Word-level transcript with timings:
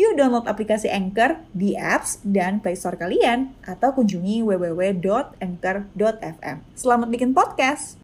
Yuk 0.00 0.16
download 0.16 0.48
aplikasi 0.48 0.88
Anchor 0.88 1.44
di 1.52 1.76
apps 1.76 2.24
dan 2.24 2.64
Play 2.64 2.72
Store 2.72 2.96
kalian 2.96 3.52
atau 3.60 3.92
kunjungi 3.92 4.40
www.anchor.fm. 4.40 6.56
Selamat 6.72 7.12
bikin 7.12 7.36
podcast. 7.36 8.00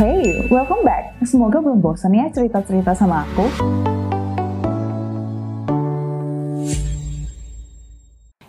Hey, 0.00 0.48
welcome 0.48 0.80
back. 0.80 1.12
Semoga 1.28 1.60
belum 1.60 1.84
bosan 1.84 2.16
ya 2.16 2.32
cerita-cerita 2.32 2.96
sama 2.96 3.28
aku. 3.28 3.44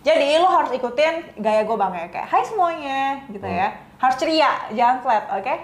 Jadi 0.00 0.40
lo 0.40 0.48
harus 0.48 0.72
ikutin 0.72 1.44
gaya 1.44 1.68
gue 1.68 1.76
bang 1.76 1.92
ya 1.92 2.08
kayak 2.08 2.28
Hai 2.32 2.40
semuanya 2.48 3.28
gitu 3.28 3.44
ya. 3.44 3.68
Harus 4.00 4.16
ceria, 4.16 4.72
jangan 4.72 5.04
flat, 5.04 5.28
oke? 5.28 5.60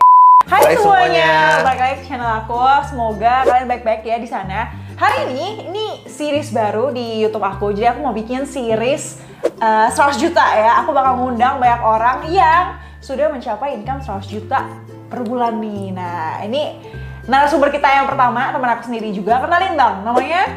Hai, 0.48 0.64
Hai 0.64 0.80
semuanya, 0.80 1.28
semuanya. 1.28 1.60
balik 1.60 1.80
lagi 1.84 1.94
ke 2.00 2.04
channel 2.08 2.32
aku. 2.40 2.56
Semoga 2.88 3.44
kalian 3.44 3.68
baik-baik 3.68 4.00
ya 4.00 4.16
di 4.16 4.24
sana. 4.24 4.72
Hari 4.96 5.28
ini 5.28 5.68
ini 5.68 5.86
series 6.08 6.56
baru 6.56 6.88
di 6.88 7.20
YouTube 7.20 7.44
aku. 7.44 7.76
Jadi 7.76 7.84
aku 7.84 8.00
mau 8.00 8.16
bikin 8.16 8.48
series 8.48 9.20
eh, 9.44 9.88
100 9.92 10.16
juta 10.16 10.40
ya. 10.56 10.80
Aku 10.80 10.96
bakal 10.96 11.20
ngundang 11.20 11.60
banyak 11.60 11.82
orang 11.84 12.18
yang 12.32 12.80
sudah 13.04 13.28
mencapai 13.28 13.76
income 13.76 14.00
100 14.00 14.24
juta 14.24 14.64
per 15.12 15.20
bulan 15.20 15.60
nih. 15.60 15.92
Nah, 15.92 16.40
ini 16.40 16.80
narasumber 17.28 17.68
kita 17.68 17.84
yang 17.84 18.08
pertama, 18.08 18.48
teman 18.48 18.72
aku 18.72 18.88
sendiri 18.88 19.12
juga. 19.12 19.44
Kenalin 19.44 19.76
dong, 19.76 19.96
namanya 20.00 20.48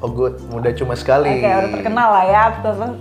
Oh 0.00 0.08
good, 0.08 0.40
mudah 0.48 0.72
cuma 0.72 0.96
sekali. 0.96 1.28
Oke, 1.28 1.44
udah 1.44 1.70
terkenal 1.76 2.08
lah 2.08 2.24
ya, 2.24 2.42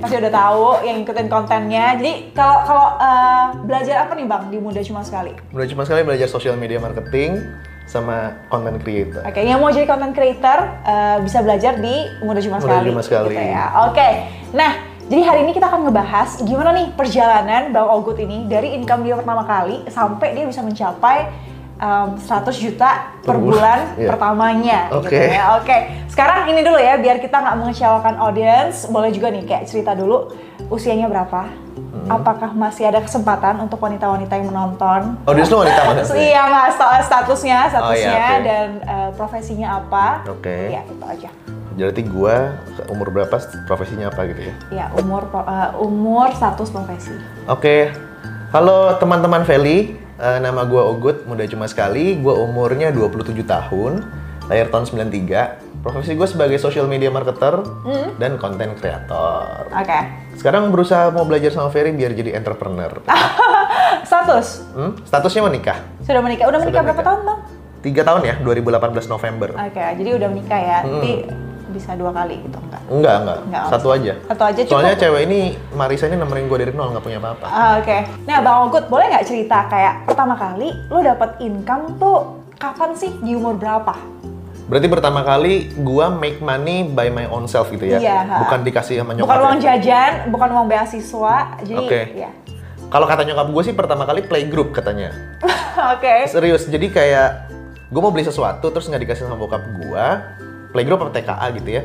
pasti 0.04 0.16
udah 0.20 0.34
tahu 0.36 0.84
yang 0.84 1.00
ngikutin 1.00 1.28
kontennya. 1.32 1.96
Jadi 1.96 2.36
kalau 2.36 2.60
kalau 2.68 2.88
eh, 3.00 3.46
belajar 3.64 4.04
apa 4.04 4.20
nih 4.20 4.28
bang 4.28 4.44
di 4.52 4.58
muda 4.60 4.84
cuma 4.84 5.00
sekali? 5.08 5.32
Mudah 5.56 5.68
cuma 5.72 5.88
sekali 5.88 6.04
belajar 6.04 6.28
social 6.28 6.60
media 6.60 6.76
marketing 6.76 7.40
sama 7.88 8.36
content 8.52 8.84
creator. 8.84 9.24
Oke, 9.24 9.40
yang 9.48 9.64
mau 9.64 9.72
jadi 9.72 9.88
content 9.88 10.12
creator 10.12 10.60
eh, 10.84 11.18
bisa 11.24 11.40
belajar 11.40 11.80
di 11.80 12.04
muda 12.20 12.44
cuma 12.44 12.60
Muda 12.60 12.68
sekali. 12.68 12.88
Cuma 12.92 13.04
Sekali. 13.08 13.32
Gitu 13.32 13.44
ya. 13.48 13.66
Oke, 13.88 14.10
nah 14.52 14.72
jadi 15.10 15.22
hari 15.24 15.40
ini 15.48 15.52
kita 15.56 15.72
akan 15.72 15.90
ngebahas 15.90 16.30
gimana 16.44 16.70
nih 16.76 16.88
perjalanan 17.00 17.72
Bang 17.72 17.90
Ogut 17.90 18.20
ini 18.20 18.46
dari 18.46 18.76
income 18.76 19.08
dia 19.08 19.16
pertama 19.16 19.48
kali 19.48 19.88
sampai 19.88 20.36
dia 20.36 20.46
bisa 20.46 20.62
mencapai 20.62 21.32
em, 21.80 22.10
100 22.16 22.56
juta 22.56 22.90
per, 23.24 23.34
Per 23.34 23.38
bulan, 23.40 23.56
bulan, 23.58 23.80
iya. 24.00 24.08
pertamanya. 24.08 24.80
Oke. 24.92 25.08
Gitu 25.10 25.34
ya. 25.34 25.44
Oke, 25.58 25.78
sekarang 26.08 26.40
ini 26.48 26.62
dulu 26.62 26.76
ya 26.76 26.96
biar 26.96 27.18
kita 27.18 27.40
nggak 27.40 27.58
mengecewakan 27.58 28.16
audience. 28.20 28.86
Boleh 28.86 29.10
juga 29.10 29.32
nih 29.32 29.44
kayak 29.44 29.64
cerita 29.66 29.96
dulu 29.96 30.30
usianya 30.68 31.08
berapa? 31.08 31.48
Hmm. 31.80 32.06
Apakah 32.12 32.54
masih 32.54 32.86
ada 32.86 33.00
kesempatan 33.00 33.60
untuk 33.60 33.80
wanita-wanita 33.80 34.34
yang 34.36 34.48
menonton? 34.50 35.18
Audiens 35.26 35.50
lu 35.50 35.64
wanita 35.64 35.82
mana? 35.84 36.02
Iya 36.30 36.44
sta- 36.70 37.02
statusnya, 37.02 37.58
statusnya 37.68 37.82
Oh, 37.82 37.94
iya, 37.96 38.30
oke. 38.30 38.46
dan 38.46 38.68
eh, 38.84 39.10
profesinya 39.16 39.68
apa? 39.80 40.06
Oke. 40.28 40.58
Ya 40.70 40.82
itu 40.86 41.06
aja. 41.06 41.30
Berarti 41.80 42.04
gua 42.04 42.60
umur 42.92 43.08
berapa, 43.08 43.36
profesinya 43.64 44.12
apa 44.12 44.28
gitu 44.28 44.42
ya? 44.44 44.54
Ya 44.70 44.86
umur 44.96 45.32
eh, 45.32 45.70
umur 45.80 46.28
status 46.36 46.68
profesi. 46.70 47.16
Oke. 47.48 47.96
Halo 48.50 48.98
teman-teman 48.98 49.46
Feli, 49.46 49.94
Eh, 50.20 50.38
nama 50.38 50.62
gua 50.64 50.84
Ogut, 50.86 51.24
muda 51.24 51.42
cuma 51.46 51.64
sekali. 51.66 52.14
Gua 52.16 52.36
umurnya 52.38 52.92
27 52.92 53.40
tahun, 53.42 54.04
lahir 54.46 54.68
tahun 54.68 54.84
93. 54.86 55.64
Profesi 55.80 56.12
gue 56.12 56.28
sebagai 56.28 56.60
social 56.60 56.84
media 56.86 57.08
marketer 57.08 57.64
Hmm. 57.64 58.20
dan 58.20 58.36
content 58.36 58.76
creator. 58.76 59.72
Oke. 59.72 60.00
Sekarang 60.36 60.68
berusaha 60.68 61.08
mau 61.08 61.24
belajar 61.24 61.56
sama 61.56 61.72
Ferry 61.72 61.96
biar 61.96 62.12
jadi 62.12 62.36
entrepreneur. 62.36 63.00
Status 64.04 64.68
Hmm? 64.72 65.00
Statusnya 65.02 65.40
menikah. 65.42 65.80
sudah 66.02 66.20
menikah. 66.20 66.46
Udah 66.46 66.60
menikah 66.60 66.84
Sudah 66.84 66.84
berapa 66.84 67.00
menikah. 67.00 67.08
tahun 67.08 67.20
bang? 67.24 67.40
Tiga 67.80 68.02
tahun 68.04 68.22
ya, 68.22 68.36
2018 68.44 69.08
November. 69.08 69.50
Oke, 69.56 69.86
jadi 69.96 70.10
udah 70.14 70.28
menikah 70.28 70.60
ya. 70.60 70.78
Hmm. 70.84 70.92
Nanti 70.92 71.12
bisa 71.72 71.92
dua 71.96 72.12
kali 72.12 72.36
gitu 72.44 72.60
enggak? 72.90 73.18
Enggak, 73.22 73.38
enggak. 73.46 73.64
Satu 73.70 73.88
aja. 73.94 74.14
Satu 74.26 74.44
aja 74.44 74.60
cukup. 74.66 74.74
Soalnya 74.74 74.96
cewek 74.98 75.22
ini, 75.30 75.40
Marisa 75.72 76.06
ini 76.10 76.18
nemenin 76.18 76.46
gue 76.50 76.58
dari 76.60 76.74
nol, 76.74 76.90
nggak 76.92 77.06
punya 77.06 77.18
apa-apa. 77.22 77.46
Ah, 77.48 77.72
Oke. 77.78 77.98
Nah, 78.26 78.38
Bang 78.42 78.58
Ogut, 78.68 78.86
boleh 78.90 79.06
nggak 79.08 79.26
cerita 79.26 79.70
kayak 79.70 80.10
pertama 80.10 80.34
kali 80.34 80.74
lo 80.90 81.00
dapet 81.00 81.38
income 81.40 81.96
tuh 81.96 82.18
kapan 82.58 82.92
sih? 82.98 83.14
Di 83.22 83.38
umur 83.38 83.56
berapa? 83.56 83.94
Berarti 84.70 84.86
pertama 84.86 85.26
kali 85.26 85.74
gua 85.82 86.14
make 86.14 86.38
money 86.42 86.86
by 86.86 87.10
my 87.10 87.26
own 87.26 87.50
self 87.50 87.74
gitu 87.74 87.90
ya? 87.90 87.98
Iya. 87.98 88.46
Bukan 88.46 88.62
dikasih 88.62 89.02
sama 89.02 89.18
nyokap 89.18 89.26
Bukan 89.26 89.38
ya? 89.38 89.46
uang 89.50 89.60
jajan, 89.62 90.12
bukan 90.30 90.50
uang 90.54 90.68
beasiswa. 90.70 91.38
Jadi, 91.66 91.86
Oke. 91.90 92.02
ya. 92.14 92.30
Kalau 92.90 93.06
kata 93.06 93.22
nyokap 93.22 93.48
gue 93.54 93.64
sih 93.66 93.74
pertama 93.78 94.06
kali 94.06 94.26
playgroup 94.26 94.74
katanya. 94.74 95.14
Oke. 95.94 96.26
Serius, 96.26 96.66
jadi 96.66 96.90
kayak 96.90 97.30
gue 97.90 98.02
mau 98.02 98.10
beli 98.14 98.26
sesuatu 98.26 98.70
terus 98.70 98.86
nggak 98.86 99.02
dikasih 99.10 99.26
sama 99.26 99.38
bokap 99.38 99.62
gua, 99.82 100.22
playgroup 100.74 101.02
apa 101.02 101.18
TKA 101.18 101.48
gitu 101.58 101.70
ya. 101.70 101.84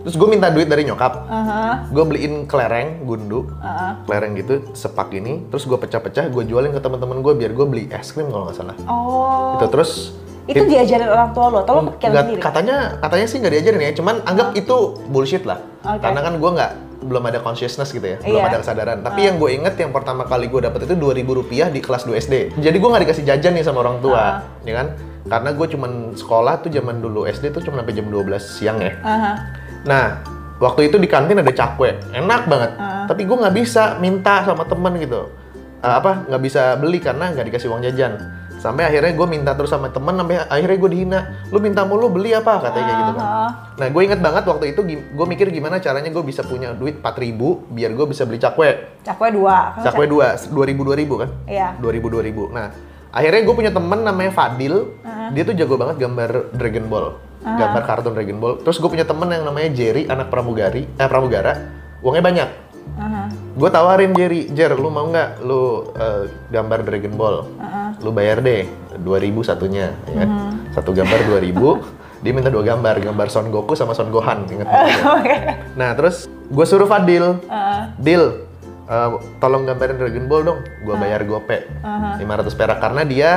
Terus 0.00 0.14
gue 0.14 0.28
minta 0.28 0.48
duit 0.48 0.64
dari 0.64 0.82
nyokap, 0.82 1.26
Aha, 1.26 1.86
gue 1.86 2.00
beliin 2.02 2.44
kelereng, 2.44 3.02
gundu, 3.02 3.50
aha. 3.58 4.02
kelereng 4.04 4.32
gitu, 4.34 4.54
sepak 4.72 5.10
ini, 5.12 5.44
terus 5.46 5.62
gue 5.62 5.74
pecah-pecah, 5.74 6.26
gue 6.26 6.42
jualin 6.44 6.70
ke 6.70 6.78
teman-teman 6.78 7.18
gue 7.18 7.34
biar 7.34 7.50
gue 7.50 7.66
beli 7.66 7.84
es 7.90 8.08
krim 8.08 8.26
kalau 8.26 8.46
nggak 8.46 8.56
salah. 8.56 8.76
Oh. 8.84 9.54
Gitu 9.54 9.66
terus 9.70 9.90
Itu 10.46 10.64
diajarin 10.64 11.04
orang 11.06 11.30
tua 11.30 11.46
lo, 11.46 11.58
atau 11.60 11.74
lo 11.76 11.92
Nggak- 11.92 12.08
sendiri? 12.24 12.40
katanya 12.40 12.76
katanya 12.98 13.26
sih 13.26 13.36
nggak 13.36 13.52
diajarin 13.52 13.80
ya 13.82 13.92
cuman 13.92 14.14
anggap 14.24 14.48
itu 14.54 14.76
bullshit 15.06 15.44
lah 15.44 15.60
Oke. 15.82 16.00
karena 16.00 16.20
kan 16.22 16.34
gue 16.34 16.50
nggak 16.50 16.72
belum 17.00 17.22
ada 17.22 17.38
consciousness 17.38 17.92
gitu 17.92 18.06
ya 18.06 18.16
belum 18.18 18.32
Iya. 18.34 18.48
ada 18.48 18.58
kesadaran 18.58 18.98
tapi 19.02 19.20
yang 19.22 19.36
gue 19.36 19.50
inget 19.52 19.76
yang 19.76 19.92
pertama 19.92 20.24
kali 20.24 20.48
gue 20.48 20.60
dapet 20.62 20.82
itu 20.82 20.96
2000 20.96 21.04
rupiah 21.36 21.68
di 21.68 21.78
kelas 21.78 22.02
2 22.02 22.16
SD 22.18 22.34
jadi 22.56 22.72
gue 22.74 22.88
nggak 22.88 23.04
dikasih 23.04 23.24
jajan 23.24 23.52
nih 23.52 23.62
sama 23.62 23.78
orang 23.82 24.00
tua 24.00 24.16
Ah. 24.16 24.34
ya 24.62 24.72
kan 24.74 24.96
karena 25.28 25.50
gue 25.52 25.66
cuman 25.68 25.92
sekolah 26.14 26.54
tuh 26.58 26.70
zaman 26.70 26.96
dulu 26.96 27.28
SD 27.28 27.44
tuh 27.50 27.60
cuma 27.60 27.76
sampai 27.78 27.92
jam 27.92 28.08
12 28.08 28.40
siang 28.40 28.80
ya 28.80 28.96
Aha. 28.98 29.32
Nah 29.86 30.18
waktu 30.58 30.90
itu 30.90 30.96
di 30.98 31.08
kantin 31.08 31.38
ada 31.38 31.54
cakwe. 31.54 31.98
Enak 32.12 32.42
banget. 32.50 32.70
Ah. 32.78 33.06
tapi 33.08 33.24
gue 33.24 33.36
nggak 33.38 33.56
bisa 33.56 33.96
minta 34.02 34.44
sama 34.44 34.68
temen 34.68 34.92
gitu. 35.00 35.32
Eh, 35.78 35.94
apa 35.94 36.26
nggak 36.26 36.42
bisa 36.42 36.74
beli 36.76 36.98
karena 36.98 37.30
nggak 37.32 37.46
dikasih 37.48 37.70
uang 37.70 37.82
jajan. 37.86 38.18
Sampai 38.58 38.90
akhirnya 38.90 39.14
gue 39.14 39.26
minta 39.30 39.54
terus 39.54 39.70
sama 39.70 39.86
temen 39.94 40.18
sampai 40.18 40.42
akhirnya 40.50 40.76
gue 40.82 40.90
dihina. 40.90 41.20
Lu 41.54 41.62
minta 41.62 41.86
mulu 41.86 42.10
beli 42.10 42.34
apa? 42.34 42.58
katanya 42.58 42.84
kayak 42.84 42.98
gitu 42.98 43.12
kan. 43.14 43.24
Aha. 43.24 43.48
nah 43.78 43.86
gue 43.86 44.02
inget 44.02 44.18
banget 44.18 44.44
waktu 44.50 44.64
itu 44.74 44.80
gue 45.14 45.26
mikir 45.30 45.46
gimana 45.54 45.78
caranya 45.78 46.10
gue 46.10 46.24
bisa 46.26 46.42
punya 46.42 46.74
duit 46.74 46.98
4000 46.98 47.38
biar 47.70 47.90
gue 47.94 48.06
bisa 48.10 48.26
beli 48.26 48.42
cakwe. 48.42 48.98
Cakwe 49.06 49.28
dua. 49.30 49.78
Kan 49.78 49.86
cakwe 49.86 50.04
dua 50.10 50.34
2000 50.34 50.74
2000 50.74 51.22
kan? 51.22 51.30
Iya. 51.46 51.68
2000 51.78 52.50
2000 52.50 52.50
nah 52.50 52.68
akhirnya 53.14 53.40
gue 53.46 53.54
punya 53.54 53.72
temen 53.72 54.00
namanya 54.02 54.32
Fadil. 54.34 54.74
Ah. 55.06 55.30
dia 55.30 55.46
tuh 55.46 55.54
jago 55.54 55.78
banget 55.78 55.96
gambar 56.02 56.50
Dragon 56.58 56.86
Ball 56.90 57.27
gambar 57.56 57.82
kartun 57.86 58.12
Dragon 58.12 58.36
Ball 58.36 58.54
terus 58.60 58.76
gue 58.76 58.90
punya 58.90 59.06
temen 59.06 59.30
yang 59.30 59.46
namanya 59.46 59.70
Jerry 59.72 60.04
anak 60.04 60.28
pramugari 60.28 60.84
eh 60.84 61.08
pramugara 61.08 61.52
uangnya 62.02 62.24
banyak 62.24 62.48
Aha. 62.98 63.22
gue 63.54 63.68
tawarin 63.70 64.12
Jerry 64.12 64.48
Jer 64.50 64.74
lu 64.74 64.88
mau 64.88 65.06
nggak 65.06 65.44
lu 65.44 65.92
eh, 65.94 66.28
gambar 66.50 66.84
Dragon 66.84 67.14
Ball 67.14 67.36
Aha. 67.60 67.96
lu 68.02 68.10
bayar 68.10 68.42
deh 68.42 68.66
2000 68.98 69.04
satunya 69.44 69.94
ya 70.10 70.24
kan? 70.26 70.28
satu 70.74 70.90
gambar 70.92 71.38
2000 71.40 71.54
dia 72.26 72.32
minta 72.34 72.50
dua 72.50 72.66
gambar 72.66 72.98
gambar 72.98 73.30
Son 73.30 73.46
Goku 73.46 73.78
sama 73.78 73.94
Son 73.94 74.10
Gohan 74.10 74.42
inget 74.50 74.66
ya. 74.66 74.82
Oke. 75.22 75.34
nah 75.78 75.94
terus 75.94 76.26
gue 76.26 76.66
suruh 76.66 76.90
Fadil 76.90 77.38
Aha. 77.46 77.94
Deal, 77.94 78.42
eh, 78.90 79.08
tolong 79.38 79.62
gambarin 79.62 80.00
Dragon 80.00 80.26
Ball 80.26 80.42
dong. 80.42 80.60
Gua 80.82 80.98
bayar 80.98 81.22
gope 81.22 81.62
Aha. 81.84 82.18
500 82.18 82.58
perak 82.58 82.78
karena 82.82 83.02
dia 83.06 83.30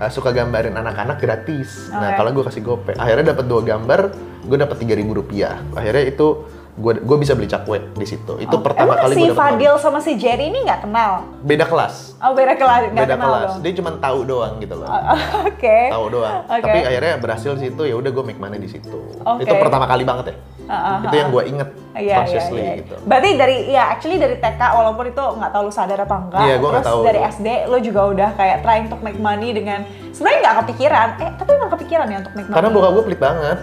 eh, 0.00 0.10
suka 0.10 0.30
gambarin 0.30 0.72
anak-anak 0.72 1.16
gratis. 1.16 1.88
Nah 1.88 2.10
Oke. 2.10 2.16
kalau 2.16 2.30
gue 2.32 2.44
kasih 2.44 2.62
gope, 2.62 2.92
akhirnya 2.94 3.30
dapat 3.30 3.44
dua 3.44 3.60
gambar, 3.60 4.00
gue 4.42 4.56
dapat 4.58 4.76
3.000 4.78 5.04
rupiah. 5.12 5.60
Akhirnya 5.70 6.04
itu 6.06 6.26
gue 6.72 6.96
gue 6.96 7.16
bisa 7.18 7.34
beli 7.34 7.44
cakwe 7.46 7.92
di 7.92 8.06
situ. 8.06 8.38
Itu 8.38 8.56
Oh, 8.56 8.62
pertama 8.62 8.94
Emang 8.94 9.04
kali 9.04 9.12
si 9.12 9.22
gue 9.22 9.34
Fadil 9.34 9.74
sama 9.76 9.98
si 10.00 10.16
Jerry 10.16 10.48
ini 10.48 10.64
nggak 10.64 10.80
kenal? 10.82 11.28
beda 11.42 11.64
kelas. 11.64 12.16
Oh 12.18 12.32
beda 12.32 12.54
kelas, 12.54 12.88
nggak 12.88 13.04
Beda 13.04 13.14
kenal 13.14 13.28
kelas. 13.28 13.42
dong. 13.50 13.58
Dia 13.60 13.72
cuma 13.76 13.90
tahu 13.98 14.18
doang 14.24 14.54
gitu 14.56 14.74
loh. 14.74 14.88
Oke. 15.50 15.78
Tahu 15.88 16.04
doang. 16.08 16.40
Oke. 16.48 16.62
Tapi 16.62 16.78
akhirnya 16.82 17.14
berhasil 17.16 17.52
di 17.52 17.68
situ 17.68 17.82
ya 17.84 17.94
udah 17.94 18.10
gue 18.10 18.24
make 18.24 18.40
money 18.40 18.56
di 18.56 18.70
situ. 18.70 18.96
Oke. 19.20 19.44
Itu 19.44 19.52
pertama 19.54 19.84
kali 19.84 20.02
banget 20.02 20.24
ya. 20.26 20.36
Ah, 20.70 20.78
ah, 20.78 20.96
itu 21.02 21.16
yang 21.18 21.30
gue 21.34 21.44
inget 21.50 21.68
Iya, 21.90 22.06
iya, 22.06 22.16
consciously 22.22 22.62
iya. 22.62 22.72
gitu. 22.78 22.94
Berarti 23.02 23.28
dari, 23.34 23.56
ya 23.66 23.82
actually 23.90 24.18
dari 24.22 24.36
TK 24.38 24.62
walaupun 24.62 25.04
itu 25.10 25.18
nggak 25.18 25.50
tahu 25.50 25.62
lu 25.66 25.72
sadar 25.74 25.98
apa 26.06 26.16
enggak. 26.22 26.44
Iya, 26.46 26.54
gua 26.62 26.70
terus 26.78 26.86
tahu. 26.86 27.00
dari 27.02 27.20
SD 27.26 27.48
lu 27.66 27.78
juga 27.82 28.00
udah 28.14 28.30
kayak 28.38 28.56
trying 28.62 28.86
to 28.86 28.96
make 29.02 29.18
money 29.18 29.50
dengan 29.50 29.82
sebenarnya 30.14 30.38
nggak 30.46 30.56
kepikiran. 30.62 31.08
Eh, 31.18 31.30
tapi 31.34 31.50
nggak 31.58 31.72
kepikiran 31.74 32.06
ya 32.06 32.16
untuk 32.22 32.32
make 32.38 32.46
money. 32.46 32.56
Karena 32.56 32.68
bokap 32.70 32.90
gue 32.94 33.04
pelit 33.10 33.20
banget. 33.20 33.58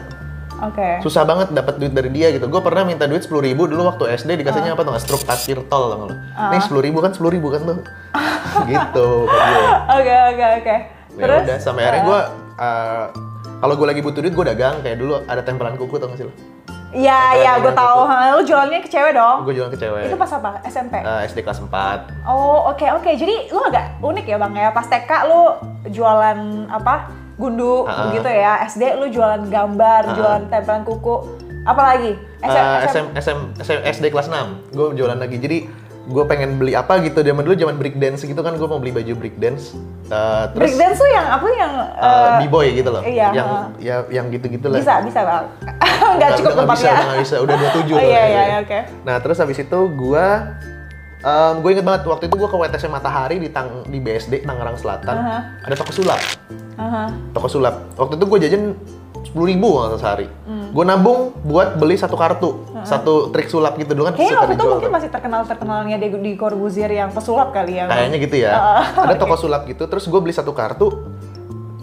Oke. 0.57 0.89
Susah 1.05 1.23
banget 1.23 1.47
dapat 1.53 1.73
duit 1.79 1.93
dari 1.93 2.09
dia 2.11 2.27
gitu. 2.33 2.45
Gue 2.51 2.59
pernah 2.59 2.83
minta 2.83 3.07
duit 3.07 3.23
sepuluh 3.23 3.45
ribu 3.45 3.69
dulu 3.69 3.87
waktu 3.87 4.03
SD 4.17 4.41
dikasihnya 4.41 4.73
apa 4.73 4.81
tuh 4.83 4.91
nggak 4.91 5.03
struk 5.05 5.23
parkir 5.23 5.63
tol 5.71 5.83
lo? 5.95 6.07
Nih 6.51 6.59
sepuluh 6.59 6.83
ribu 6.83 6.99
kan 6.99 7.15
sepuluh 7.15 7.31
ribu 7.31 7.47
kan 7.53 7.61
tuh. 7.63 7.79
gitu. 8.71 9.07
Oke 9.87 10.15
oke 10.35 10.45
oke. 10.59 10.75
Ya 11.15 11.25
udah 11.47 11.57
sampai 11.61 11.87
akhirnya 11.87 12.03
gue 12.03 12.19
uh, 12.59 13.05
kalau 13.57 13.73
gue 13.73 13.87
lagi 13.87 14.01
butuh 14.03 14.19
duit 14.21 14.33
gue 14.35 14.45
dagang 14.51 14.81
kayak 14.83 14.97
dulu 14.99 15.21
ada 15.25 15.41
tempelan 15.41 15.77
kuku 15.79 15.95
tau 15.97 16.09
gak 16.11 16.19
sih 16.19 16.25
lo? 16.27 16.33
Iya 16.95 17.19
iya 17.35 17.51
gue 17.59 17.73
tahu. 17.75 17.99
Ha, 18.07 18.31
Lu 18.39 18.41
jualannya 18.47 18.79
ke 18.79 18.87
cewek 18.87 19.11
dong? 19.11 19.43
Gue 19.43 19.53
jualan 19.59 19.71
ke 19.71 19.79
cewek. 19.79 20.07
Itu 20.07 20.15
pas 20.15 20.31
apa? 20.31 20.63
SMP? 20.63 21.03
Uh, 21.03 21.19
SD 21.27 21.43
kelas 21.43 21.59
4 21.59 22.27
Oh 22.27 22.71
oke 22.71 22.87
oke. 22.95 23.11
Jadi 23.11 23.51
lu 23.51 23.59
agak 23.59 23.99
unik 23.99 24.25
ya 24.25 24.37
bang 24.39 24.53
ya. 24.55 24.69
Pas 24.71 24.87
TK 24.87 25.11
lu 25.27 25.41
jualan 25.91 26.39
apa? 26.71 27.11
Gundu 27.35 27.83
ah. 27.85 28.09
gitu 28.15 28.29
ya. 28.31 28.63
SD 28.65 28.97
lu 28.97 29.11
jualan 29.11 29.43
gambar, 29.51 30.01
ah. 30.07 30.15
jualan 30.15 30.43
tempelan 30.47 30.87
kuku. 30.87 31.15
Apalagi? 31.67 32.15
SM, 32.39 32.47
Eh, 32.47 32.79
SM. 32.87 32.87
SM, 32.87 33.05
SM, 33.19 33.39
SM, 33.59 33.79
SD 33.99 34.05
kelas 34.15 34.31
6 34.31 34.71
gue 34.71 34.87
jualan 34.95 35.19
lagi 35.19 35.35
jadi 35.41 35.67
gue 36.07 36.23
pengen 36.23 36.55
beli 36.55 36.71
apa 36.71 37.03
gitu 37.03 37.19
zaman 37.19 37.43
dulu 37.43 37.55
zaman 37.59 37.75
break 37.75 37.99
dance 37.99 38.23
gitu 38.23 38.39
kan 38.39 38.55
gue 38.55 38.67
mau 38.67 38.79
beli 38.79 38.95
baju 38.95 39.13
break 39.19 39.35
dance 39.35 39.75
uh, 40.07 40.47
terus 40.55 40.71
Breakdance 40.71 40.97
tuh 41.03 41.09
yang 41.11 41.27
apa 41.27 41.47
yang 41.51 41.73
uh, 41.75 42.07
eh, 42.07 42.47
b-boy 42.47 42.67
gitu 42.71 42.89
loh 42.89 43.03
iya, 43.03 43.27
yang 43.35 43.47
ha. 43.47 43.59
ya 43.75 43.95
yang 44.07 44.31
gitu-gitu 44.31 44.71
lah 44.71 44.79
bisa 44.79 45.03
bisa 45.03 45.19
bang. 45.27 45.45
Nggak 46.17 46.29
cukup 46.39 46.51
nggak 46.53 46.67
bisa, 46.71 46.87
tempatnya. 46.87 46.93
udah 46.93 47.05
nggak 47.07 47.21
bisa, 47.25 47.35
udah 47.41 47.55
27 47.67 47.67
Oh 47.67 47.81
tuh 47.81 47.99
iya 47.99 48.23
iya 48.23 48.41
iya, 48.47 48.57
oke. 48.63 48.79
Nah 49.03 49.15
terus 49.19 49.37
habis 49.41 49.57
itu 49.59 49.79
gue, 49.97 50.25
um, 51.25 51.53
gue 51.59 51.69
inget 51.73 51.85
banget 51.85 52.01
waktu 52.05 52.23
itu 52.29 52.35
gue 52.37 52.49
ke 52.49 52.57
WTC 52.57 52.83
Matahari 52.87 53.35
di 53.41 53.49
Tang 53.49 53.83
di 53.89 53.97
BSD 53.97 54.45
Tangerang 54.45 54.77
Selatan, 54.77 55.15
Aha. 55.17 55.37
ada 55.65 55.75
toko 55.75 55.91
sulap, 55.91 56.21
Aha. 56.77 57.11
toko 57.33 57.47
sulap. 57.49 57.75
Waktu 57.97 58.13
itu 58.21 58.25
gue 58.29 58.39
jajan 58.47 58.63
sepuluh 59.27 59.51
ribu 59.51 59.75
kalau 59.75 59.99
sehari. 59.99 60.31
Hmm. 60.47 60.71
Gue 60.71 60.83
nabung 60.87 61.35
buat 61.43 61.75
beli 61.75 61.99
satu 61.99 62.15
kartu, 62.15 62.63
satu 62.87 63.27
trik 63.35 63.51
sulap 63.51 63.75
gitu 63.75 63.91
dulu 63.91 64.07
kan 64.07 64.15
Kayaknya 64.15 64.37
waktu 64.39 64.55
itu 64.55 64.65
mungkin 64.65 64.89
tuh. 64.89 64.95
masih 64.95 65.09
terkenal 65.11 65.41
terkenalnya 65.43 65.97
di, 65.99 66.07
di 66.15 66.31
Corbuzier 66.39 66.91
yang 66.91 67.11
pesulap 67.11 67.51
kali 67.51 67.83
ya. 67.83 67.91
Kayaknya 67.91 68.17
gitu 68.23 68.35
ya. 68.39 68.51
Ah, 68.55 68.83
Ada 69.11 69.19
toko 69.19 69.35
sulap 69.35 69.67
gitu, 69.67 69.83
terus 69.91 70.07
gue 70.07 70.19
beli 70.23 70.31
satu 70.31 70.55
kartu. 70.55 70.87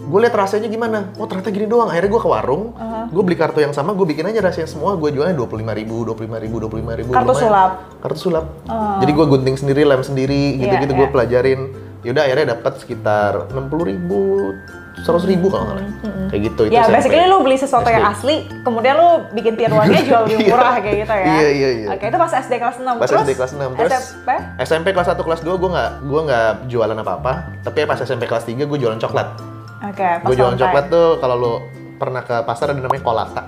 Gue 0.05 0.21
lihat 0.21 0.37
rasanya 0.37 0.69
gimana. 0.69 1.09
Oh 1.17 1.25
ternyata 1.25 1.49
gini 1.49 1.65
doang. 1.65 1.89
Akhirnya 1.89 2.13
gue 2.13 2.21
ke 2.21 2.29
warung, 2.29 2.77
gue 3.09 3.23
beli 3.25 3.33
kartu 3.33 3.57
yang 3.65 3.73
sama, 3.73 3.97
gue 3.97 4.05
bikin 4.05 4.29
aja 4.29 4.37
rasanya 4.37 4.69
semua. 4.69 4.93
Gue 5.01 5.09
jualnya 5.09 5.33
dua 5.33 5.49
puluh 5.49 5.65
lima 5.65 5.73
ribu, 5.73 6.05
dua 6.05 6.13
puluh 6.13 6.29
lima 6.29 6.37
ribu, 6.37 6.61
dua 6.61 6.69
puluh 6.69 6.85
lima 6.85 6.93
ribu. 6.93 7.09
Kartu 7.09 7.33
lumayan. 7.33 7.41
sulap? 7.41 7.71
Kartu 8.05 8.19
sulap. 8.21 8.45
Oh. 8.69 9.01
Jadi 9.01 9.11
gue 9.17 9.25
gunting 9.25 9.57
sendiri, 9.57 9.81
lem 9.81 10.05
sendiri, 10.05 10.61
gitu-gitu 10.61 10.93
Iya, 10.93 10.99
gue 11.01 11.07
iya. 11.09 11.13
pelajarin. 11.13 11.59
Yaudah 12.05 12.21
akhirnya 12.21 12.45
dapat 12.53 12.73
sekitar 12.85 13.49
enam 13.49 13.65
puluh 13.65 13.85
ribu, 13.89 14.53
seratus 14.97 15.25
ribu 15.25 15.47
kalau 15.47 15.65
nggak 15.65 15.77
salah. 15.77 15.93
Kayak 16.25 16.41
gitu. 16.43 16.61
itu 16.61 16.73
Ya, 16.73 16.83
SMP. 16.83 16.93
basically 16.95 17.25
lu 17.25 17.37
beli 17.39 17.57
sesuatu 17.57 17.87
yang 17.87 18.03
SD. 18.03 18.13
asli, 18.13 18.35
kemudian 18.61 18.95
lu 18.95 19.07
bikin 19.31 19.53
tiruannya 19.53 20.01
jual 20.01 20.21
lebih 20.25 20.37
murah 20.49 20.75
kayak 20.77 20.97
gitu 21.01 21.13
ya. 21.13 21.25
Iya, 21.25 21.49
iya, 21.49 21.69
iya. 21.75 21.87
Oke, 21.91 22.05
itu 22.05 22.17
pas 22.17 22.31
SD 22.33 22.53
kelas 22.55 22.75
6. 22.77 22.85
Pas 22.85 23.05
Terus 23.05 23.21
SD 23.21 23.31
kelas 23.33 23.51
6. 23.53 23.75
Terus 23.75 23.91
SMP? 23.91 24.29
SMP 24.59 24.87
kelas 24.91 25.07
1 25.09 25.19
kelas 25.19 25.41
2 25.41 25.51
gue 25.55 25.69
nggak 25.69 25.89
gue 26.01 26.21
nggak 26.25 26.49
jualan 26.67 26.97
apa-apa. 26.97 27.33
Tapi 27.61 27.77
pas 27.83 27.97
SMP 27.97 28.23
kelas 28.25 28.43
3 28.43 28.55
gue 28.61 28.77
jualan 28.77 28.97
coklat. 28.97 29.27
Oke, 29.85 30.07
pas 30.17 30.23
Gue 30.23 30.35
jualan 30.35 30.55
coklat 30.55 30.85
tuh 30.87 31.07
kalau 31.19 31.35
lo 31.35 31.53
pernah 31.95 32.21
ke 32.21 32.35
pasar 32.41 32.71
ada 32.71 32.79
namanya 32.79 33.01
kolata. 33.01 33.43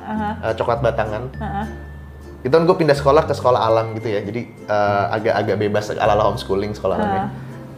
Aha, 0.00 0.30
eh, 0.42 0.54
coklat 0.54 0.78
batangan. 0.80 1.22
aha. 1.36 1.62
Itu 2.38 2.54
kan 2.54 2.62
gue 2.64 2.76
pindah 2.76 2.94
sekolah 2.94 3.24
ke 3.24 3.34
sekolah 3.34 3.60
alam 3.60 3.92
gitu 3.92 4.08
ya. 4.08 4.20
Jadi 4.20 4.40
eh, 4.64 5.04
agak-agak 5.10 5.56
bebas 5.58 5.90
ala-ala 5.92 6.28
homeschooling 6.28 6.70
sekolah 6.70 6.94
alamnya. 6.94 7.24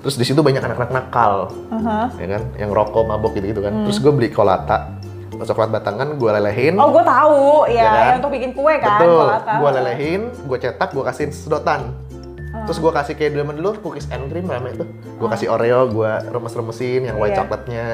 Terus 0.00 0.16
di 0.16 0.24
situ 0.24 0.40
banyak 0.40 0.58
anak-anak 0.58 0.90
nakal, 0.90 1.52
aha. 1.68 2.08
ya 2.16 2.26
kan, 2.30 2.42
yang 2.56 2.70
rokok, 2.70 3.04
mabok 3.04 3.36
gitu-gitu 3.36 3.60
Hmm. 3.60 3.68
kan. 3.68 3.74
Terus 3.84 3.98
gue 4.00 4.08
beli 4.10 4.28
kolata, 4.28 4.96
coklat 5.30 5.68
batangan, 5.68 6.16
gue 6.16 6.30
lelehin. 6.32 6.74
Oh, 6.76 6.88
gue 6.88 7.04
tahu 7.04 7.68
ya, 7.68 7.76
Ya 7.76 7.84
kan? 7.86 8.04
yang 8.06 8.18
untuk 8.18 8.32
bikin 8.32 8.50
kue 8.52 8.74
kan, 8.76 8.96
Betul, 8.96 9.20
kolata. 9.22 9.52
gue 9.56 9.70
lelehin, 9.76 10.20
gue 10.32 10.58
cetak, 10.58 10.88
gue 10.90 11.04
kasih 11.04 11.26
sedotan. 11.30 11.80
Hmm. 12.50 12.64
Terus 12.64 12.78
gue 12.78 12.90
kasih 12.90 13.14
kayak 13.14 13.32
zaman 13.36 13.54
dulu 13.56 13.70
cookies 13.78 14.08
and 14.08 14.26
cream 14.26 14.48
rame 14.48 14.72
tuh. 14.72 14.88
Gue 15.16 15.28
kasih 15.28 15.52
Oreo, 15.52 15.86
gue 15.86 16.10
remes-remesin 16.26 17.06
yang 17.06 17.16
white 17.16 17.32
Iya. 17.32 17.44
coklatnya. 17.44 17.84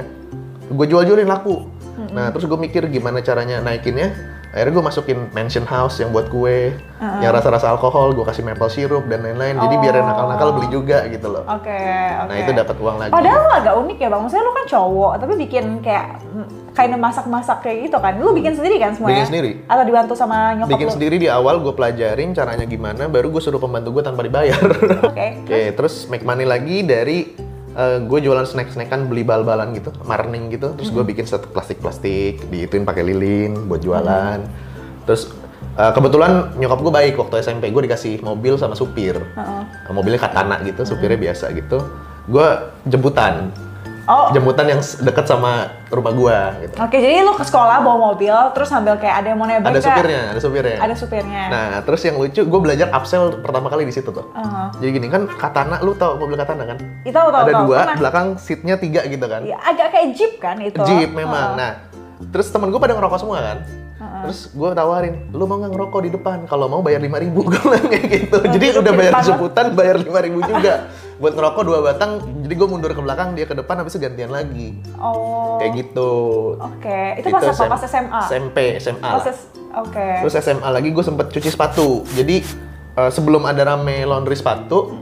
Gue 0.67 0.87
jual-jualin 0.87 1.27
laku. 1.27 1.67
Hmm. 1.97 2.09
Nah 2.13 2.31
terus 2.31 2.45
gue 2.45 2.57
mikir 2.57 2.87
gimana 2.87 3.19
caranya 3.19 3.59
naikinnya. 3.59 4.15
Akhirnya 4.57 4.73
gue 4.73 4.85
masukin 4.89 5.19
mansion 5.37 5.69
house 5.69 6.01
yang 6.01 6.09
buat 6.09 6.33
kue, 6.33 6.73
Hmm. 6.97 7.21
yang 7.21 7.29
rasa-rasa 7.29 7.69
alkohol, 7.69 8.17
gue 8.17 8.25
kasih 8.25 8.41
maple 8.41 8.73
syrup 8.73 9.05
dan 9.05 9.21
lain-lain. 9.21 9.61
Jadi 9.61 9.75
biar 9.77 10.01
yang 10.01 10.09
nakal-nakal 10.09 10.57
beli 10.57 10.73
juga 10.73 11.05
gitu 11.07 11.29
loh. 11.29 11.45
Oke, 11.45 11.69
oke. 11.69 12.25
Nah 12.25 12.37
itu 12.41 12.51
dapat 12.57 12.77
uang 12.81 12.97
lagi. 12.97 13.13
Padahal 13.13 13.37
lu 13.37 13.51
agak 13.53 13.75
unik 13.77 13.99
ya 14.01 14.09
bang, 14.09 14.21
maksudnya 14.25 14.43
lu 14.43 14.53
kan 14.57 14.65
cowok, 14.67 15.13
tapi 15.21 15.33
bikin 15.37 15.65
kayak 15.85 16.07
kayak 16.73 16.97
masak-masak 16.97 17.59
kayak 17.61 17.77
gitu 17.85 18.01
kan. 18.01 18.17
Lu 18.17 18.33
bikin 18.33 18.57
sendiri 18.57 18.81
kan 18.81 18.97
semuanya? 18.97 19.13
Bikin 19.13 19.29
sendiri. 19.29 19.51
Atau 19.69 19.85
dibantu 19.85 20.15
sama 20.17 20.57
nyokap 20.57 20.73
Bikin 20.73 20.89
lu? 20.89 20.95
sendiri 20.97 21.17
di 21.21 21.29
awal 21.29 21.61
gue 21.61 21.75
pelajarin 21.77 22.33
caranya 22.33 22.65
gimana, 22.65 23.03
baru 23.07 23.29
gue 23.29 23.43
suruh 23.45 23.61
pembantu 23.61 23.93
gue 23.93 24.03
tanpa 24.03 24.25
dibayar. 24.25 24.57
Oke. 25.05 25.27
Oke, 25.45 25.61
terus 25.77 26.09
make 26.09 26.25
money 26.25 26.49
lagi 26.49 26.81
dari 26.81 27.29
gue 27.77 28.19
jualan 28.25 28.49
snack-snackan 28.49 29.05
beli 29.05 29.21
bal-balan 29.21 29.77
gitu, 29.77 29.93
marning 30.09 30.49
gitu. 30.49 30.73
Terus 30.81 30.89
gue 30.89 31.05
bikin 31.05 31.29
satu 31.29 31.53
plastik-plastik, 31.53 32.49
diituin 32.49 32.89
pakai 32.89 33.05
lilin 33.05 33.69
buat 33.69 33.85
jualan. 33.85 34.41
Terus 35.05 35.29
eh, 35.77 35.93
kebetulan 35.93 36.57
nyokap 36.57 36.81
gue 36.81 36.93
baik 36.93 37.15
waktu 37.21 37.45
SMP 37.45 37.69
gue 37.69 37.85
dikasih 37.85 38.25
mobil 38.25 38.57
sama 38.57 38.73
supir. 38.73 39.21
Heeh. 39.21 39.63
Eh, 39.89 39.93
Mobilnya 39.93 40.21
katana 40.21 40.57
gitu, 40.65 40.89
supirnya 40.89 41.21
biasa 41.21 41.53
gitu. 41.53 41.85
Gue 42.27 42.49
jemputan, 42.89 43.53
Oh, 44.07 44.31
jemputan 44.31 44.71
yang 44.71 44.79
deket 44.79 45.27
sama 45.27 45.83
rumah 45.91 46.15
gue 46.15 46.39
gitu. 46.63 46.75
oke. 46.79 46.95
Jadi 46.95 47.27
lu 47.27 47.35
ke 47.35 47.43
sekolah 47.43 47.83
bawa 47.83 48.15
mobil, 48.15 48.35
terus 48.55 48.71
sambil 48.71 48.95
kayak 48.97 49.23
ada 49.23 49.35
yang 49.35 49.39
mau 49.39 49.51
nebeng 49.51 49.75
Ada 49.75 49.83
supirnya, 49.83 50.21
ada 50.31 50.41
supirnya. 50.41 50.77
Ada 50.79 50.95
supirnya. 50.95 51.43
Nah, 51.51 51.69
terus 51.83 52.01
yang 52.07 52.15
lucu, 52.15 52.43
gue 52.47 52.61
belajar 52.63 52.87
upsell 52.95 53.43
pertama 53.43 53.67
kali 53.67 53.83
di 53.83 53.91
situ 53.91 54.15
tuh. 54.15 54.31
Heeh. 54.31 54.67
Jadi 54.79 54.91
gini 54.95 55.07
kan 55.11 55.27
katana, 55.27 55.83
lu 55.83 55.99
tau 55.99 56.15
mobil 56.15 56.39
katana 56.39 56.65
kan? 56.71 56.79
Itu 57.03 57.15
tahu 57.15 57.29
tahu 57.35 57.43
ada 57.43 57.53
tahu. 57.53 57.63
dua, 57.67 57.79
Pernah. 57.83 57.97
belakang 57.99 58.27
seatnya 58.39 58.75
tiga 58.79 59.03
gitu 59.05 59.27
kan. 59.27 59.43
Iya, 59.43 59.59
agak 59.59 59.89
kayak 59.91 60.09
jeep 60.15 60.33
kan 60.39 60.57
itu. 60.63 60.79
Jeep 60.87 61.11
memang. 61.11 61.59
Heeh. 61.59 61.59
Nah, 61.59 61.71
terus 62.31 62.47
temen 62.55 62.71
gue 62.71 62.79
pada 62.79 62.95
ngerokok 62.95 63.19
semua 63.19 63.43
kan. 63.43 63.59
Terus 64.27 64.41
gue 64.51 64.71
tawarin, 64.75 65.15
lu 65.31 65.45
mau 65.47 65.57
nggak 65.57 65.73
ngerokok 65.73 66.01
di 66.03 66.11
depan? 66.13 66.39
Kalau 66.45 66.67
mau 66.67 66.83
bayar 66.83 67.01
lima 67.01 67.19
ribu, 67.19 67.43
gue 67.49 67.57
bilang 67.57 67.87
kayak 67.87 68.07
gitu. 68.07 68.39
Jadi 68.43 68.67
udah 68.77 68.93
bayar 68.93 69.13
depan. 69.15 69.25
seputan, 69.25 69.67
bayar 69.73 69.97
lima 69.99 70.21
ribu 70.21 70.39
juga. 70.51 70.91
Buat 71.17 71.33
ngerokok 71.33 71.63
dua 71.65 71.79
batang, 71.81 72.21
jadi 72.45 72.55
gue 72.55 72.69
mundur 72.69 72.93
ke 72.93 73.01
belakang, 73.01 73.33
dia 73.33 73.49
ke 73.49 73.57
depan, 73.57 73.81
habis 73.81 73.97
itu 73.97 74.05
gantian 74.05 74.29
lagi. 74.29 74.77
Oh. 75.01 75.57
Kayak 75.57 75.73
gitu. 75.81 76.13
Oke, 76.61 77.01
itu 77.17 77.27
pas 77.33 77.41
apa? 77.41 77.57
SM 77.57 77.71
Pas 77.73 77.83
SMA? 77.89 78.21
SMP, 78.29 78.59
SMA 78.77 79.11
Oke. 79.77 80.09
Terus 80.29 80.35
SMA 80.37 80.69
lagi 80.69 80.89
gue 80.93 81.05
sempet 81.05 81.33
cuci 81.33 81.49
sepatu. 81.49 82.05
Jadi 82.13 82.45
eh, 83.01 83.11
sebelum 83.13 83.49
ada 83.49 83.65
rame 83.65 84.05
laundry 84.05 84.37
sepatu, 84.37 84.93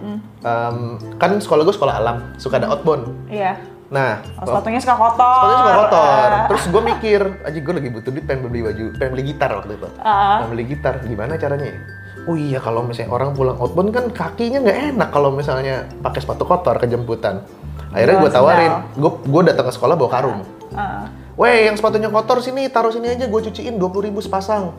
em, 0.45 0.76
kan 1.19 1.35
sekolah 1.35 1.66
gue 1.66 1.75
sekolah 1.75 1.95
alam, 1.99 2.16
suka 2.38 2.62
ada 2.62 2.71
outbound. 2.71 3.11
Iya. 3.26 3.74
Nah, 3.94 4.26
Oh, 4.42 4.46
sepatunya 4.50 4.82
suka 4.82 4.98
kotor. 4.98 5.22
sepatunya 5.22 5.58
suka 5.62 5.74
kotor. 5.86 6.02
Ah. 6.02 6.46
Terus 6.50 6.64
gue 6.66 6.82
mikir, 6.82 7.20
aja 7.46 7.58
gue 7.62 7.74
lagi 7.78 7.88
butuh 7.94 8.10
duit 8.10 8.24
pengen 8.26 8.50
beli 8.50 8.66
baju, 8.66 8.84
pengen 8.98 9.10
beli 9.14 9.24
gitar 9.30 9.50
waktu 9.54 9.78
itu. 9.78 9.88
Ah. 10.02 10.42
Pengen 10.42 10.50
beli 10.50 10.64
gitar, 10.66 10.94
gimana 11.06 11.38
caranya 11.38 11.66
ya? 11.70 11.78
Oh 12.26 12.34
iya, 12.34 12.58
kalau 12.58 12.82
misalnya 12.82 13.14
orang 13.14 13.36
pulang 13.38 13.54
outbound 13.54 13.94
kan 13.94 14.04
kakinya 14.10 14.58
nggak 14.64 14.78
enak 14.96 15.08
kalau 15.14 15.30
misalnya 15.30 15.86
pakai 16.02 16.24
sepatu 16.24 16.42
kotor 16.42 16.74
kejemputan. 16.82 17.46
Akhirnya 17.94 18.18
gue 18.18 18.30
Jual 18.32 18.34
tawarin, 18.34 18.72
gue 18.98 19.10
gue 19.22 19.42
datang 19.46 19.70
ke 19.70 19.72
sekolah 19.72 19.94
bawa 19.94 20.10
karung. 20.10 20.40
Ah. 20.74 21.06
Weh, 21.38 21.70
yang 21.70 21.78
sepatunya 21.78 22.10
kotor 22.10 22.42
sini, 22.42 22.66
taruh 22.66 22.90
sini 22.90 23.14
aja, 23.14 23.30
gue 23.30 23.40
cuciin 23.44 23.78
20 23.78 24.06
ribu 24.10 24.18
sepasang. 24.18 24.74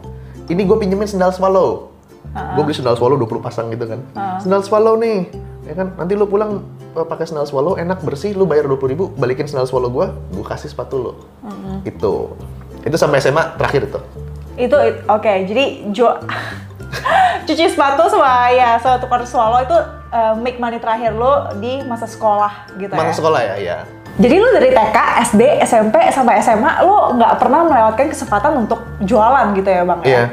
Ini 0.51 0.61
gue 0.61 0.75
pinjemin 0.75 1.07
sendal 1.07 1.31
swallow. 1.31 1.95
Gue 2.35 2.63
beli 2.67 2.75
sendal 2.75 2.99
swallow 2.99 3.15
20 3.15 3.39
pasang 3.39 3.71
gitu 3.71 3.87
kan. 3.87 4.03
Sendal 4.43 4.59
swallow 4.59 4.99
nih, 4.99 5.31
ya 5.65 5.73
kan? 5.73 5.87
Nanti 5.95 6.13
lu 6.13 6.25
pulang 6.25 6.61
eh, 6.93 7.03
pakai 7.03 7.25
sendal 7.25 7.43
swallow, 7.43 7.75
enak, 7.75 8.01
bersih, 8.01 8.31
lu 8.31 8.45
bayar 8.45 8.65
20 8.65 8.77
ribu, 8.87 9.09
balikin 9.13 9.45
sendal 9.45 9.65
swallow 9.65 9.89
gue, 9.89 10.05
gue 10.31 10.45
kasih 10.45 10.69
sepatu 10.69 10.95
lu. 10.95 11.11
Itu. 11.81 12.33
Itu 12.81 12.95
sampai 12.95 13.19
SMA 13.19 13.57
terakhir 13.57 13.89
itu. 13.89 13.99
Itu, 14.55 14.77
it- 14.77 15.03
oke. 15.05 15.31
Jadi 15.45 15.63
jo 15.91 16.13
cuci 17.47 17.65
sepatu 17.67 18.07
sama 18.07 18.49
ya 18.49 18.79
sama 18.79 18.97
tukar 18.97 19.21
swallow 19.27 19.59
itu 19.59 19.75
uh, 20.09 20.33
make 20.37 20.57
money 20.57 20.79
terakhir 20.79 21.11
lo 21.11 21.51
di 21.59 21.83
masa 21.83 22.07
sekolah 22.07 22.71
gitu 22.77 22.93
Mana 22.93 23.11
ya. 23.11 23.15
sekolah 23.15 23.39
ya? 23.41 23.55
Ya. 23.59 23.77
Jadi 24.15 24.35
lu 24.39 24.47
dari 24.55 24.71
TK, 24.71 24.97
SD, 25.27 25.41
SMP 25.67 25.99
sampai 26.07 26.39
SMA 26.39 26.87
lu 26.87 27.19
nggak 27.19 27.35
pernah 27.35 27.67
melewatkan 27.67 28.07
kesempatan 28.07 28.63
untuk 28.63 28.79
jualan 29.03 29.51
gitu 29.53 29.67
ya 29.67 29.83
bang 29.83 29.99
ya? 30.01 30.07
Iya. 30.07 30.23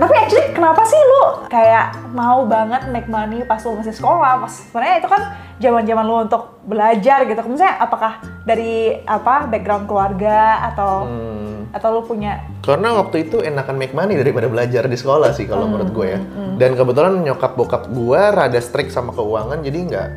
Tapi 0.00 0.14
actually 0.16 0.56
kenapa 0.56 0.80
sih 0.82 0.96
lu 0.96 1.44
kayak 1.46 1.92
mau 2.16 2.48
banget 2.48 2.88
make 2.88 3.04
money 3.04 3.44
pas 3.44 3.60
lu 3.60 3.76
masih 3.76 3.92
sekolah? 3.92 4.40
Pas 4.40 4.48
sebenarnya 4.48 4.96
itu 4.96 5.08
kan 5.12 5.22
zaman-zaman 5.60 6.04
lu 6.08 6.16
untuk 6.24 6.42
belajar 6.64 7.28
gitu. 7.28 7.36
Misalnya 7.44 7.76
apakah 7.78 8.16
dari 8.42 8.96
apa 9.04 9.44
background 9.44 9.84
keluarga 9.84 10.72
atau 10.72 11.04
Hmm. 11.04 11.68
atau 11.70 11.88
lu 11.92 12.02
punya 12.02 12.40
Karena 12.64 12.96
waktu 12.96 13.28
itu 13.28 13.38
enakan 13.38 13.76
make 13.76 13.92
money 13.92 14.16
daripada 14.16 14.48
belajar 14.48 14.88
di 14.88 14.96
sekolah 14.96 15.30
sih 15.30 15.44
kalau 15.44 15.68
menurut 15.68 15.92
gue 15.92 16.06
ya. 16.08 16.20
Hmm, 16.20 16.56
Dan 16.56 16.74
kebetulan 16.74 17.20
nyokap 17.20 17.54
bokap 17.54 17.86
gue 17.86 18.20
rada 18.32 18.58
strict 18.58 18.90
sama 18.90 19.12
keuangan, 19.12 19.60
jadi 19.60 19.78
nggak 19.84 20.08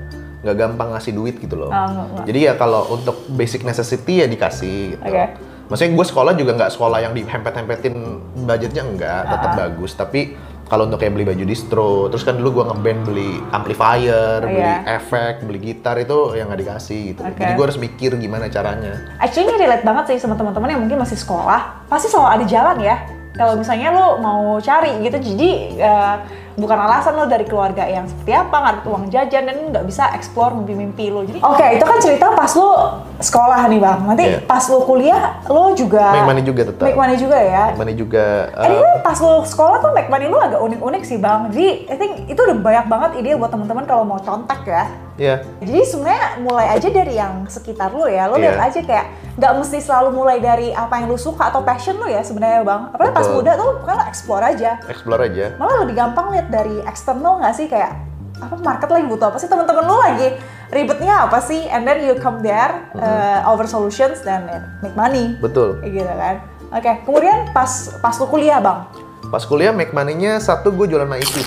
nggak 0.43 0.55
gampang 0.59 0.91
ngasih 0.91 1.13
duit 1.13 1.35
gitu 1.39 1.55
loh. 1.55 1.71
Nggak. 1.71 2.25
Jadi 2.25 2.39
ya 2.39 2.53
kalau 2.55 2.87
untuk 2.89 3.15
basic 3.31 3.63
necessity 3.63 4.23
ya 4.23 4.27
dikasih. 4.27 4.95
Gitu. 4.95 5.03
Oke. 5.03 5.52
Maksudnya 5.63 5.91
gue 5.93 6.05
sekolah 6.05 6.33
juga 6.33 6.51
nggak 6.53 6.71
sekolah 6.71 6.99
yang 6.99 7.13
dihempet-hempetin 7.13 7.95
budgetnya 8.43 8.83
enggak, 8.83 9.21
tetap 9.25 9.51
Ah. 9.51 9.57
bagus. 9.63 9.91
Tapi 9.93 10.21
kalau 10.63 10.85
untuk 10.85 10.97
kayak 10.97 11.13
beli 11.13 11.25
baju 11.25 11.43
distro, 11.43 11.91
terus 12.07 12.23
kan 12.23 12.35
dulu 12.35 12.59
gue 12.59 12.65
ngeband 12.65 12.99
beli 13.03 13.31
amplifier, 13.51 14.41
Oh, 14.41 14.49
beli 14.49 14.63
iya. 14.63 14.97
efek, 14.97 15.43
beli 15.43 15.59
gitar 15.61 15.95
itu 15.97 16.33
yang 16.33 16.49
nggak 16.49 16.61
dikasih 16.61 16.99
gitu. 17.13 17.21
Oke. 17.21 17.37
Jadi 17.37 17.51
gue 17.53 17.63
harus 17.63 17.77
mikir 17.77 18.11
gimana 18.17 18.47
caranya. 18.47 18.93
Actually 19.17 19.47
ini 19.47 19.55
relate 19.59 19.83
banget 19.83 20.03
sih 20.09 20.17
sama 20.19 20.33
teman-teman 20.33 20.69
yang 20.69 20.81
mungkin 20.81 20.97
masih 20.97 21.15
sekolah. 21.15 21.85
Pasti 21.85 22.07
selalu 22.07 22.29
ada 22.33 22.45
jalan 22.45 22.77
ya. 22.79 22.95
Kalau 23.33 23.57
misalnya 23.57 23.89
lo 23.89 24.21
mau 24.21 24.61
cari 24.61 24.93
gitu, 25.01 25.17
jadi 25.17 25.49
eh, 25.75 26.15
bukan 26.53 26.77
alasan 26.77 27.13
lo 27.13 27.25
dari 27.25 27.43
keluarga 27.43 27.83
yang 27.83 28.05
seperti 28.05 28.31
apa, 28.31 28.53
nggak 28.53 28.73
ada 28.73 28.81
uang 28.85 29.05
jajan 29.09 29.43
dan 29.43 29.55
nggak 29.69 29.85
bisa 29.85 30.13
explore 30.13 30.53
mimpi-mimpi 30.53 31.09
lo. 31.09 31.21
Jadi, 31.21 31.39
oke 31.39 31.65
itu 31.73 31.83
kan 31.83 31.97
cerita 31.99 32.27
pas 32.31 32.51
lo 32.53 32.69
sekolah 33.17 33.61
nih 33.67 33.79
bang. 33.79 33.99
Nanti 34.03 34.25
Iya. 34.25 34.39
pas 34.43 34.63
lo 34.67 34.79
kuliah, 34.83 35.41
lo 35.45 35.73
juga 35.73 36.13
Make 36.13 36.27
money 36.27 36.43
juga 36.43 36.61
tetap. 36.65 36.83
make 36.83 36.97
money 36.97 37.15
juga 37.15 37.37
ya. 37.37 37.63
Make 37.69 37.79
money 37.79 37.95
juga. 37.95 38.25
Ini 38.53 38.79
pas 39.01 39.17
lo 39.17 39.41
sekolah 39.43 39.77
tuh 39.79 39.91
make 39.91 40.07
money 40.07 40.27
lo 40.27 40.37
agak 40.37 40.61
unik-unik 40.61 41.03
sih 41.03 41.17
bang. 41.17 41.49
Jadi 41.49 41.67
I 41.85 41.95
think 41.95 42.11
itu 42.27 42.39
udah 42.39 42.55
banyak 42.55 42.85
banget 42.87 43.11
ide 43.17 43.33
buat 43.33 43.49
teman-teman 43.49 43.83
kalau 43.83 44.03
mau 44.03 44.17
contak 44.17 44.61
ya. 44.63 44.85
Ya, 45.15 45.45
Jadi 45.61 45.79
sebenarnya 45.85 46.41
mulai 46.41 46.67
aja 46.73 46.87
dari 46.89 47.13
yang 47.13 47.45
sekitar 47.45 47.93
lo 47.93 48.05
ya. 48.05 48.25
Lo 48.25 48.35
Iya. 48.35 48.53
lihat 48.53 48.59
aja 48.71 48.79
kayak 48.81 49.05
nggak 49.37 49.53
mesti 49.57 49.77
selalu 49.81 50.09
mulai 50.13 50.37
dari 50.37 50.73
apa 50.73 51.01
yang 51.01 51.09
lo 51.09 51.17
suka 51.17 51.49
atau 51.49 51.61
passion 51.61 51.97
lo 51.97 52.05
ya 52.05 52.21
sebenarnya 52.21 52.65
bang. 52.65 52.81
Apalagi 52.93 53.13
pas 53.13 53.27
muda 53.29 53.51
tuh 53.53 53.71
kan 53.85 53.93
lo 53.97 54.05
explore 54.05 54.43
aja. 54.43 54.71
explore 54.89 55.21
aja. 55.23 55.45
Malah 55.57 55.85
lebih 55.85 55.95
gampang 55.95 56.33
lihat 56.33 56.47
dari 56.49 56.81
eksternal 56.83 57.39
nggak 57.39 57.53
sih 57.53 57.67
kayak 57.67 57.93
apa 58.33 58.55
market 58.59 58.89
lagi 58.89 59.05
butuh 59.07 59.29
apa 59.29 59.37
sih 59.37 59.47
teman-teman 59.47 59.85
lo 59.87 59.97
lagi 60.01 60.35
ribetnya 60.73 61.29
apa 61.29 61.37
sih 61.39 61.69
and 61.69 61.85
then 61.85 62.01
you 62.01 62.17
come 62.17 62.41
there 62.41 62.89
uh, 62.97 63.45
over 63.47 63.63
solutions 63.63 64.19
dan 64.25 64.49
make 64.81 64.97
money 64.97 65.37
Betul. 65.39 65.79
gitu 65.85 66.09
kan. 66.09 66.41
Oke, 66.73 66.89
kemudian 67.05 67.53
pas 67.53 67.69
pas 68.01 68.17
lo 68.17 68.25
kuliah 68.25 68.57
bang. 68.57 68.89
Pas 69.29 69.45
kuliah 69.45 69.69
make 69.69 69.93
money-nya 69.93 70.41
satu 70.41 70.73
gue 70.73 70.89
jualan 70.89 71.05
maici. 71.05 71.45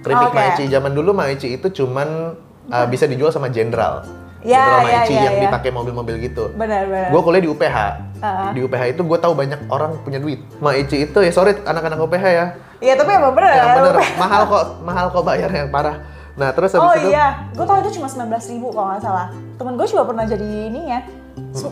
Keripik 0.00 0.32
Oke. 0.32 0.36
maici 0.36 0.64
zaman 0.68 0.92
dulu 0.92 1.12
maici 1.12 1.52
itu 1.52 1.68
cuman 1.68 2.36
uh, 2.68 2.86
bisa 2.86 3.04
dijual 3.04 3.28
sama 3.28 3.48
jenderal. 3.48 4.04
Ya, 4.44 4.60
jenderal 4.60 4.80
ya, 4.80 4.84
maici 4.84 5.14
ya, 5.16 5.22
yang 5.24 5.36
ya. 5.36 5.42
dipakai 5.48 5.70
mobil-mobil 5.72 6.14
gitu. 6.20 6.52
Benar-benar. 6.52 7.08
Gue 7.08 7.20
kuliah 7.20 7.42
di 7.42 7.48
UPH. 7.48 7.76
Uh-uh. 8.20 8.50
Di 8.52 8.60
UPH 8.60 8.82
itu 8.92 9.00
gue 9.00 9.18
tahu 9.18 9.32
banyak 9.32 9.60
orang 9.68 9.96
punya 10.04 10.20
duit. 10.20 10.44
Maici 10.60 11.08
itu 11.08 11.18
ya 11.18 11.32
sorry 11.32 11.56
anak-anak 11.60 11.96
UPH 11.98 12.24
ya. 12.24 12.46
Iya 12.78 12.94
tapi 12.94 13.10
emang 13.16 13.32
bener. 13.32 13.56
Yang 13.56 13.68
bener 13.80 13.94
mahal 14.22 14.42
kok, 14.44 14.64
mahal 14.84 15.06
kok 15.08 15.24
bayarnya 15.24 15.64
parah. 15.68 15.96
Nah 16.34 16.50
terus 16.50 16.74
habis 16.74 16.84
Oh 16.84 16.94
itu 16.98 17.08
iya, 17.08 17.46
gue 17.54 17.62
tau 17.62 17.78
itu 17.78 17.96
cuma 17.96 18.10
19 18.10 18.52
ribu 18.52 18.66
kalau 18.68 18.92
nggak 18.92 19.00
salah. 19.00 19.26
Temen 19.56 19.72
gue 19.80 19.86
juga 19.88 20.02
pernah 20.04 20.24
jadi 20.28 20.48
ini 20.68 20.82
ya. 20.92 21.00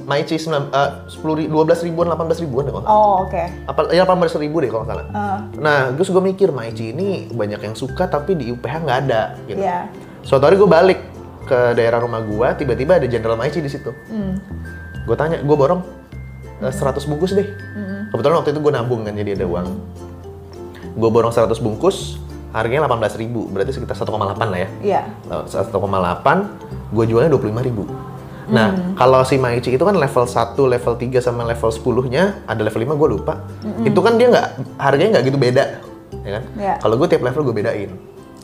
Maici 0.07 0.39
sembilan, 0.39 0.71
eh, 0.71 0.91
sepuluh 1.07 1.35
ri- 1.39 1.51
dua 1.51 1.63
belas 1.63 1.83
ribuan, 1.83 2.07
delapan 2.07 2.27
belas 2.27 2.41
ribuan 2.41 2.63
deh 2.65 2.73
kalau 2.73 2.83
nggak 2.83 2.91
salah. 2.91 3.05
Oh 3.05 3.15
oke. 3.27 3.43
Apa 3.67 3.81
ya 3.91 4.03
delapan 4.03 4.19
belas 4.23 4.35
ribu 4.35 4.57
deh 4.59 4.71
kalau 4.71 4.83
nggak 4.83 4.91
salah. 4.91 5.07
Uh, 5.11 5.39
Nah, 5.59 5.81
terus 5.93 6.09
gue 6.09 6.23
mikir 6.23 6.49
Maici 6.51 6.91
ini 6.91 7.29
banyak 7.29 7.61
yang 7.61 7.75
suka 7.75 8.07
tapi 8.07 8.33
di 8.33 8.49
UPH 8.49 8.75
nggak 8.81 8.99
ada. 9.07 9.23
Gitu. 9.45 9.61
Iya. 9.61 9.87
Suatu 10.23 10.45
hari 10.47 10.55
gue 10.55 10.71
balik 10.71 11.01
ke 11.47 11.75
daerah 11.75 11.99
rumah 11.99 12.23
gue, 12.23 12.49
tiba-tiba 12.63 12.97
ada 13.03 13.07
General 13.11 13.35
Maici 13.35 13.59
di 13.59 13.71
situ. 13.71 13.91
Hmm. 14.09 14.39
Gue 15.03 15.17
tanya, 15.19 15.43
gue 15.43 15.57
borong 15.57 15.83
eh, 16.63 16.73
100 16.73 17.03
bungkus 17.11 17.35
deh. 17.35 17.47
Hmm. 17.75 18.09
Kebetulan 18.15 18.35
waktu 18.39 18.51
itu 18.55 18.61
gue 18.63 18.73
nabung 18.73 19.03
kan, 19.03 19.15
jadi 19.15 19.35
ada 19.35 19.47
uang. 19.51 19.67
Gue 20.95 21.11
borong 21.11 21.35
100 21.35 21.59
bungkus, 21.59 22.23
harganya 22.55 22.87
18 22.87 23.19
ribu, 23.19 23.51
berarti 23.51 23.75
sekitar 23.75 23.99
1,8 23.99 24.39
lah 24.39 24.59
ya. 24.61 24.69
Iya. 24.81 25.03
1,8, 25.29 25.75
gue 26.95 27.05
jualnya 27.11 27.31
25 27.35 27.69
ribu. 27.69 27.85
Nah, 28.53 28.95
kalau 28.99 29.23
si 29.25 29.39
Maici 29.41 29.73
itu 29.73 29.81
kan 29.81 29.97
level 29.97 30.25
1, 30.29 30.59
level 30.59 30.95
3 30.99 31.25
sama 31.25 31.47
level 31.47 31.71
10-nya, 31.73 32.45
ada 32.45 32.61
level 32.61 32.81
5 32.85 33.01
gue 33.01 33.09
lupa. 33.19 33.35
Itu 33.83 33.99
kan 34.05 34.21
dia 34.21 34.29
nggak, 34.29 34.49
harganya 34.77 35.19
nggak 35.19 35.25
gitu 35.33 35.39
beda. 35.41 35.65
Ya 36.23 36.31
kan? 36.39 36.43
Iya. 36.61 36.75
Kalau 36.79 36.95
gue 37.01 37.09
tiap 37.09 37.23
level 37.25 37.43
gue 37.49 37.55
bedain. 37.57 37.91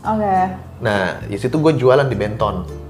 Oke. 0.05 0.37
Nah, 0.79 1.19
di 1.27 1.37
situ 1.39 1.59
gue 1.59 1.75
jualan 1.75 2.07
di 2.07 2.15
Benton. 2.15 2.88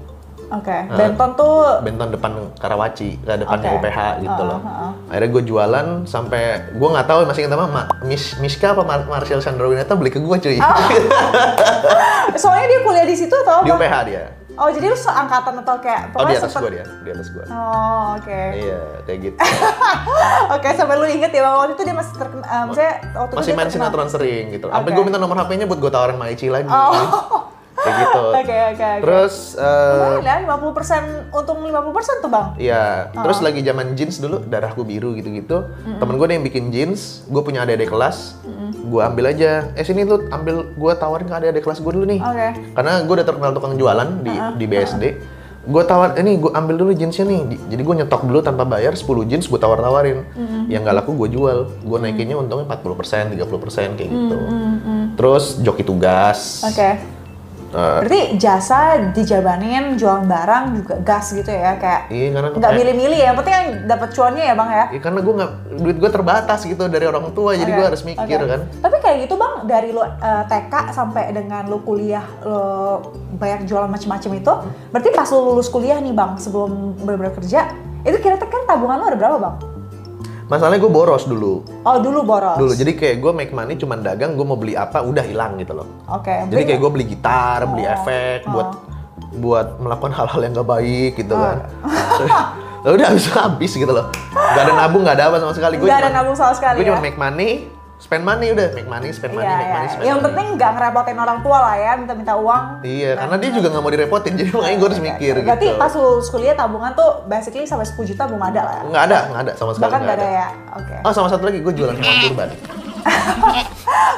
Oke. 0.49 0.77
Benton 0.89 1.29
tuh 1.33 1.53
Benton 1.79 2.09
depan 2.09 2.31
Karawaci, 2.55 3.09
ke 3.17 3.33
depannya 3.37 3.69
Oke. 3.69 3.77
UPH 3.79 3.99
gitu 4.19 4.41
Uh, 4.41 4.47
loh. 4.47 4.59
uh, 4.59 4.69
uh. 4.89 4.91
Akhirnya 5.07 5.29
gue 5.29 5.43
jualan 5.45 5.87
sampai 6.03 6.41
gue 6.71 6.89
nggak 6.89 7.05
tahu 7.05 7.19
masih 7.23 7.45
apa 7.45 7.65
Ma, 7.65 7.81
Miss 8.01 8.33
Miska 8.37 8.71
apa 8.71 8.81
Mar 8.81 9.05
Marcel 9.05 9.37
Chandrawinata 9.37 9.93
beli 9.93 10.09
ke 10.09 10.17
gue 10.17 10.37
cuy. 10.39 10.57
Oh. 10.57 10.73
soalnya 12.41 12.65
dia 12.67 12.79
kuliah 12.81 13.05
di 13.05 13.15
situ 13.15 13.35
atau 13.35 13.61
di 13.61 13.69
apa? 13.69 13.77
UPH 13.77 13.95
dia. 14.05 14.23
Oh 14.55 14.67
jadi 14.67 14.85
lu 14.85 14.97
seangkatan 14.97 15.55
atau 15.57 15.79
kayak 15.79 16.11
Oh 16.11 16.25
di 16.25 16.35
atas 16.35 16.51
sempet- 16.51 16.61
gue 16.61 16.71
dia, 16.75 16.85
di 16.99 17.09
atas 17.09 17.27
gue. 17.29 17.45
Oh 17.47 18.17
oke. 18.17 18.41
Iya, 18.51 18.79
kayak 19.05 19.19
gitu. 19.23 19.37
Oke 20.55 20.67
sampai 20.73 20.95
lu 20.95 21.05
inget 21.07 21.31
ya 21.31 21.45
waktu 21.45 21.73
itu 21.73 21.83
dia 21.83 21.95
masih 21.95 22.11
terkenal, 22.11 22.67
waktu 22.67 23.33
Masih 23.37 23.53
main 23.53 23.69
terkenal. 23.69 23.87
sinetron 23.87 24.09
sering 24.09 24.45
gitu. 24.49 24.67
Sampai 24.67 24.89
Oke. 24.89 24.97
gue 24.97 25.03
minta 25.05 25.15
nomor 25.15 25.37
HP-nya 25.37 25.63
buat 25.63 25.79
gue 25.79 25.87
tawarin 25.87 26.17
Maici 26.17 26.49
lagi. 26.49 26.67
Oh. 26.67 27.47
Kayak 27.79 27.97
gitu. 28.01 28.21
Oke 28.39 28.39
oke 28.39 28.55
oke. 28.73 28.89
Terus 29.01 29.35
eh, 29.55 29.93
Lumayan 30.17 30.21
ya 30.21 30.35
50% 30.45 31.31
untung 31.31 31.59
50% 31.61 32.19
tuh 32.19 32.29
bang. 32.29 32.47
Iya, 32.55 32.83
Oh. 33.09 33.23
terus 33.23 33.39
lagi 33.39 33.61
zaman 33.61 33.93
jeans 33.93 34.17
dulu, 34.17 34.41
darahku 34.41 34.81
biru 34.81 35.13
gitu-gitu. 35.13 35.63
Temen 35.93 36.13
gue 36.13 36.25
ada 36.25 36.33
yang 36.33 36.43
bikin 36.43 36.69
jeans, 36.69 37.23
gue 37.25 37.39
punya 37.39 37.61
adik-adik 37.61 37.87
kelas, 37.87 38.35
gue 38.73 39.01
ambil 39.01 39.25
aja. 39.27 39.69
Eh 39.73 39.83
sini 39.83 40.03
tuh 40.03 40.27
ambil, 40.29 40.69
gue 40.69 40.91
tawarin 40.93 41.25
ke 41.25 41.35
adik-adik 41.35 41.63
kelas 41.63 41.79
gue 41.79 41.91
dulu 41.91 42.05
nih. 42.05 42.19
Oke. 42.19 42.47
Karena 42.73 42.91
gue 42.99 43.13
udah 43.13 43.25
terkenal 43.25 43.51
tukang 43.51 43.73
jualan 43.73 44.09
di 44.19 44.31
di 44.55 44.65
BSD. 44.65 45.03
Gue 45.61 45.83
tawar, 45.83 46.15
ini 46.15 46.35
gue 46.35 46.49
ambil 46.49 46.75
dulu 46.77 46.91
jeansnya 46.91 47.25
nih. 47.25 47.41
Di- 47.45 47.61
Jadi 47.69 47.81
gue 47.81 47.95
nyetok 47.97 48.23
dulu 48.23 48.39
tanpa 48.39 48.63
bayar 48.63 48.91
10 48.91 49.05
jeans 49.25 49.45
gue 49.45 49.57
tawar-tawarin. 49.57 50.23
Yang 50.65 50.81
nggak 50.81 50.95
laku 50.97 51.11
gue 51.15 51.29
jual. 51.29 51.57
Gue 51.79 51.97
naikinnya 51.99 52.35
untungnya 52.35 52.65
40%, 52.65 53.29
30% 53.29 53.45
kayak 53.93 54.09
gitu. 54.09 54.37
Terus 55.15 55.59
joki 55.59 55.83
tugas. 55.83 56.63
Oke. 56.63 57.18
Eh, 57.69 57.99
Berarti 58.01 58.21
jasa 58.41 58.97
dijabanin 59.13 59.93
jualan 59.93 60.25
barang 60.25 60.63
juga 60.81 60.95
gas 61.05 61.29
gitu 61.37 61.53
ya 61.53 61.77
kayak 61.77 62.09
iya 62.09 62.33
karena 62.33 62.47
nggak 62.57 62.73
milih-milih 62.73 63.17
ya. 63.21 63.25
Yang 63.29 63.37
penting 63.37 63.53
yang 63.53 63.67
dapat 63.85 64.09
cuannya 64.17 64.43
ya 64.49 64.53
bang 64.57 64.69
ya. 64.69 64.85
Iya, 64.89 64.99
karena 65.05 65.19
gue 65.21 65.33
nggak 65.37 65.51
duit 65.77 65.97
gue 66.01 66.09
terbatas 66.09 66.59
gitu 66.65 66.83
dari 66.89 67.05
orang 67.05 67.29
tua 67.31 67.53
jadi 67.53 67.69
Oke, 67.69 67.77
gue 67.77 67.85
harus 67.85 68.01
mikir 68.01 68.39
oke. 68.41 68.49
kan 68.49 68.61
Tapi 68.81 68.95
kayak 69.05 69.17
gitu 69.29 69.33
bang, 69.37 69.53
dari 69.69 69.89
lo 69.93 70.01
eh, 70.01 70.43
TK 70.49 70.73
sampai 70.89 71.23
dengan 71.29 71.63
lo 71.69 71.77
kuliah, 71.85 72.25
lo 72.41 72.65
banyak 73.37 73.69
jualan 73.69 73.87
macam-macam 73.87 74.31
itu, 74.33 74.53
berarti 74.89 75.09
pas 75.13 75.29
lo 75.29 75.39
lulus 75.53 75.69
kuliah 75.69 76.01
nih 76.01 76.13
bang, 76.17 76.41
sebelum 76.41 76.97
benar-benar 77.05 77.37
kerja, 77.37 77.69
itu 78.01 78.17
kira-kira 78.17 78.49
kan 78.49 78.65
tabungan 78.65 78.97
lo 78.97 79.05
ada 79.13 79.17
berapa 79.17 79.37
bang? 79.37 79.55
Masalahnya 80.49 80.79
gue 80.79 80.89
boros 80.89 81.23
dulu 81.23 81.61
Oh 81.79 81.97
dulu 81.99 82.19
boros. 82.23 82.57
dulu 82.57 82.73
jadi 82.73 82.91
kayak 82.91 83.15
gue 83.19 83.31
make 83.31 83.53
money 83.53 83.73
cuman 83.75 84.01
dagang 84.01 84.33
gue 84.33 84.41
mau 84.41 84.57
beli 84.57 84.73
apa 84.73 84.99
udah 84.99 85.21
hilang 85.21 85.55
gitu 85.55 85.71
loh 85.71 85.85
Oke. 86.09 86.33
jadi 86.43 86.49
beli- 86.51 86.67
kayak 86.67 86.79
gue 86.79 86.91
beli 86.91 87.05
gitar 87.07 87.59
beli 87.65 87.83
Oh, 87.83 87.93
efek 87.95 88.39
oh. 88.43 88.51
buat 88.51 88.69
buat 89.31 89.67
melakukan 89.77 90.09
hal-hal 90.11 90.41
yang 90.41 90.53
gak 90.53 90.67
baik 90.67 91.11
gitu 91.15 91.31
Oh. 91.31 91.39
kan 91.39 91.57
Lalu 92.81 92.93
udah 92.97 93.07
habis 93.07 93.25
habis 93.29 93.71
gitu 93.71 93.87
loh 93.87 94.09
gak 94.33 94.63
ada 94.63 94.73
nabung 94.75 95.01
gak 95.03 95.15
ada 95.15 95.25
apa 95.29 95.37
sama 95.37 95.53
sekali 95.53 95.77
gue 95.77 95.85
Nggak 95.85 96.01
ada 96.01 96.11
nabung 96.11 96.33
sama 96.33 96.53
sekali 96.53 96.75
gue 96.75 96.83
ya? 96.83 96.89
cuma 96.89 96.99
make 96.99 97.15
money 97.15 97.51
spend 97.99 98.23
money 98.23 98.47
udah 98.49 98.71
make 98.71 98.87
money 98.87 99.11
spend 99.11 99.35
money 99.35 99.43
Iya, 99.43 99.53
make 99.53 99.65
iya. 99.65 99.75
money 99.75 99.87
spend 99.87 100.01
Yang 100.01 100.15
money 100.15 100.25
penting 100.25 100.47
nggak 100.55 100.71
ngerepotin 100.71 101.17
orang 101.19 101.39
tua 101.43 101.57
lah 101.59 101.75
ya, 101.75 101.91
minta-minta 101.93 102.33
uang. 102.33 102.63
iya 102.81 103.11
karena 103.13 103.35
dia 103.35 103.49
juga 103.51 103.67
nggak 103.69 103.83
mau 103.83 103.91
direpotin 103.91 104.33
jadi 104.33 104.49
makanya 104.49 104.77
gue 104.77 104.87
harus 104.87 105.01
mikir 105.03 105.33
Berarti 105.37 105.67
gitu 105.67 105.75
pas 105.77 105.91
lulus 105.93 106.27
kuliah 106.27 106.55
tabungan 106.55 106.91
tuh 106.93 107.09
basically 107.25 107.67
sampai 107.67 107.83
10 107.83 107.99
juta 108.07 108.23
belum 108.25 108.39
ada 108.41 108.61
lah 108.61 108.73
ya? 108.73 108.83
nggak 108.87 109.03
ada 109.03 109.19
nggak 109.29 109.41
ada 109.41 109.53
sama 109.53 109.71
sekali 109.71 109.83
Bahkan 109.85 109.99
nggak 109.99 110.15
nggak 110.15 110.25
ada 110.25 110.27
ya? 110.33 110.47
Oke. 110.73 110.95
oh 111.03 111.11
sama 111.11 111.27
satu 111.27 111.43
lagi 111.43 111.59
gue 111.59 111.73
jualan 111.75 111.93
hewan 111.93 112.17
kurban 112.25 112.49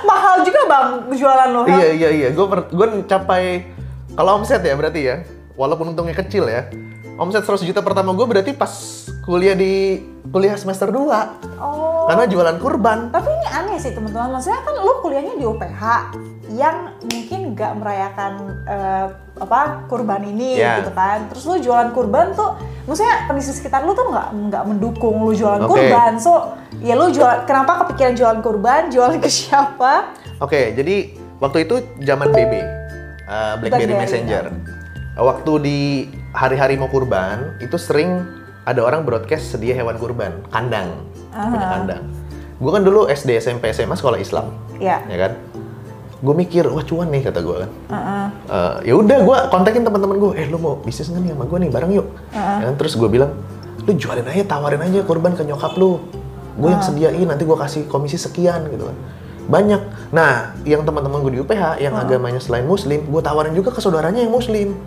Mahal 0.02 0.42
juga 0.42 0.62
bang 0.66 0.88
jualan 1.12 1.50
lo. 1.52 1.62
Iya 1.64 1.88
iya 1.94 2.10
iya, 2.12 2.28
gue 2.30 2.46
gue 2.68 2.88
mencapai 2.92 3.70
kalau 4.12 4.38
omset 4.38 4.60
ya 4.60 4.74
berarti 4.74 5.02
ya, 5.04 5.16
walaupun 5.54 5.94
untungnya 5.94 6.18
kecil 6.18 6.44
ya, 6.44 6.68
omset 7.22 7.46
100 7.46 7.62
juta 7.64 7.86
pertama 7.86 8.12
gue 8.12 8.26
berarti 8.26 8.52
pas 8.52 8.74
kuliah 9.22 9.54
di 9.54 10.02
kuliah 10.26 10.58
semester 10.58 10.90
2 10.90 11.62
Oh. 11.62 12.10
karena 12.10 12.26
jualan 12.26 12.58
kurban. 12.58 13.14
Tapi 13.14 13.30
ini 13.30 13.48
aneh 13.48 13.78
sih 13.78 13.94
teman-teman, 13.94 14.34
maksudnya 14.34 14.66
kan 14.66 14.74
lo 14.76 14.98
kuliahnya 15.00 15.38
di 15.38 15.46
UPH 15.46 15.82
yang 16.52 16.78
mungkin 17.06 17.54
nggak 17.54 17.72
merayakan 17.78 18.32
eh, 18.66 19.06
apa 19.38 19.86
kurban 19.86 20.26
ini 20.26 20.58
Iya. 20.58 20.82
gitu 20.82 20.92
kan. 20.92 21.30
Terus 21.30 21.44
lo 21.46 21.56
jualan 21.62 21.94
kurban 21.94 22.34
tuh, 22.34 22.58
maksudnya 22.84 23.30
kondisi 23.30 23.54
sekitar 23.54 23.86
lo 23.86 23.94
tuh 23.94 24.10
nggak 24.10 24.28
nggak 24.50 24.64
mendukung 24.66 25.22
lo 25.22 25.30
jualan 25.32 25.62
Oke. 25.62 25.70
kurban. 25.70 26.18
So 26.18 26.58
ya 26.82 26.98
lo 26.98 27.14
jual, 27.14 27.46
kenapa 27.46 27.86
kepikiran 27.86 28.18
jualan 28.18 28.40
kurban? 28.42 28.90
Jualan 28.90 29.22
ke 29.22 29.30
siapa? 29.30 30.18
Oke, 30.42 30.74
jadi 30.74 31.14
waktu 31.38 31.70
itu 31.70 31.76
zaman 32.02 32.34
BB, 32.34 32.54
uh, 32.58 33.62
BlackBerry 33.62 33.86
Blackberry, 33.86 33.94
Messenger. 34.02 34.44
Waktu 35.14 35.54
di 35.62 35.80
hari-hari 36.32 36.76
mau 36.76 36.88
kurban 36.88 37.56
itu 37.60 37.76
sering 37.76 38.24
ada 38.64 38.82
orang 38.82 39.04
broadcast 39.04 39.52
sedia 39.52 39.74
hewan 39.74 39.98
kurban, 39.98 40.32
kandang, 40.54 41.02
punya 41.30 41.60
Aha. 41.60 41.74
kandang. 41.76 42.04
Gue 42.62 42.72
kan 42.72 42.86
dulu 42.86 43.10
SD, 43.10 43.42
SMP, 43.42 43.74
SMA 43.74 43.98
sekolah 43.98 44.22
Islam, 44.22 44.54
Ya. 44.78 45.02
ya 45.10 45.18
kan? 45.18 45.34
Gue 46.22 46.38
mikir, 46.38 46.70
wah 46.70 46.86
cuan 46.86 47.10
nih 47.10 47.26
kata 47.26 47.42
gue 47.42 47.56
kan. 47.66 47.72
Heeh. 47.90 48.26
Eh, 48.46 48.76
ya 48.86 48.94
udah 48.94 49.18
gue 49.26 49.38
kontakin 49.50 49.82
teman-teman 49.82 50.22
gue 50.22 50.32
eh 50.38 50.46
lu 50.46 50.62
mau 50.62 50.78
bisnis 50.78 51.10
nggak 51.10 51.22
nih 51.26 51.32
sama 51.34 51.46
gue 51.50 51.58
nih 51.58 51.70
bareng 51.74 51.92
yuk 51.92 52.08
Heeh. 52.30 52.58
Ya 52.62 52.66
kan? 52.70 52.76
terus 52.78 52.94
gue 52.94 53.10
bilang 53.10 53.32
lu 53.82 53.92
jualin 53.98 54.28
aja 54.30 54.46
tawarin 54.46 54.78
aja 54.78 55.02
korban 55.02 55.34
ke 55.34 55.42
nyokap 55.42 55.74
lu 55.74 55.98
gue 56.54 56.70
yang 56.70 56.86
sediain 56.86 57.26
nanti 57.26 57.42
gue 57.42 57.58
kasih 57.58 57.90
komisi 57.90 58.22
sekian 58.22 58.70
gitu 58.70 58.86
kan 58.86 58.94
banyak 59.50 59.82
nah 60.14 60.54
yang 60.62 60.86
teman-teman 60.86 61.26
gue 61.26 61.32
di 61.34 61.40
UPH 61.42 61.82
yang 61.82 61.98
agamanya 61.98 62.38
selain 62.38 62.70
muslim 62.70 63.02
gue 63.02 63.22
tawarin 63.26 63.58
juga 63.58 63.74
ke 63.74 63.82
saudaranya 63.82 64.22
yang 64.22 64.30
muslim 64.30 64.78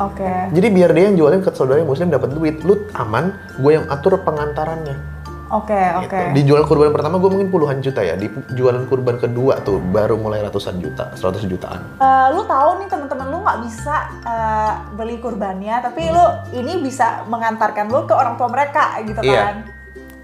Oke. 0.00 0.32
jadi 0.52 0.66
biar 0.72 0.90
dia 0.96 1.04
yang 1.12 1.16
jualin 1.20 1.40
ke 1.44 1.50
saudara 1.52 1.80
yang 1.80 1.90
muslim 1.90 2.08
dapat 2.08 2.32
duit 2.32 2.60
lu 2.64 2.88
aman 2.96 3.36
gue 3.60 3.72
yang 3.76 3.84
atur 3.92 4.16
pengantarannya 4.22 5.12
Oke, 5.52 5.76
oke. 5.76 6.08
Gitu. 6.08 6.32
Di 6.32 6.40
jualan 6.48 6.64
kurban 6.64 6.96
pertama 6.96 7.20
gue 7.20 7.28
mungkin 7.28 7.52
puluhan 7.52 7.84
juta 7.84 8.00
ya. 8.00 8.16
Di 8.16 8.24
jualan 8.56 8.88
kurban 8.88 9.20
kedua 9.20 9.60
tuh 9.60 9.84
baru 9.84 10.16
mulai 10.16 10.40
ratusan 10.40 10.80
juta, 10.80 11.12
100 11.12 11.44
jutaan. 11.44 12.00
Eh, 12.00 12.26
lu 12.32 12.48
tahu 12.48 12.80
nih 12.80 12.88
teman-teman 12.88 13.26
lu 13.28 13.44
nggak 13.44 13.58
bisa 13.68 13.96
eh, 14.24 14.72
beli 14.96 15.20
kurbannya, 15.20 15.84
tapi 15.84 16.08
lu 16.08 16.24
ini 16.56 16.80
bisa 16.80 17.28
mengantarkan 17.28 17.92
lu 17.92 18.08
ke 18.08 18.16
orang 18.16 18.40
tua 18.40 18.48
mereka 18.48 18.96
gitu 19.04 19.20
Iya. 19.20 19.42
kan? 19.44 19.56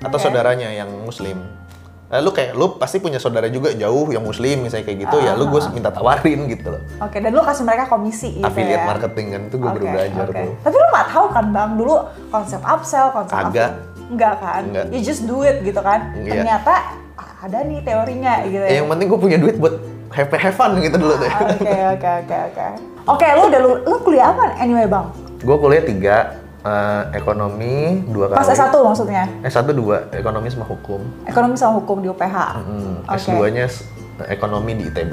Atau 0.01 0.17
Oke. 0.17 0.25
saudaranya 0.25 0.73
yang 0.73 0.89
muslim. 1.05 1.58
Eh, 2.09 2.25
lu 2.25 2.33
kayak 2.33 2.57
lu 2.57 2.81
pasti 2.81 2.97
punya 2.97 3.21
saudara 3.21 3.47
juga 3.47 3.69
jauh 3.71 4.09
yang 4.09 4.25
muslim 4.25 4.65
misalnya 4.65 4.81
kayak 4.83 4.99
gitu 5.05 5.17
ya 5.21 5.37
lu 5.37 5.45
gue 5.47 5.61
minta 5.71 5.93
tawarin 5.93 6.49
gitu 6.49 6.73
loh. 6.73 6.81
Oke, 6.99 7.21
dan 7.21 7.31
lu 7.31 7.45
kasih 7.45 7.69
mereka 7.69 7.85
komisi 7.85 8.33
gitu 8.33 8.49
Affiliate 8.49 8.81
ya? 8.81 8.89
marketing 8.89 9.27
kan 9.29 9.41
itu 9.45 9.57
gue 9.59 9.69
baru 9.71 9.85
Oke, 9.85 9.93
belajar 9.93 10.25
oke. 10.25 10.41
tuh. 10.41 10.53
Tapi 10.59 10.75
lu 10.75 10.87
nggak 10.89 11.07
tahu 11.07 11.27
kan 11.29 11.45
bang 11.53 11.71
dulu 11.77 11.95
konsep 12.33 12.61
upsell, 12.65 13.13
konsep 13.13 13.37
Agak. 13.37 13.71
Enggak 14.09 14.35
kan? 14.41 14.63
Enggak. 14.65 14.85
You 14.89 15.01
just 15.05 15.29
do 15.29 15.45
it 15.45 15.61
gitu 15.61 15.81
kan? 15.81 16.17
Iya. 16.17 16.33
Ternyata 16.33 16.75
ada 17.45 17.59
nih 17.61 17.81
teorinya 17.85 18.33
gitu 18.43 18.57
Eh, 18.59 18.73
ya? 18.73 18.77
yang 18.81 18.89
penting 18.89 19.07
gue 19.07 19.21
punya 19.21 19.37
duit 19.37 19.57
buat 19.57 19.75
have, 20.09 20.33
have 20.33 20.57
fun 20.57 20.81
gitu 20.81 20.97
dulu 20.97 21.13
tuh. 21.15 21.29
Oke, 21.29 21.77
oke, 21.93 22.09
oke, 22.25 22.37
oke. 22.49 22.67
Oke, 23.07 23.27
lu 23.31 23.43
udah 23.47 23.61
lu, 23.61 23.71
lu 23.85 23.97
kuliah 24.01 24.33
apa 24.33 24.57
anyway 24.57 24.89
bang? 24.89 25.05
gue 25.39 25.57
kuliah 25.57 25.85
tiga 25.85 26.17
eh, 26.65 27.03
ekonomi 27.15 28.03
dua 28.09 28.33
kali. 28.33 28.39
Pas 28.39 28.49
S1 28.51 28.75
maksudnya? 28.75 29.25
S1 29.47 29.69
dua 29.75 30.09
ekonomi 30.11 30.49
sama 30.51 30.67
hukum. 30.67 31.01
Ekonomi 31.27 31.55
sama 31.55 31.79
hukum 31.79 32.03
di 32.03 32.09
UPH. 32.11 32.37
Hmm, 32.59 32.95
Oke. 33.07 33.19
S2-nya 33.19 33.67
ekonomi 34.27 34.75
di 34.75 34.85
ITB, 34.91 35.13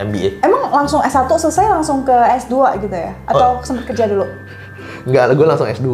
MBA. 0.00 0.30
Emang 0.40 0.72
langsung 0.72 1.04
S1 1.04 1.28
selesai 1.28 1.66
langsung 1.68 2.00
ke 2.04 2.16
S2 2.40 2.80
gitu 2.80 2.96
ya? 2.96 3.12
Atau 3.28 3.60
sempet 3.60 3.92
kerja 3.92 4.08
dulu? 4.08 4.24
Enggak, 5.06 5.36
gue 5.36 5.46
langsung 5.46 5.68
S2. 5.68 5.88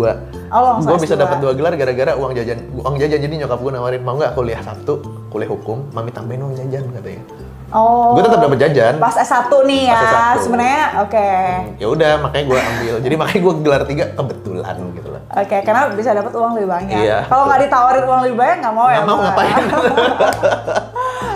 Oh, 0.53 0.77
gue 0.85 0.99
bisa 1.01 1.17
S2. 1.17 1.25
dapat 1.25 1.37
dua 1.41 1.53
gelar 1.57 1.73
gara-gara 1.81 2.13
uang 2.13 2.37
jajan. 2.37 2.61
Uang 2.77 3.01
jajan 3.01 3.19
jadi 3.25 3.35
nyokap 3.41 3.59
gue 3.65 3.73
nawarin 3.73 4.03
mau 4.05 4.21
nggak 4.21 4.37
kuliah 4.37 4.61
Sabtu, 4.61 5.01
kuliah 5.33 5.49
hukum, 5.49 5.89
mami 5.97 6.13
tambahin 6.13 6.45
uang 6.45 6.55
jajan 6.61 6.93
katanya. 6.93 7.25
Oh. 7.73 8.13
Gue 8.13 8.23
tetap 8.29 8.45
dapat 8.45 8.59
jajan. 8.61 8.95
Pas 9.01 9.17
S1 9.17 9.49
nih 9.65 9.83
ya, 9.89 9.97
Pas 9.97 10.37
S1. 10.37 10.45
sebenarnya 10.45 10.85
oke. 11.09 11.29
Ya 11.81 11.87
udah, 11.89 12.13
makanya 12.21 12.45
gue 12.53 12.59
ambil. 12.61 12.95
Jadi 13.01 13.15
makanya 13.17 13.41
gue 13.41 13.55
gelar 13.65 13.83
tiga 13.89 14.05
kebetulan 14.13 14.77
gitu 14.93 15.09
lah. 15.09 15.23
Oke, 15.33 15.57
karena 15.65 15.81
bisa 15.97 16.11
dapat 16.13 16.33
uang 16.37 16.53
lebih 16.61 16.69
banyak. 16.69 17.01
Iya. 17.01 17.19
Kalau 17.33 17.49
nggak 17.49 17.61
ditawarin 17.65 18.05
uang 18.05 18.21
lebih 18.29 18.37
banyak 18.37 18.57
nggak 18.61 18.75
mau 18.77 18.89
ya? 18.93 19.01
Nggak 19.01 19.09
mau 19.09 19.21
ngapain. 19.25 19.65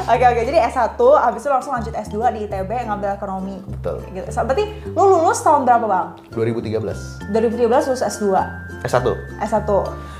Oke 0.06 0.22
oke, 0.22 0.38
jadi 0.46 0.70
S1, 0.70 0.94
habis 1.18 1.42
itu 1.42 1.50
langsung 1.50 1.74
lanjut 1.74 1.90
S2 1.90 2.14
di 2.30 2.46
ITB 2.46 2.70
ngambil 2.86 3.18
ekonomi. 3.18 3.58
Betul. 3.66 4.06
Gitu. 4.14 4.30
So, 4.30 4.46
berarti 4.46 4.70
lu 4.94 5.02
lulus 5.02 5.42
tahun 5.42 5.66
berapa 5.66 5.82
bang? 5.82 6.06
2013. 6.30 7.34
2013 7.34 7.90
lulus 7.90 8.02
S2, 8.06 8.22
S1. 8.86 9.06
S1. 9.40 9.68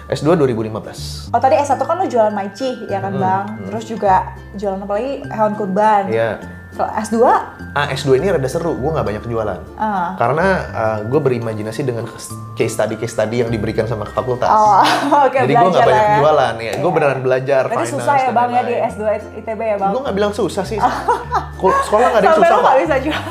S2 0.07 0.27
2015. 0.39 1.31
Oh 1.31 1.41
tadi 1.41 1.55
S1 1.57 1.79
kan 1.79 1.97
lu 1.97 2.07
jualan 2.07 2.31
maici 2.31 2.87
ya 2.87 2.99
kan 2.99 3.11
bang? 3.13 3.45
Terus 3.67 3.85
juga 3.87 4.15
jualan 4.55 4.79
apa 4.79 4.93
lagi? 4.95 5.13
Hewan 5.27 5.53
kurban. 5.55 6.03
Hmm, 6.07 6.15
Iya. 6.15 6.31
Kalau 6.77 6.93
S2? 6.95 7.17
Ah, 7.73 7.89
S2 7.89 8.21
ini 8.21 8.29
rada 8.29 8.45
seru, 8.47 8.73
gue 8.73 8.91
nggak 8.91 9.07
banyak 9.07 9.25
jualan. 9.25 9.59
Ah. 9.75 10.13
Karena 10.15 10.47
gue 11.03 11.17
berimajinasi 11.19 11.81
dengan 11.83 12.05
case 12.53 12.69
study 12.71 12.95
case 12.95 13.13
study 13.13 13.41
yang 13.41 13.49
diberikan 13.49 13.85
sama 13.85 14.05
fakultas. 14.07 14.45
Oh, 14.47 14.85
oke 15.25 15.33
Jadi 15.35 15.53
gue 15.53 15.69
nggak 15.71 15.83
banyak 15.83 16.07
ya. 16.07 16.17
jualan 16.21 16.55
ya. 16.59 16.73
Gue 16.77 16.91
beneran 16.91 17.21
belajar 17.21 17.63
Berarti 17.65 17.77
finance 17.83 17.95
susah 17.97 18.15
ya 18.19 18.31
bang 18.31 18.49
ya 18.51 18.63
di 18.63 18.75
lain-lain. 18.75 18.93
S2 18.93 19.03
ITB 19.41 19.61
ya 19.63 19.77
bang? 19.79 19.91
Gue 19.91 20.01
nggak 20.05 20.17
bilang 20.17 20.33
susah 20.33 20.65
sih. 20.65 20.77
Kul- 21.57 21.81
sekolah 21.83 22.07
nggak 22.07 22.21
ada 22.21 22.27
yang 22.27 22.37
susah 22.39 22.57
kok. 22.59 22.75
bisa 22.79 22.97
jual. 23.01 23.23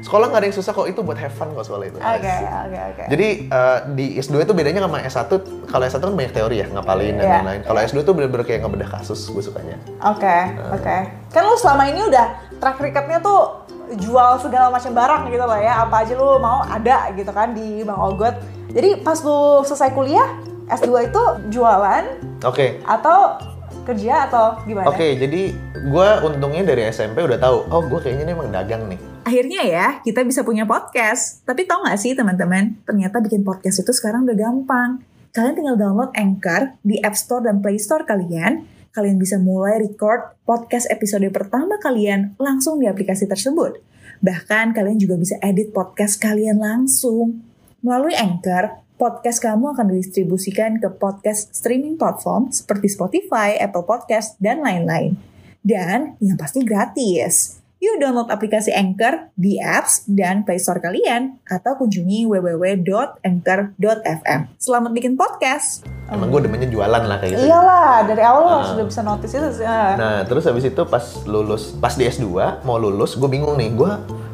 Sekolah 0.00 0.26
nggak 0.26 0.40
ada 0.40 0.46
yang 0.46 0.56
susah 0.56 0.72
kok. 0.72 0.86
Itu 0.86 1.00
buat 1.00 1.18
have 1.18 1.32
fun 1.32 1.48
kok 1.50 1.64
soalnya 1.64 1.88
itu. 1.90 1.98
Oke 1.98 2.32
oke 2.64 2.78
oke. 2.90 3.02
Jadi 3.08 3.28
eh, 3.46 3.78
di 3.92 4.06
S2 4.16 4.34
itu 4.40 4.52
bedanya 4.52 4.80
sama 4.80 4.98
S1. 5.00 5.28
Kalau 5.64 5.84
S1 5.84 6.00
kan 6.00 6.14
banyak 6.14 6.32
teori 6.32 6.56
ya, 6.58 6.66
ngapalin 6.70 7.14
dan 7.14 7.24
Iya. 7.24 7.32
lain-lain. 7.38 7.60
Kalau 7.62 7.80
S2 7.82 7.96
itu 8.00 8.12
bener-bener 8.12 8.44
kayak 8.44 8.60
ngebedah 8.62 8.88
kasus. 8.90 9.20
Gue 9.26 9.40
sukanya. 9.40 9.76
Oke, 10.02 10.36
oke. 10.70 10.96
Kan 11.28 11.42
lu 11.42 11.56
selama 11.56 11.84
ini 11.84 12.04
udah 12.04 12.26
track 12.64 12.80
recordnya 12.80 13.20
tuh 13.20 13.68
jual 14.00 14.40
segala 14.40 14.72
macam 14.72 14.96
barang 14.96 15.28
gitu 15.28 15.44
loh 15.44 15.60
ya. 15.60 15.84
Apa 15.84 16.08
aja 16.08 16.16
lu 16.16 16.40
mau 16.40 16.64
ada 16.64 17.12
gitu 17.12 17.28
kan 17.28 17.52
di 17.52 17.84
Bang 17.84 18.00
Ogot. 18.00 18.40
Jadi 18.72 19.04
pas 19.04 19.20
lu 19.20 19.60
selesai 19.68 19.92
kuliah, 19.92 20.40
S2 20.72 21.12
itu 21.12 21.22
jualan 21.52 22.04
Oke. 22.48 22.80
atau 22.88 23.36
kerja 23.84 24.26
atau 24.32 24.64
gimana? 24.64 24.88
Oke, 24.88 25.20
jadi 25.20 25.52
gue 25.84 26.08
untungnya 26.24 26.64
dari 26.64 26.88
SMP 26.88 27.20
udah 27.20 27.36
tahu. 27.36 27.68
Oh, 27.68 27.84
gue 27.84 28.00
kayaknya 28.00 28.24
ini 28.24 28.32
emang 28.32 28.48
dagang 28.48 28.88
nih. 28.88 28.98
Akhirnya 29.28 29.60
ya, 29.64 29.86
kita 30.00 30.24
bisa 30.24 30.40
punya 30.40 30.64
podcast. 30.64 31.44
Tapi 31.44 31.68
tau 31.68 31.84
gak 31.84 32.00
sih 32.00 32.16
teman-teman, 32.16 32.80
ternyata 32.88 33.20
bikin 33.20 33.44
podcast 33.44 33.84
itu 33.84 33.92
sekarang 33.92 34.24
udah 34.24 34.36
gampang. 34.36 35.04
Kalian 35.36 35.54
tinggal 35.58 35.76
download 35.76 36.14
Anchor 36.16 36.80
di 36.80 36.96
App 37.04 37.18
Store 37.18 37.44
dan 37.44 37.60
Play 37.60 37.76
Store 37.76 38.08
kalian. 38.08 38.64
Kalian 38.94 39.18
bisa 39.18 39.42
mulai 39.42 39.82
record 39.82 40.38
podcast 40.46 40.86
episode 40.86 41.26
pertama 41.34 41.82
kalian 41.82 42.38
langsung 42.38 42.78
di 42.78 42.86
aplikasi 42.86 43.26
tersebut. 43.26 43.82
Bahkan 44.22 44.70
kalian 44.70 45.02
juga 45.02 45.18
bisa 45.18 45.34
edit 45.42 45.74
podcast 45.74 46.22
kalian 46.22 46.62
langsung. 46.62 47.42
Melalui 47.82 48.14
Anchor, 48.14 48.86
podcast 48.94 49.42
kamu 49.42 49.74
akan 49.74 49.90
didistribusikan 49.90 50.78
ke 50.78 50.86
podcast 50.94 51.50
streaming 51.50 51.98
platform 51.98 52.54
seperti 52.54 52.86
Spotify, 52.86 53.58
Apple 53.58 53.82
Podcast, 53.82 54.38
dan 54.38 54.62
lain-lain. 54.62 55.18
Dan 55.58 56.14
yang 56.22 56.38
pasti 56.38 56.62
gratis. 56.62 57.63
Yuk 57.84 58.00
download 58.00 58.32
aplikasi 58.32 58.72
Anchor 58.72 59.28
di 59.36 59.60
apps 59.60 60.08
dan 60.08 60.40
Play 60.40 60.56
Store 60.56 60.80
kalian 60.80 61.36
atau 61.44 61.76
kunjungi 61.76 62.24
www.anchor.fm. 62.24 64.40
Selamat 64.56 64.88
bikin 64.88 65.20
podcast. 65.20 65.84
Emang 66.08 66.32
gue 66.32 66.40
demennya 66.40 66.66
jualan 66.66 67.04
lah 67.04 67.20
kayak 67.20 67.36
gitu. 67.36 67.44
Iyalah, 67.44 68.08
dari 68.08 68.22
awal 68.24 68.40
lo 68.40 68.50
Ah. 68.54 68.64
sudah 68.64 68.84
bisa 68.88 69.04
notice 69.04 69.30
itu 69.30 69.50
sih. 69.54 69.68
ah. 69.68 69.94
Nah, 70.00 70.16
terus 70.24 70.48
habis 70.48 70.64
itu 70.64 70.82
pas 70.88 71.04
lulus, 71.28 71.76
pas 71.76 71.92
di 71.92 72.08
S2, 72.08 72.24
mau 72.64 72.80
lulus, 72.80 73.14
gue 73.14 73.28
bingung 73.28 73.52
nih, 73.52 73.70
gue 73.70 73.90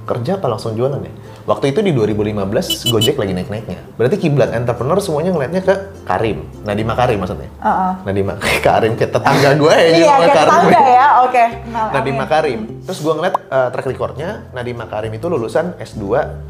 kerja 0.06 0.38
apa 0.38 0.46
langsung 0.46 0.72
jualan 0.72 1.00
ya? 1.00 1.12
Waktu 1.50 1.74
itu 1.74 1.82
di 1.82 1.90
2015, 1.90 2.30
Gojek 2.94 3.18
lagi 3.18 3.34
naik-naiknya. 3.34 3.78
Berarti 3.98 4.16
kiblat 4.16 4.54
entrepreneur 4.54 5.02
semuanya 5.02 5.34
ngeliatnya 5.34 5.60
ke 5.60 5.74
Karim. 6.06 6.46
Nadima 6.62 6.94
Karim 6.94 7.18
maksudnya. 7.18 7.50
Heeh. 7.58 7.92
Nadima 8.06 8.38
Karim, 8.66 8.94
kayak 8.94 9.10
tetangga 9.10 9.50
gue 9.58 9.74
ya. 9.74 9.90
Iya, 9.90 10.14
kayak 10.14 10.30
Karim. 10.30 10.46
tetangga 10.46 10.82
ya. 10.86 11.06
Oke. 11.26 11.44
Kenal, 11.66 11.86
Nadima 11.90 12.22
amin. 12.22 12.30
Karim. 12.30 12.60
Terus 12.86 12.98
gue 13.02 13.12
ngeliat 13.12 13.34
uh, 13.50 13.68
track 13.68 13.86
recordnya, 13.90 14.46
Nadima 14.54 14.86
Karim 14.86 15.10
itu 15.10 15.26
lulusan 15.26 15.74
S2 15.76 16.02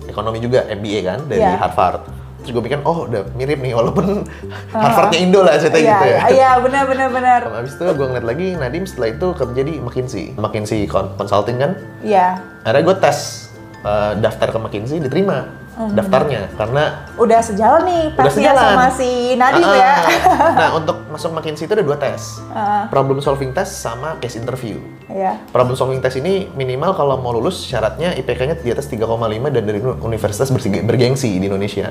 ekonomi 0.05 0.37
juga, 0.39 0.69
MBA 0.69 1.01
kan, 1.03 1.19
dari 1.25 1.41
Iya. 1.41 1.57
Harvard. 1.57 2.05
Terus 2.41 2.53
gue 2.53 2.63
pikir, 2.63 2.81
oh 2.85 3.05
udah 3.05 3.25
mirip 3.33 3.57
nih, 3.57 3.73
walaupun 3.73 4.25
Harvardnya 4.75 5.17
Indo 5.19 5.41
lah 5.41 5.57
ceritanya 5.57 5.81
Iya, 5.81 5.89
gitu 5.91 6.05
ya. 6.05 6.13
iya, 6.13 6.25
iya, 6.29 6.51
benar 6.57 6.85
benar 6.85 7.09
benar. 7.09 7.41
Habis 7.53 7.73
itu 7.73 7.85
gue 7.87 8.07
ngeliat 8.07 8.27
lagi 8.27 8.47
Nadim 8.53 8.85
setelah 8.85 9.09
itu 9.11 9.27
kerja 9.33 9.61
di 9.61 9.75
McKinsey. 9.77 10.25
McKinsey 10.37 10.85
Con- 10.85 11.17
Consulting 11.17 11.57
kan. 11.57 11.73
Iya. 12.01 12.37
Akhirnya 12.61 12.85
gue 12.87 12.97
tes 12.97 13.49
uh, 13.83 14.13
daftar 14.19 14.49
ke 14.51 14.59
McKinsey 14.59 14.99
diterima 14.99 15.61
daftarnya 15.81 16.53
karena 16.61 17.09
Udah 17.17 17.41
sejalan 17.41 17.89
nih 17.89 18.05
Udah 18.13 18.29
sejalan. 18.29 18.65
sama 18.77 18.87
si 18.93 19.33
Nadim 19.33 19.65
Ah, 19.65 19.73
ya. 19.73 19.95
nah 20.61 20.71
untuk 20.77 21.09
masuk 21.09 21.33
McKinsey 21.33 21.65
itu 21.65 21.73
ada 21.73 21.81
dua 21.81 21.97
tes. 21.97 22.37
Ah. 22.53 22.85
Problem 22.93 23.25
solving 23.25 23.57
test 23.57 23.81
sama 23.81 24.21
case 24.21 24.37
interview. 24.37 24.77
Iya. 25.09 25.41
Problem 25.49 25.73
solving 25.75 26.05
test 26.05 26.21
ini 26.21 26.53
minimal 26.53 26.93
kalau 26.93 27.17
mau 27.17 27.33
lulus 27.33 27.65
syaratnya 27.65 28.13
IPK-nya 28.13 28.61
di 28.61 28.69
atas 28.69 28.93
3,5 28.93 29.09
dan 29.49 29.63
dari 29.65 29.81
universitas 29.81 30.53
bergengsi 30.85 31.41
di 31.41 31.49
Indonesia. 31.49 31.89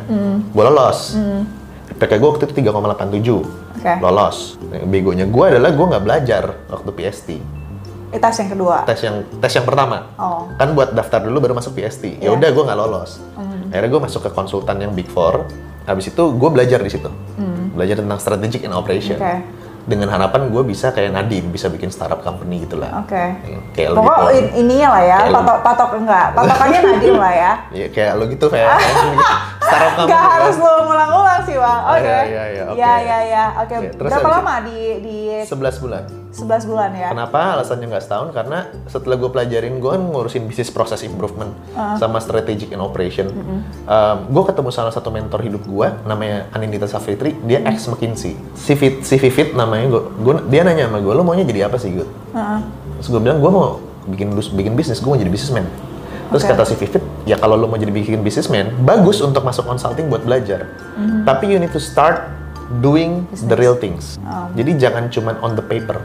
Gue 0.54 0.64
lolos. 0.64 1.18
IPK 1.90 2.12
gue 2.22 2.30
waktu 2.30 2.44
itu 2.46 2.56
3,87. 2.62 3.82
Oke. 3.82 3.94
Lolos. 4.06 4.38
Begonya 4.86 5.26
gue 5.26 5.46
adalah 5.50 5.74
gue 5.74 5.86
nggak 5.90 6.04
belajar 6.06 6.44
waktu 6.70 6.90
PST. 6.94 7.30
Itu 8.10 8.18
tes 8.20 8.36
yang 8.36 8.50
kedua. 8.50 8.78
tes 8.84 9.00
yang 9.00 9.16
tes 9.38 9.52
yang 9.52 9.64
pertama 9.64 10.10
Oh. 10.16 10.50
kan 10.52 10.74
buat 10.74 10.92
daftar 10.92 11.22
dulu 11.22 11.38
baru 11.40 11.54
masuk 11.54 11.74
PST 11.74 12.18
Iya. 12.18 12.18
ya 12.20 12.30
udah 12.32 12.50
gue 12.50 12.64
nggak 12.64 12.80
lolos 12.80 13.22
akhirnya 13.70 13.86
gue 13.88 14.02
masuk 14.02 14.22
ke 14.22 14.32
konsultan 14.32 14.78
yang 14.80 14.92
Big 14.92 15.06
Four 15.08 15.46
habis 15.84 16.08
itu 16.08 16.24
gue 16.26 16.50
belajar 16.50 16.80
di 16.80 16.90
situ 16.90 17.10
belajar 17.72 17.96
tentang 17.96 18.18
strategic 18.18 18.62
and 18.64 18.74
operation 18.74 19.14
Oke. 19.16 19.46
dengan 19.86 20.10
harapan 20.10 20.50
gue 20.50 20.64
bisa 20.64 20.90
kayak 20.90 21.10
Nadim 21.12 21.50
bisa 21.50 21.66
bikin 21.66 21.90
startup 21.90 22.20
company 22.20 22.62
gitu 22.62 22.76
lah 22.76 23.00
Oke. 23.00 23.24
kayak 23.72 23.90
lo 23.92 24.02
Pokok 24.02 24.18
gitu 24.26 24.34
in- 24.36 24.54
ininya 24.60 24.90
lah 24.92 25.04
ya, 25.04 25.18
patok 25.30 25.58
patok 25.62 25.90
enggak. 25.96 26.26
Patokannya 26.34 26.80
Nadim 26.90 27.16
lah 27.16 27.34
ya. 27.36 27.52
ya 27.72 27.88
kayak 27.88 28.12
lo 28.16 28.26
gitu 28.26 28.46
kayak 28.54 28.70
rekaman. 29.70 30.06
Nggak 30.10 30.24
ya. 30.24 30.32
harus 30.34 30.56
lo 30.58 30.72
ngulang-ulang 30.88 31.42
sih 31.46 31.56
bang. 31.60 31.82
Oke. 31.86 32.02
Iya, 32.06 32.22
iya, 32.24 32.44
iya, 32.50 32.64
oke. 32.66 32.78
Iya 32.80 32.94
iya 33.00 33.18
iya. 33.26 33.44
Oke. 33.62 33.76
Terus 33.94 34.12
Berapa 34.12 34.30
lama 34.40 34.54
di 34.66 34.78
di 35.04 35.18
11 35.46 35.84
bulan. 35.84 36.04
11 36.30 36.70
bulan 36.70 36.90
ya? 36.94 37.10
Kenapa 37.10 37.58
alasannya 37.58 37.86
nggak 37.90 38.04
setahun? 38.06 38.30
Karena 38.38 38.70
setelah 38.86 39.18
gue 39.18 39.30
pelajarin, 39.34 39.82
gue 39.82 39.90
kan 39.90 40.02
ngurusin 40.02 40.46
bisnis 40.46 40.70
process 40.70 41.02
improvement 41.02 41.52
sama 41.98 42.22
strategic 42.22 42.70
and 42.70 42.86
operation. 42.86 43.34
gue 44.30 44.44
ketemu 44.46 44.70
salah 44.70 44.94
satu 44.94 45.10
mentor 45.10 45.42
hidup 45.42 45.66
gue, 45.66 45.88
namanya 46.06 46.46
Anindita 46.54 46.86
Safritri. 46.86 47.34
Dia 47.50 47.66
ex 47.66 47.90
McKinsey. 47.90 48.38
Si 48.54 48.74
Fit, 48.78 49.02
si 49.02 49.18
Vivit 49.18 49.58
namanya 49.58 49.90
gue. 49.90 50.02
Gua, 50.22 50.38
dia 50.46 50.62
nanya 50.62 50.86
sama 50.86 51.02
gue, 51.02 51.14
lo 51.18 51.26
maunya 51.26 51.44
jadi 51.50 51.66
apa 51.66 51.82
sih, 51.82 51.98
gue? 51.98 52.06
Heeh. 52.38 52.60
Terus 53.02 53.08
gue 53.10 53.22
bilang, 53.26 53.42
gue 53.42 53.50
mau 53.50 53.82
bikin 54.06 54.78
bisnis, 54.78 55.02
gue 55.02 55.10
mau 55.10 55.18
jadi 55.18 55.34
businessman. 55.34 55.66
Terus 56.30 56.44
Oke. 56.46 56.52
kata 56.54 56.64
si 56.66 56.76
Vivit, 56.78 57.04
ya 57.26 57.42
kalau 57.42 57.58
lo 57.58 57.66
mau 57.66 57.78
jadi 57.78 57.90
bikin 57.90 58.22
businessman, 58.22 58.70
bagus 58.86 59.18
untuk 59.20 59.42
masuk 59.42 59.66
consulting 59.66 60.08
buat 60.14 60.22
belajar. 60.22 60.70
Tapi 61.26 61.50
you 61.50 61.58
need 61.58 61.74
to 61.74 61.82
start 61.82 62.30
doing 62.82 63.26
the 63.50 63.58
real 63.58 63.74
things. 63.74 64.22
Jadi 64.54 64.78
jangan 64.78 65.10
cuman 65.10 65.36
on 65.42 65.58
the 65.58 65.66
paper. 65.66 65.98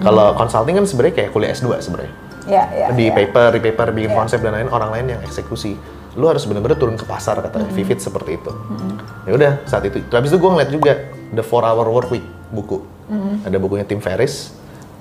Kalau 0.00 0.32
consulting 0.38 0.78
kan 0.78 0.86
sebenarnya 0.86 1.14
kayak 1.24 1.30
kuliah 1.34 1.50
S2 1.52 1.74
sebenarnya. 1.82 2.14
Ya 2.48 2.64
ya. 2.72 2.86
di 2.96 3.12
ya. 3.12 3.12
paper, 3.12 3.52
di 3.52 3.60
paper, 3.60 3.92
bikin 3.92 4.08
Iya. 4.08 4.16
konsep 4.16 4.40
dan 4.40 4.56
lain 4.56 4.72
orang 4.72 4.88
lain 4.88 5.06
yang 5.12 5.20
eksekusi. 5.20 5.76
Lu 6.16 6.32
harus 6.32 6.48
bener-bener 6.48 6.80
turun 6.80 6.96
ke 6.96 7.04
pasar 7.04 7.36
kata 7.44 7.60
Vivit 7.76 8.00
seperti 8.00 8.40
itu. 8.40 8.48
Ya 9.28 9.32
udah 9.36 9.52
saat 9.68 9.84
itu. 9.84 10.00
Habis 10.08 10.32
itu 10.32 10.40
gue 10.40 10.50
ngeliat 10.56 10.70
juga 10.72 10.92
The 11.28 11.44
4 11.44 11.68
Hour 11.68 11.86
Work 11.92 12.08
Week 12.08 12.24
buku. 12.48 12.80
Ada 13.44 13.60
bukunya 13.60 13.84
Tim 13.84 14.00
Ferriss. 14.00 14.56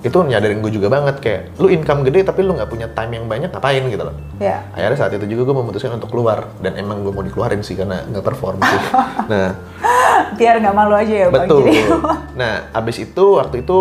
Itu 0.06 0.22
nyadarin 0.22 0.62
gue 0.62 0.72
juga 0.72 0.88
banget 0.94 1.20
kayak 1.20 1.42
lu 1.58 1.74
income 1.74 2.06
gede 2.06 2.26
tapi 2.26 2.46
lu 2.46 2.54
nggak 2.54 2.70
punya 2.70 2.88
time 2.94 3.18
yang 3.18 3.26
banyak 3.26 3.50
ngapain 3.50 3.84
gitu 3.90 4.04
loh. 4.06 4.16
Ya. 4.38 4.62
Akhirnya 4.78 4.98
saat 4.98 5.12
itu 5.18 5.26
juga 5.26 5.50
gue 5.50 5.56
memutuskan 5.58 5.98
untuk 5.98 6.14
keluar 6.14 6.54
dan 6.62 6.78
emang 6.78 7.02
gue 7.02 7.12
mau 7.14 7.26
dikeluarin 7.26 7.66
sih 7.66 7.74
karena 7.74 8.06
nggak 8.06 8.26
perform 8.26 8.62
sih. 8.62 8.82
nah 9.32 9.58
Biar 10.38 10.62
nggak 10.62 10.76
malu 10.76 10.94
aja 10.98 11.14
ya 11.14 11.28
bang. 11.30 11.46
Betul. 11.46 11.62
Jadi, 11.70 11.82
nah, 12.42 12.54
abis 12.74 12.98
itu 13.02 13.24
waktu 13.38 13.66
itu 13.66 13.78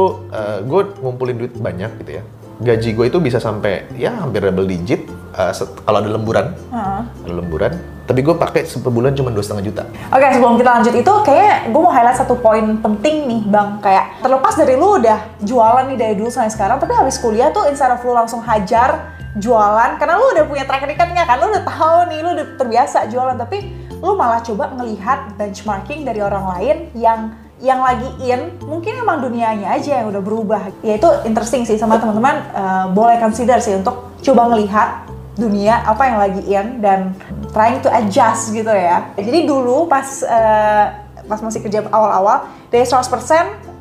gue 0.64 0.82
ngumpulin 1.00 1.36
duit 1.36 1.52
banyak 1.56 1.90
gitu 2.04 2.12
ya. 2.20 2.22
Gaji 2.56 2.88
gue 2.96 3.06
itu 3.12 3.18
bisa 3.20 3.36
sampai 3.36 3.84
ya 4.00 4.16
hampir 4.16 4.40
double 4.40 4.64
digit 4.64 5.04
eh, 5.36 5.52
kalau 5.84 5.98
ada 6.00 6.10
lemburan. 6.10 6.56
Heeh. 6.72 7.00
Ada 7.28 7.34
lemburan. 7.36 7.72
Tapi 8.06 8.22
gue 8.22 8.38
pakai 8.38 8.62
sebulan 8.70 9.18
cuma 9.18 9.34
dua 9.34 9.42
setengah 9.42 9.66
juta. 9.66 9.82
Oke, 10.14 10.26
sebelum 10.30 10.54
kita 10.54 10.70
lanjut 10.78 10.94
itu, 10.94 11.12
kayak 11.26 11.74
gue 11.74 11.80
mau 11.82 11.90
highlight 11.90 12.14
satu 12.14 12.38
poin 12.38 12.78
penting 12.78 13.26
nih, 13.26 13.42
Bang. 13.50 13.82
Kayak 13.82 14.22
terlepas 14.22 14.54
dari 14.54 14.78
lu 14.78 15.02
udah 15.02 15.18
jualan 15.42 15.90
nih 15.90 15.98
dari 15.98 16.14
dulu 16.14 16.30
sampai 16.30 16.54
sekarang, 16.54 16.78
tapi 16.78 16.94
habis 16.94 17.18
kuliah 17.18 17.50
tuh 17.50 17.66
instead 17.66 17.90
of 17.90 17.98
lu 18.06 18.14
langsung 18.14 18.38
hajar 18.46 19.10
jualan, 19.42 19.98
karena 19.98 20.14
lu 20.22 20.38
udah 20.38 20.44
punya 20.46 20.64
track 20.70 20.86
record-nya 20.86 21.26
kan, 21.26 21.36
lu 21.42 21.50
udah 21.50 21.64
tahu 21.66 21.98
nih, 22.14 22.18
lu 22.22 22.30
udah 22.38 22.46
terbiasa 22.54 23.10
jualan, 23.10 23.34
tapi 23.34 23.58
lu 23.98 24.14
malah 24.14 24.38
coba 24.38 24.70
ngelihat 24.78 25.34
benchmarking 25.34 26.06
dari 26.06 26.22
orang 26.22 26.46
lain 26.46 26.76
yang 26.94 27.34
yang 27.56 27.80
lagi 27.80 28.06
in, 28.20 28.54
mungkin 28.68 29.00
emang 29.00 29.24
dunianya 29.24 29.72
aja 29.72 30.04
yang 30.04 30.12
udah 30.12 30.20
berubah. 30.20 30.62
Ya 30.84 31.00
itu 31.00 31.08
interesting 31.24 31.64
sih 31.64 31.80
sama 31.80 31.96
teman-teman, 31.96 32.38
eh, 32.54 32.86
boleh 32.92 33.16
consider 33.18 33.58
sih 33.58 33.74
untuk 33.74 34.14
coba 34.22 34.52
ngelihat 34.52 35.08
dunia 35.36 35.84
apa 35.84 36.02
yang 36.02 36.18
lagi 36.18 36.42
in 36.42 36.66
dan 36.80 37.12
trying 37.52 37.78
to 37.78 37.88
adjust 37.88 38.50
gitu 38.50 38.72
ya. 38.72 39.12
Jadi 39.14 39.44
dulu 39.44 39.84
pas 39.84 40.04
eh, 40.20 40.84
pas 41.22 41.38
masih 41.38 41.60
kerja 41.60 41.84
awal-awal 41.86 42.48
dari 42.68 42.82
100% 42.82 43.04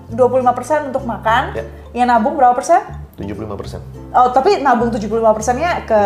25% 0.05 0.93
untuk 0.93 1.01
makan, 1.01 1.57
Ya. 1.57 1.63
yang 1.95 2.07
nabung 2.07 2.37
berapa 2.37 2.53
persen? 2.53 2.77
75% 3.15 3.79
Oh, 4.11 4.27
tapi 4.29 4.59
nabung 4.59 4.91
75 4.91 5.07
persennya 5.31 5.81
ke 5.83 6.01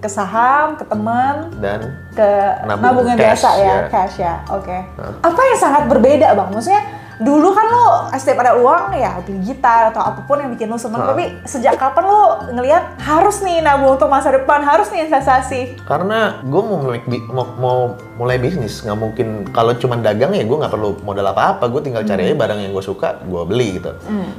ke 0.00 0.08
saham, 0.08 0.74
ke 0.74 0.84
teman, 0.84 1.52
dan 1.60 1.92
ke 2.12 2.28
Nabung 2.64 2.82
nabung 2.82 3.06
yang 3.06 3.16
cash, 3.20 3.44
biasa 3.44 3.48
ya, 3.56 3.64
ya. 3.64 3.76
cash 3.88 4.16
ya. 4.18 4.34
Oke. 4.50 4.78
Nah. 4.96 5.12
Apa 5.22 5.40
yang 5.44 5.58
sangat 5.60 5.82
berbeda, 5.86 6.32
Bang? 6.32 6.48
Maksudnya 6.50 6.82
dulu 7.16 7.48
kan 7.50 7.66
lo 7.66 7.86
setiap 8.12 8.40
ada 8.40 8.54
uang 8.54 8.90
ya 8.92 9.18
beli 9.20 9.38
gitar 9.44 9.88
atau 9.88 10.02
apa 10.02 10.20
pun 10.20 10.34
yang 10.36 10.50
bikin 10.50 10.66
lo 10.66 10.74
seneng, 10.74 10.98
Nah. 10.98 11.10
tapi 11.10 11.38
sejak 11.42 11.74
kapan 11.74 12.04
lo 12.04 12.22
ngelihat 12.50 12.98
harus 12.98 13.38
nih 13.40 13.60
nabung 13.60 13.94
untuk 13.94 14.06
masa 14.06 14.30
depan, 14.30 14.60
harus 14.60 14.88
nih 14.88 15.04
investasi? 15.04 15.78
karena 15.80 16.40
gue 16.40 16.60
mau, 16.60 16.78
mulai 16.80 17.00
mau, 17.28 17.46
mau 17.54 17.78
mulai 18.14 18.36
bisnis 18.36 18.80
nggak 18.80 18.94
mungkin 18.94 19.26
kalau 19.48 19.74
cuma 19.74 19.94
dagang 19.96 20.30
ya 20.30 20.42
gue 20.42 20.56
nggak 20.56 20.70
perlu 20.70 20.98
modal 21.00 21.26
apa-apa 21.26 21.66
gue 21.66 21.80
tinggal 21.82 22.02
cari 22.02 22.24
aja 22.24 22.34
barang 22.34 22.58
yang 22.60 22.72
gue 22.72 22.80
suka 22.80 23.20
gue 23.20 23.42
beli 23.44 23.76
gitu 23.76 23.90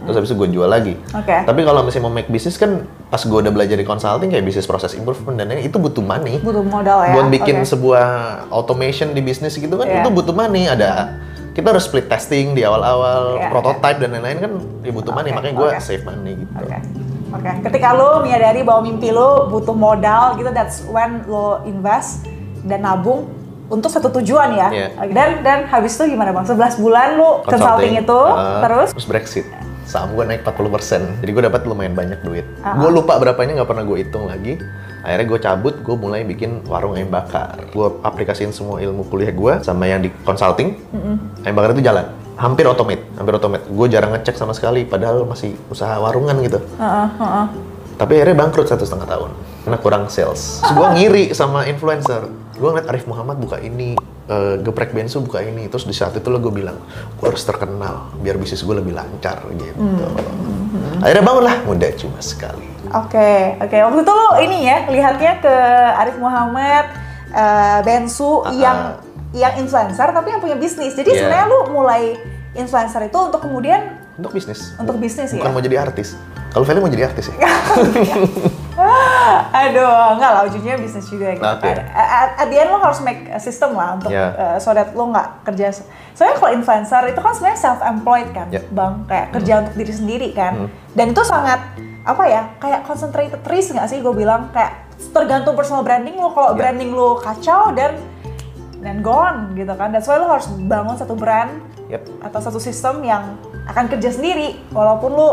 terus 0.01 0.15
habis 0.15 0.27
itu 0.27 0.37
gue 0.37 0.49
jual 0.49 0.65
lagi 0.65 0.95
Oke. 1.11 1.43
tapi 1.43 1.61
kalau 1.61 1.81
misalnya 1.81 2.03
mau 2.03 2.13
make 2.13 2.27
bisnis 2.27 2.55
kan 2.55 2.81
pas 3.05 3.19
gue 3.19 3.35
udah 3.35 3.51
belajar 3.51 3.75
di 3.75 3.83
consulting 3.83 4.29
kayak 4.29 4.43
bisnis 4.43 4.63
proses 4.63 4.93
improvement 4.93 5.35
dan 5.35 5.47
lain 5.47 5.61
itu 5.61 5.75
butuh 5.75 6.01
money 6.01 6.39
Butuh 6.39 6.63
modal 6.63 7.03
ya. 7.03 7.13
buat 7.13 7.27
bikin 7.29 7.61
Oke. 7.61 7.67
sebuah 7.67 8.05
automation 8.49 9.11
di 9.11 9.21
bisnis 9.21 9.53
gitu 9.53 9.71
kan 9.73 9.85
Iya. 9.85 10.01
itu 10.01 10.09
butuh 10.09 10.31
money 10.31 10.65
ada 10.65 11.19
kita 11.55 11.71
harus 11.71 11.83
split 11.83 12.05
testing 12.05 12.51
di 12.51 12.61
awal-awal 12.61 13.39
Iya, 13.39 13.47
prototype 13.47 13.97
dan 13.97 14.09
lain-lain 14.11 14.37
kan 14.37 14.51
ya 14.83 14.91
butuh 14.91 15.11
money 15.11 15.31
makanya 15.31 15.55
gue 15.55 15.69
oke. 15.71 15.79
save 15.79 16.03
money 16.03 16.33
gitu 16.37 16.51
Oke. 16.57 16.77
Oke. 17.31 17.51
Ketika 17.63 17.91
lo 17.91 18.21
menyadari 18.21 18.61
bahwa 18.61 18.83
mimpi 18.83 19.09
lo 19.09 19.47
butuh 19.47 19.73
modal 19.73 20.35
gitu, 20.35 20.51
that's 20.51 20.83
when 20.85 21.23
lo 21.25 21.59
invest 21.65 22.23
dan 22.63 22.83
nabung 22.83 23.27
untuk 23.65 23.89
satu 23.89 24.07
tujuan 24.13 24.55
ya. 24.55 24.67
Iya. 24.69 24.87
Oke. 24.95 25.11
Dan 25.11 25.29
dan 25.41 25.57
habis 25.65 25.95
itu 25.95 26.11
gimana 26.11 26.31
bang? 26.31 26.45
11 26.45 26.79
bulan 26.79 27.07
lo 27.15 27.43
consulting, 27.43 27.97
itu, 27.97 28.15
uh, 28.15 28.61
terus 28.61 28.91
terus 28.91 29.07
Brexit 29.07 29.45
saham 29.85 30.11
gue 30.11 30.25
naik 30.25 30.41
40% 30.41 31.21
jadi 31.21 31.29
gue 31.29 31.43
dapat 31.45 31.61
lumayan 31.63 31.93
banyak 31.93 32.17
duit 32.25 32.41
Ah. 32.59 32.73
gue 32.73 32.89
lupa 32.89 33.21
berapanya 33.21 33.61
nggak 33.61 33.69
pernah 33.69 33.85
gue 33.85 33.97
hitung 34.01 34.25
lagi 34.25 34.57
akhirnya 35.05 35.27
gue 35.29 35.39
cabut 35.39 35.75
gue 35.79 35.95
mulai 35.95 36.25
bikin 36.25 36.65
warung 36.65 36.97
ayam 36.97 37.07
bakar 37.07 37.61
gue 37.69 37.87
aplikasiin 38.01 38.49
semua 38.49 38.81
ilmu 38.81 39.05
kuliah 39.05 39.29
gue 39.29 39.53
sama 39.61 39.85
yang 39.85 40.01
di 40.01 40.09
consulting 40.25 40.73
ayam 41.45 41.53
bakar 41.53 41.71
itu 41.71 41.85
jalan 41.85 42.05
hampir 42.35 42.65
automate 42.65 43.05
hampir 43.15 43.31
automate 43.31 43.63
gue 43.63 43.87
jarang 43.87 44.11
ngecek 44.11 44.35
sama 44.35 44.51
sekali 44.51 44.83
padahal 44.83 45.23
masih 45.23 45.53
usaha 45.69 45.95
warungan 45.95 46.35
gitu 46.41 46.57
Heeh, 46.75 47.07
heeh. 47.15 47.45
tapi 47.95 48.11
akhirnya 48.17 48.35
bangkrut 48.41 48.67
satu 48.67 48.83
setengah 48.83 49.07
tahun 49.07 49.31
karena 49.65 49.81
kurang 49.81 50.03
sales. 50.13 50.61
Terus 50.61 50.77
gue 50.77 50.87
ngiri 50.93 51.23
sama 51.33 51.65
influencer. 51.65 52.29
Gue 52.53 52.69
ngeliat 52.69 52.85
Arif 52.85 53.09
Muhammad 53.09 53.41
buka 53.41 53.57
ini, 53.57 53.97
eh, 54.29 54.61
geprek 54.61 54.93
bensu 54.93 55.25
buka 55.25 55.41
ini. 55.41 55.65
Terus 55.65 55.89
di 55.89 55.95
saat 55.97 56.13
itu 56.13 56.29
lo 56.29 56.37
gue 56.37 56.53
bilang, 56.53 56.77
gue 57.17 57.25
harus 57.25 57.41
terkenal 57.41 58.13
biar 58.21 58.37
bisnis 58.37 58.61
gue 58.61 58.75
lebih 58.77 58.93
lancar 58.93 59.41
gitu. 59.57 59.73
Akhirnya 61.05 61.21
bangunlah 61.21 61.55
muda 61.69 61.87
cuma 61.93 62.17
sekali. 62.17 62.65
Oke, 62.89 63.61
oke. 63.61 63.77
Waktu 63.77 63.99
itu 64.01 64.13
lo 64.17 64.27
ini 64.41 64.57
ya, 64.65 64.89
lihatnya 64.89 65.37
ke 65.37 65.53
Arif 66.01 66.17
Muhammad, 66.17 66.89
eh, 67.29 67.79
Bensu, 67.85 68.41
Ah, 68.41 68.49
yang 68.49 68.79
ah. 68.97 69.05
yang 69.29 69.53
influencer 69.61 70.09
tapi 70.09 70.33
yang 70.33 70.41
punya 70.41 70.57
bisnis. 70.57 70.97
Jadi 70.97 71.13
Iya. 71.13 71.29
sebenarnya 71.29 71.45
lo 71.45 71.59
mulai 71.69 72.17
influencer 72.57 73.05
itu 73.05 73.19
untuk 73.21 73.37
kemudian 73.37 74.01
Untuk 74.15 74.31
bisnis. 74.31 74.73
Untuk 74.79 74.95
bisnis 74.97 75.29
Bukan 75.35 75.45
ya? 75.45 75.53
mau 75.53 75.61
jadi 75.61 75.77
artis. 75.77 76.15
Kalau 76.49 76.63
Feli 76.63 76.79
mau 76.79 76.87
jadi 76.87 77.05
artis 77.05 77.29
ya? 77.29 77.35
Aduh, 79.63 80.15
enggak 80.15 80.31
lah 80.31 80.41
ujungnya 80.43 80.75
bisnis 80.75 81.05
juga 81.05 81.31
gitu. 81.31 81.41
Oke. 81.41 81.65
kan. 81.65 81.85
At, 81.91 82.29
at 82.37 82.47
the 82.47 82.57
end 82.57 82.69
lo 82.69 82.77
harus 82.77 82.99
make 82.99 83.27
a 83.27 83.37
system 83.37 83.73
lah 83.73 83.95
untuk 83.95 84.09
Ya. 84.09 84.31
uh, 84.31 84.57
so 84.57 84.71
that 84.71 84.91
lo 84.91 85.09
nggak 85.09 85.43
kerja. 85.43 85.71
Soalnya 86.11 86.35
kalau 86.35 86.51
influencer 86.51 87.01
itu 87.05 87.19
kan 87.19 87.31
sebenarnya 87.31 87.59
self 87.59 87.79
employed 87.79 88.29
kan, 88.31 88.47
Ya. 88.49 88.61
bang, 88.65 88.93
kayak 89.05 89.27
kerja 89.31 89.53
untuk 89.61 89.73
diri 89.75 89.93
sendiri 89.93 90.29
kan. 90.31 90.53
Hmm. 90.55 90.69
Dan 90.91 91.11
itu 91.11 91.21
sangat 91.21 91.59
apa 92.01 92.23
ya, 92.25 92.41
kayak 92.57 92.83
concentrated 92.83 93.41
risk 93.45 93.73
nggak 93.73 93.87
sih? 93.87 93.99
Gue 93.99 94.13
bilang 94.13 94.49
kayak 94.49 94.85
tergantung 95.11 95.53
personal 95.53 95.81
branding 95.81 96.15
lo. 96.15 96.29
Kalau 96.29 96.53
Ya. 96.53 96.57
branding 96.57 96.91
lo 96.91 97.17
kacau 97.17 97.71
dan 97.71 97.97
dan 98.77 99.01
gone 99.01 99.53
gitu 99.53 99.73
kan. 99.73 99.89
That's 99.89 100.05
why 100.05 100.15
lo 100.15 100.29
harus 100.29 100.45
bangun 100.47 100.93
satu 100.93 101.17
brand 101.17 101.57
Yap. 101.85 102.05
atau 102.21 102.39
satu 102.39 102.57
sistem 102.57 103.01
yang 103.01 103.37
akan 103.65 103.89
kerja 103.89 104.13
sendiri 104.13 104.61
walaupun 104.69 105.09
lo 105.11 105.29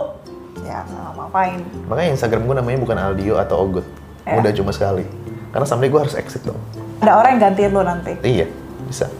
ya 0.62 0.82
nggak 0.82 1.12
ngapain. 1.14 1.60
Makanya 1.86 2.10
Instagram 2.10 2.42
gue 2.44 2.56
namanya 2.56 2.78
bukan 2.78 2.96
Aldio 2.96 3.34
atau 3.36 3.56
Ogut. 3.60 3.86
Ya. 4.22 4.38
Udah 4.38 4.50
cuma 4.52 4.70
sekali. 4.70 5.04
Karena 5.50 5.66
someday 5.66 5.90
gue 5.90 6.00
harus 6.00 6.14
exit 6.14 6.42
dong. 6.42 6.58
Ada 6.98 7.12
orang 7.14 7.30
yang 7.34 7.42
gantiin 7.44 7.70
lo 7.70 7.82
nanti. 7.82 8.12
Iya, 8.22 8.46
bisa. 8.84 9.10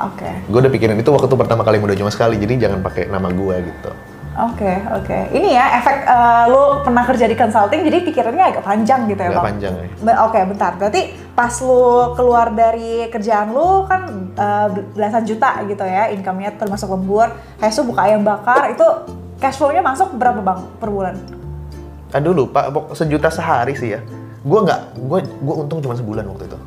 Oke, 0.00 0.32
Gue 0.48 0.58
udah 0.58 0.68
pikirin 0.68 0.96
itu 0.96 1.12
waktu 1.12 1.28
pertama 1.30 1.60
kali 1.60 1.76
muda 1.76 1.92
cuma 1.92 2.08
sekali, 2.08 2.40
jadi 2.40 2.56
jangan 2.58 2.80
pakai 2.80 3.06
nama 3.06 3.28
gue 3.28 3.56
gitu. 3.62 3.92
oke, 4.32 4.72
oke. 4.96 5.18
Ini 5.28 5.48
ya 5.52 5.76
efek 5.76 5.96
eh, 6.02 6.44
lo 6.48 6.80
pernah 6.80 7.04
kerja 7.04 7.28
di 7.28 7.36
consulting, 7.36 7.84
jadi 7.84 7.98
pikirannya 8.00 8.44
agak 8.48 8.64
panjang 8.64 9.04
gitu 9.04 9.20
ya 9.20 9.28
Nggak 9.28 9.36
bang. 9.36 9.48
panjang 9.52 9.74
ya. 9.76 9.86
Be- 10.00 10.20
Oke, 10.24 10.38
bentar. 10.48 10.72
Berarti 10.74 11.02
pas 11.30 11.52
lo 11.60 11.84
keluar 12.14 12.48
dari 12.48 13.12
kerjaan 13.12 13.52
lo 13.52 13.84
kan 13.84 14.02
eh, 14.32 14.66
belasan 14.96 15.28
juta 15.28 15.60
gitu 15.68 15.84
ya, 15.84 16.08
income-nya 16.08 16.56
termasuk 16.56 16.88
lembur. 16.88 17.28
Hesu 17.60 17.84
buka 17.84 18.08
ayam 18.08 18.24
bakar, 18.24 18.72
itu 18.72 18.86
cash 19.40 19.56
flow-nya 19.56 19.80
masuk 19.80 20.12
berapa 20.14 20.38
bang 20.38 20.60
per 20.76 20.88
bulan? 20.88 21.16
Aduh 22.12 22.36
lupa, 22.36 22.68
sejuta 22.92 23.32
sehari 23.32 23.72
sih 23.72 23.96
ya. 23.96 24.00
Gue 24.40 24.60
nggak, 24.60 24.80
gue 24.96 25.18
gue 25.24 25.54
untung 25.56 25.80
cuma 25.80 25.94
sebulan 25.94 26.24
waktu 26.26 26.44
itu. 26.46 26.58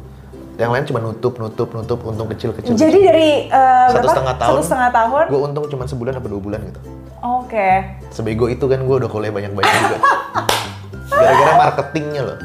Yang 0.54 0.70
lain 0.70 0.84
cuma 0.86 1.00
nutup, 1.02 1.34
nutup, 1.38 1.70
nutup, 1.74 2.00
untung 2.04 2.30
kecil 2.30 2.54
kecil. 2.54 2.74
Jadi 2.74 3.00
dari 3.02 3.30
eh, 3.46 3.88
Satu 3.90 3.98
berapa? 4.00 4.14
setengah 4.14 4.36
tahun. 4.38 4.52
Satu 4.52 4.64
setengah 4.64 4.90
tahun. 4.92 5.24
Gue 5.30 5.42
untung 5.42 5.66
cuma 5.68 5.84
sebulan 5.86 6.14
atau 6.18 6.30
dua 6.30 6.42
bulan 6.42 6.60
gitu. 6.66 6.80
Oke. 7.24 7.70
Sebego 8.10 8.46
itu 8.48 8.66
kan 8.66 8.82
gue 8.82 8.96
udah 8.96 9.10
kuliah 9.10 9.34
banyak 9.34 9.52
banyak 9.52 9.74
juga. 9.80 9.98
gara-gara 11.14 11.54
marketingnya 11.60 12.22
loh. 12.26 12.38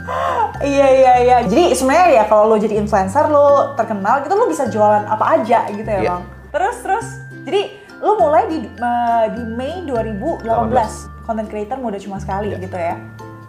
Iya 0.61 0.87
iya 0.91 1.13
iya. 1.23 1.37
Jadi 1.45 1.73
sebenarnya 1.73 2.09
ya 2.15 2.25
kalau 2.27 2.51
lo 2.51 2.57
jadi 2.57 2.77
influencer 2.77 3.25
lo 3.27 3.73
terkenal 3.75 4.21
gitu 4.23 4.35
lo 4.35 4.45
bisa 4.45 4.67
jualan 4.67 5.07
apa 5.07 5.41
aja 5.41 5.69
gitu 5.71 5.87
ya 5.87 6.01
Iya. 6.01 6.11
bang. 6.11 6.23
Terus 6.49 6.77
terus 6.83 7.07
jadi 7.45 7.61
lo 7.99 8.15
mulai 8.17 8.47
di 8.47 8.59
eh, 8.63 9.27
di 9.33 9.43
Mei 9.49 9.83
2018 9.83 10.45
content 11.23 11.49
creator 11.49 11.77
muda 11.77 11.99
cuma 11.99 12.17
sekali 12.17 12.51
Iya. 12.51 12.59
gitu 12.59 12.77
ya. 12.77 12.95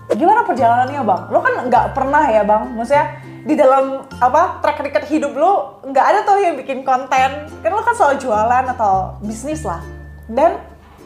Gimana 0.10 0.42
perjalanannya 0.42 1.02
bang? 1.02 1.22
Lo 1.30 1.40
kan 1.40 1.54
nggak 1.64 1.86
pernah 1.94 2.24
ya 2.26 2.42
bang, 2.42 2.64
maksudnya 2.74 3.06
di 3.40 3.54
dalam 3.54 3.84
apa 4.16 4.58
track 4.60 4.82
record 4.82 5.06
hidup 5.08 5.32
lo 5.32 5.54
nggak 5.84 6.02
ada 6.04 6.20
tuh 6.24 6.38
yang 6.40 6.58
bikin 6.58 6.82
konten. 6.82 7.30
Kan 7.46 7.70
lo 7.70 7.82
kan 7.82 7.94
selalu 7.94 8.18
jualan 8.20 8.66
atau 8.70 9.16
bisnis 9.20 9.62
lah. 9.62 9.80
Dan 10.26 10.58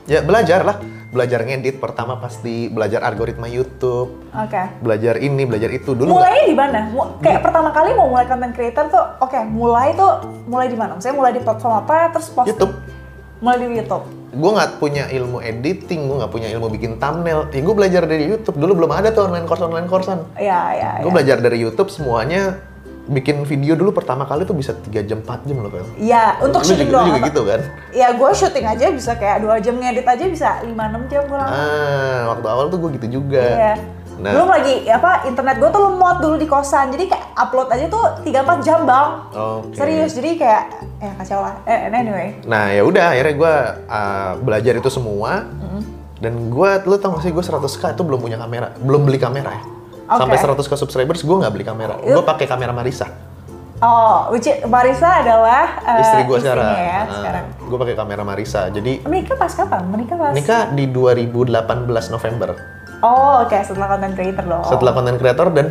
Ya 0.04 0.20
belajar 0.20 0.68
lah, 0.68 0.84
belajar 1.16 1.40
ngedit 1.42 1.80
pertama 1.80 2.20
pasti 2.20 2.68
belajar 2.68 3.08
algoritma 3.08 3.48
YouTube, 3.48 4.12
oke. 4.30 4.64
belajar 4.84 5.16
ini, 5.16 5.48
belajar 5.48 5.72
itu 5.72 5.96
dulu. 5.96 6.12
Mulainya 6.12 6.44
di 6.44 6.52
mana? 6.52 6.80
Kayak 7.24 7.40
pertama 7.40 7.72
kali 7.72 7.96
mau 7.96 8.12
mulai 8.12 8.28
content 8.28 8.52
creator 8.52 8.92
tuh, 8.92 9.00
oke, 9.24 9.40
mulai 9.48 9.96
tuh 9.96 10.20
mulai 10.44 10.68
di 10.68 10.76
mana? 10.76 11.00
Maksudnya 11.00 11.16
mulai 11.16 11.32
di 11.32 11.40
platform 11.40 11.88
apa? 11.88 12.12
Terus 12.12 12.28
post 12.30 12.52
YouTube. 12.52 12.76
Mulai 13.44 13.60
di 13.60 13.76
YouTube. 13.76 14.06
Gue 14.34 14.52
nggak 14.56 14.72
punya 14.80 15.04
ilmu 15.12 15.44
editing, 15.44 16.08
gue 16.08 16.16
nggak 16.24 16.32
punya 16.32 16.48
ilmu 16.56 16.72
bikin 16.72 16.96
thumbnail. 16.96 17.52
Ya 17.52 17.60
gue 17.60 17.76
belajar 17.76 18.08
dari 18.08 18.24
YouTube. 18.24 18.56
Dulu 18.56 18.72
belum 18.80 18.92
ada 18.96 19.12
tuh 19.12 19.28
online 19.28 19.44
course 19.44 19.60
online 19.68 19.88
coursean. 19.92 20.24
Iya, 20.40 20.62
iya, 20.80 20.90
Gue 21.04 21.12
iya. 21.12 21.16
belajar 21.20 21.38
dari 21.44 21.60
YouTube 21.60 21.92
semuanya. 21.92 22.56
Bikin 23.04 23.44
video 23.44 23.76
dulu 23.76 23.92
pertama 23.92 24.24
kali 24.24 24.48
tuh 24.48 24.56
bisa 24.56 24.72
3 24.72 25.04
jam 25.04 25.20
4 25.20 25.44
jam 25.44 25.60
loh 25.60 25.68
Fel. 25.68 25.84
Iya, 26.00 26.40
untuk 26.40 26.64
Lu 26.64 26.68
syuting 26.72 26.88
juga, 26.88 26.96
doang. 26.96 27.08
juga 27.12 27.20
gitu 27.28 27.42
kan? 27.44 27.60
Ya, 27.92 28.08
gue 28.16 28.30
syuting 28.32 28.66
aja 28.66 28.86
bisa 28.96 29.12
kayak 29.20 29.38
dua 29.44 29.56
jam 29.60 29.76
ngedit 29.76 30.08
aja 30.08 30.24
bisa 30.24 30.50
5-6 30.64 31.12
jam 31.12 31.22
gue 31.28 31.36
lama. 31.36 31.52
Ah, 31.52 32.20
waktu 32.32 32.48
awal 32.48 32.66
tuh 32.72 32.80
gue 32.80 32.90
gitu 32.96 33.20
juga. 33.20 33.44
Iya. 33.44 33.74
Nah. 34.24 34.32
Belum 34.32 34.48
lagi 34.48 34.88
apa 34.88 35.28
internet 35.28 35.60
gue 35.60 35.68
tuh 35.68 35.82
lemot 35.84 36.18
dulu 36.18 36.36
di 36.36 36.48
kosan. 36.48 36.90
Jadi 36.90 37.06
kayak 37.06 37.36
upload 37.36 37.68
aja 37.68 37.86
tuh 37.86 38.24
3-4 38.24 38.64
jam, 38.64 38.80
Bang. 38.84 39.28
Oke. 39.30 39.76
Serius. 39.76 40.16
Jadi 40.16 40.40
kayak 40.40 40.64
ya 40.98 41.12
kacau 41.14 41.40
lah. 41.42 41.60
Eh, 41.66 41.92
anyway. 41.92 42.40
Nah 42.44 42.72
ya 42.72 42.82
udah 42.82 43.12
akhirnya 43.12 43.36
gue 43.36 43.56
belajar 44.42 44.74
itu 44.74 44.88
semua 44.88 45.44
Mm-hmm. 45.44 45.82
dan 46.20 46.34
gue 46.48 46.70
lu 46.86 46.96
tau 46.96 47.12
gak 47.12 47.22
sih 47.22 47.32
gue 47.32 47.44
100k 47.44 47.84
itu 47.92 48.02
belum 48.02 48.18
punya 48.18 48.38
kamera 48.38 48.72
belum 48.78 49.04
beli 49.04 49.18
kamera 49.18 49.52
ya 49.52 49.64
Oke. 50.06 50.20
sampai 50.22 50.38
100k 50.38 50.74
subscribers 50.78 51.20
gue 51.20 51.36
nggak 51.36 51.52
beli 51.52 51.66
kamera 51.66 52.00
gue 52.00 52.24
pakai 52.24 52.46
kamera 52.46 52.72
Marisa 52.72 53.12
Oh, 53.78 54.32
which 54.32 54.48
is- 54.48 54.64
Marisa 54.64 55.20
adalah 55.20 55.76
eh, 55.82 56.00
istri 56.00 56.24
gue 56.24 56.38
sekarang 56.38 56.64
ya 56.72 57.00
sekarang. 57.06 57.46
gue 57.60 57.78
pakai 57.78 57.96
kamera 57.98 58.24
Marisa 58.24 58.62
jadi 58.70 59.04
Menikah 59.04 59.36
pas 59.36 59.52
kapan? 59.52 59.84
Menikah 59.86 60.16
pas? 60.16 60.32
nikah 60.32 60.72
di 60.72 60.88
2018 60.88 61.60
November 62.10 62.50
Oh, 63.04 63.44
oke, 63.44 63.58
setelah 63.60 63.88
content 63.90 64.14
creator 64.14 64.44
dong. 64.44 64.64
setelah 64.64 64.92
konten 64.92 65.16
kreator 65.18 65.48
dan 65.52 65.68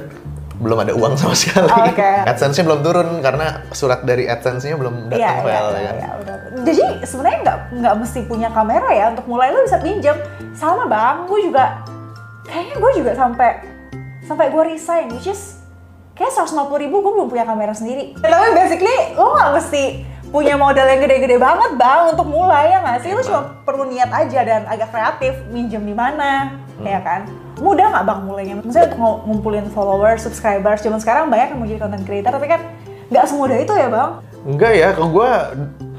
belum 0.55 0.79
ada 0.79 0.93
uang 0.93 1.17
sama 1.17 1.33
sekali 1.33 1.67
Oh, 1.67 1.83
oke. 1.83 2.11
AdSense-nya 2.31 2.63
belum 2.63 2.81
turun 2.83 3.09
karena 3.19 3.47
surat 3.73 4.05
dari 4.05 4.29
AdSense-nya 4.29 4.77
belum 4.77 5.09
Iya, 5.09 5.11
datang 5.11 5.35
iya, 5.35 5.43
Vel, 5.43 5.67
iya, 5.67 5.73
ya 5.73 5.83
kan? 5.83 5.97
iya, 5.97 6.11
udah. 6.15 6.35
Jadi 6.63 6.83
sebenarnya 7.03 7.39
nggak 7.41 7.59
nggak 7.75 7.95
mesti 7.99 8.21
punya 8.23 8.49
kamera 8.49 8.89
ya 8.91 9.05
untuk 9.11 9.27
mulai 9.27 9.51
lu 9.51 9.65
bisa 9.65 9.81
pinjam. 9.81 10.15
Sama 10.53 10.87
bang, 10.87 11.25
gue 11.25 11.41
juga 11.43 11.83
kayaknya 12.45 12.77
gue 12.77 12.93
juga 12.95 13.13
sampai 13.13 13.51
sampai 14.23 14.47
gue 14.49 14.63
resign, 14.69 15.11
which 15.11 15.27
is 15.27 15.59
kayak 16.13 16.31
150 16.31 16.53
ribu 16.79 17.01
gue 17.01 17.13
belum 17.13 17.27
punya 17.27 17.43
kamera 17.43 17.73
sendiri. 17.73 18.15
Tapi 18.15 18.49
basically 18.55 19.17
lo 19.17 19.33
nggak 19.33 19.51
mesti 19.57 19.85
punya 20.29 20.55
modal 20.55 20.87
yang 20.87 21.01
gede-gede 21.01 21.37
banget 21.37 21.75
bang 21.75 22.09
untuk 22.09 22.25
mulai 22.25 22.71
ya 22.71 22.79
nggak 22.81 22.99
sih? 23.03 23.11
Lo 23.11 23.21
cuma 23.21 23.41
perlu 23.61 23.85
niat 23.85 24.09
aja 24.09 24.41
dan 24.41 24.63
agak 24.65 24.89
kreatif 24.89 25.43
minjem 25.49 25.83
di 25.83 25.93
mana, 25.93 26.62
Hmm. 26.83 26.95
ya 26.99 27.01
kan? 27.01 27.21
Mudah 27.63 27.87
nggak 27.95 28.05
bang 28.05 28.21
mulainya? 28.27 28.55
Maksudnya 28.59 28.87
untuk 28.91 29.01
ng- 29.01 29.21
ngumpulin 29.31 29.67
followers, 29.71 30.21
subscribers. 30.27 30.83
Cuman 30.83 30.99
sekarang 30.99 31.31
banyak 31.31 31.55
yang 31.55 31.59
mau 31.63 31.69
jadi 31.71 31.81
content 31.81 32.05
creator, 32.05 32.33
tapi 32.35 32.47
kan 32.51 32.61
nggak 33.09 33.25
semudah 33.29 33.57
itu 33.61 33.73
ya 33.73 33.89
bang. 33.89 34.11
Enggak 34.43 34.73
ya, 34.75 34.89
ke 34.91 35.05
gue 35.07 35.31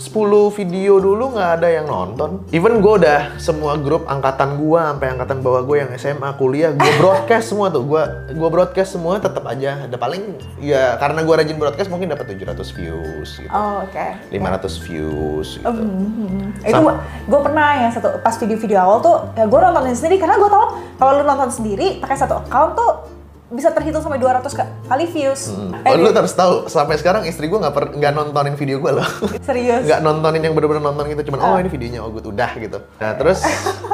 10 0.03 0.57
video 0.59 0.99
dulu 0.99 1.31
nggak 1.31 1.51
ada 1.63 1.67
yang 1.71 1.87
nonton. 1.87 2.43
Even 2.51 2.83
gue 2.83 2.99
udah 2.99 3.39
semua 3.39 3.79
grup 3.79 4.03
angkatan 4.03 4.59
gue, 4.59 4.79
sampai 4.83 5.07
angkatan 5.15 5.39
bawah 5.39 5.63
gue 5.63 5.79
yang 5.79 5.91
SMA, 5.95 6.35
kuliah, 6.35 6.75
gue 6.75 6.91
broadcast 7.01 7.55
semua 7.55 7.71
tuh. 7.71 7.87
Gue 7.87 8.03
gue 8.35 8.49
broadcast 8.51 8.99
semua 8.99 9.23
tetap 9.23 9.47
aja 9.47 9.87
ada 9.87 9.95
paling 9.95 10.35
ya 10.59 10.99
karena 10.99 11.23
gue 11.23 11.35
rajin 11.39 11.55
broadcast 11.55 11.87
mungkin 11.87 12.11
dapat 12.11 12.35
700 12.35 12.75
views 12.75 13.29
gitu. 13.39 13.53
Oh, 13.53 13.87
oke. 13.87 14.07
500 14.27 14.85
views 14.91 15.47
gitu. 15.63 15.69
Hmm, 15.69 16.51
itu 16.59 16.81
gue 17.23 17.39
pernah 17.39 17.69
yang 17.87 17.91
satu 17.95 18.19
pas 18.19 18.35
video-video 18.35 18.77
awal 18.81 18.99
tuh 18.99 19.17
ya 19.39 19.47
gue 19.47 19.59
nontonin 19.59 19.95
sendiri 19.95 20.19
karena 20.19 20.35
gue 20.35 20.49
tau 20.51 20.65
kalau 20.99 21.11
lu 21.15 21.23
nonton 21.23 21.47
sendiri 21.47 22.03
pakai 22.03 22.17
satu 22.19 22.43
account 22.43 22.75
tuh 22.75 23.12
bisa 23.53 23.69
terhitung 23.69 24.01
sampai 24.01 24.17
200 24.17 24.49
ka- 24.49 24.65
kali 24.89 25.05
views. 25.05 25.53
Eh, 25.85 25.93
Oh, 25.93 25.95
lu 25.95 26.09
harus 26.09 26.33
tahu 26.33 26.65
sampai 26.65 26.97
sekarang 26.97 27.21
istri 27.23 27.45
gue 27.45 27.55
nggak 27.55 28.01
nggak 28.01 28.11
nontonin 28.11 28.57
video 28.57 28.81
gue 28.81 28.91
loh. 28.91 29.05
serius. 29.47 29.85
nggak 29.85 30.01
nontonin 30.01 30.41
yang 30.41 30.57
bener-bener 30.57 30.81
nonton 30.81 31.05
gitu 31.13 31.29
cuman 31.29 31.39
oh 31.39 31.57
ini 31.61 31.69
videonya 31.69 31.99
oh 32.01 32.09
udah 32.09 32.51
gitu. 32.57 32.81
Nah 32.97 33.13
terus 33.13 33.45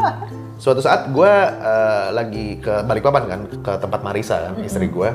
suatu 0.63 0.79
saat 0.79 1.11
gue 1.11 1.33
lagi 2.11 2.59
ke 2.59 2.83
Balikpapan 2.83 3.23
kan 3.27 3.39
ke 3.47 3.71
tempat 3.77 3.99
Marisa 3.99 4.49
kan 4.49 4.53
istri 4.63 4.87
gue 4.87 5.11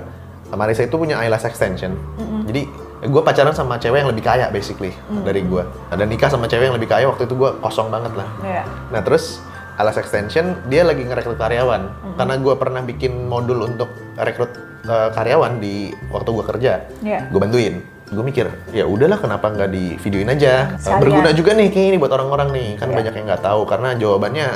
Marisa 0.54 0.84
itu 0.84 0.94
punya 0.94 1.18
eyelash 1.18 1.48
extension. 1.48 1.96
Jadi 2.44 2.68
gue 3.04 3.22
pacaran 3.24 3.52
sama 3.52 3.76
cewek 3.76 4.04
yang 4.04 4.10
lebih 4.12 4.24
kaya 4.24 4.48
basically 4.48 4.92
dari 5.24 5.40
gue 5.40 5.64
dan 5.88 6.06
nikah 6.06 6.28
sama 6.28 6.44
cewek 6.46 6.68
yang 6.68 6.76
lebih 6.76 6.88
kaya 6.88 7.08
waktu 7.08 7.24
itu 7.24 7.34
gue 7.34 7.50
kosong 7.60 7.88
banget 7.88 8.12
lah. 8.12 8.28
Iya. 8.40 8.62
nah 8.92 9.00
terus 9.00 9.40
eyelash 9.74 9.98
extension 9.98 10.54
dia 10.66 10.82
lagi 10.82 11.02
ngerekrut 11.02 11.36
karyawan. 11.36 11.82
Karena 12.14 12.34
gue 12.36 12.54
pernah 12.54 12.80
bikin 12.80 13.26
modul 13.26 13.64
untuk 13.64 13.88
rekrut 14.14 14.52
eh, 14.84 15.08
karyawan 15.10 15.58
di 15.58 15.90
waktu 16.08 16.28
gue 16.30 16.44
kerja. 16.46 16.72
Iya. 17.00 17.20
gue 17.28 17.40
bantuin. 17.40 17.74
Gue 18.04 18.20
mikir 18.20 18.46
ya 18.70 18.84
udahlah 18.84 19.16
kenapa 19.16 19.48
nggak 19.48 19.70
di 19.72 19.96
videoin 19.98 20.28
aja. 20.28 20.76
Sekalian. 20.76 21.00
berguna 21.00 21.30
juga 21.32 21.50
nih 21.56 21.68
kayak 21.68 21.86
ini 21.88 21.96
buat 21.96 22.12
orang-orang 22.12 22.48
nih. 22.52 22.68
Kan 22.76 22.88
Iya. 22.90 22.96
banyak 23.00 23.14
yang 23.16 23.26
nggak 23.26 23.42
tahu 23.42 23.60
karena 23.64 23.88
jawabannya 23.96 24.46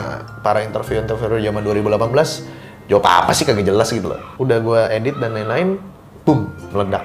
para 0.40 0.60
interview 0.62 1.00
interviewer 1.00 1.40
zaman 1.40 1.62
2018 1.64 2.44
jawab 2.88 3.04
apa 3.04 3.32
sih 3.32 3.44
kagak 3.44 3.66
jelas 3.66 3.88
gitu 3.88 4.08
loh. 4.08 4.20
Udah 4.36 4.58
gue 4.60 4.80
edit 4.92 5.16
dan 5.16 5.32
lain-lain 5.32 5.80
boom 6.22 6.52
meledak. 6.70 7.04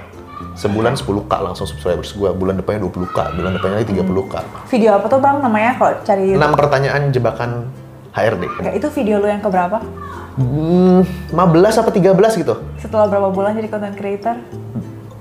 Sebulan 0.54 0.94
10k 0.94 1.32
langsung 1.40 1.66
subscribers 1.66 2.14
gue 2.14 2.30
bulan 2.30 2.60
depannya 2.60 2.84
20k 2.84 3.18
bulan 3.34 3.52
depannya 3.56 3.76
lagi 3.80 3.90
30k 3.90 4.36
Video 4.70 4.92
apa 4.94 5.08
tuh 5.08 5.18
bang 5.18 5.40
namanya? 5.40 5.72
Kalau 5.80 5.94
cari 6.04 6.24
YouTube? 6.28 6.40
enam 6.44 6.52
pertanyaan 6.54 7.02
jebakan 7.10 7.50
HRD 8.14 8.44
Oke, 8.56 8.72
itu 8.74 8.88
video 8.94 9.18
lu 9.18 9.26
yang 9.26 9.42
keberapa? 9.42 9.82
hmm, 10.34 11.30
15 11.30 11.82
apa 11.82 11.90
13 11.90 12.14
gitu 12.38 12.54
Setelah 12.78 13.06
berapa 13.08 13.30
bulan 13.30 13.54
jadi 13.54 13.68
content 13.68 13.94
creator? 13.94 14.38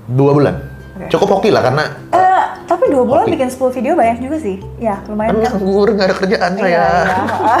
dua 0.05 0.31
bulan 0.31 0.55
Oke. 0.93 1.09
cukup 1.09 1.29
oke 1.35 1.49
lah 1.49 1.63
karena 1.63 1.83
Eh, 2.11 2.43
tapi 2.65 2.85
dua 2.87 3.01
bulan 3.01 3.23
Oke. 3.23 3.33
bikin 3.33 3.49
10 3.49 3.73
video 3.73 3.93
banyak 3.93 4.17
juga 4.19 4.37
sih. 4.37 4.57
Ya, 4.77 5.01
lumayan 5.05 5.37
kan 5.37 5.53
nganggur 5.53 5.89
nggak 5.89 6.05
ada 6.05 6.15
kerjaan 6.15 6.51
saya 6.53 6.67
Iya, 6.67 6.85
iya. 6.93 7.57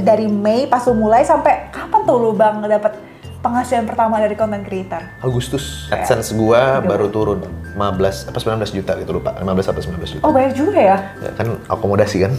Dari 0.06 0.26
Mei 0.26 0.66
pas 0.66 0.82
lu 0.84 0.94
mulai 0.96 1.22
sampai 1.22 1.70
kapan 1.70 2.00
tuh 2.02 2.16
lu 2.16 2.30
bang 2.32 2.62
dapet 2.62 2.94
penghasilan 3.40 3.86
pertama 3.86 4.20
dari 4.20 4.34
content 4.34 4.60
creator? 4.60 5.00
Agustus 5.18 5.88
AdSense 5.88 6.30
gua 6.32 6.78
baru 6.80 7.08
turun 7.08 7.40
15 7.72 8.28
apa 8.28 8.36
19 8.36 8.76
juta 8.76 8.92
gitu 8.94 9.10
lupa 9.12 9.32
15 9.34 9.46
atau 9.66 9.80
19 9.80 10.14
juta 10.14 10.22
Oh 10.22 10.30
banyak 10.30 10.52
juga 10.52 10.76
ya? 10.76 10.96
ya, 11.18 11.30
kan 11.32 11.56
akomodasi 11.66 12.20
kan 12.20 12.32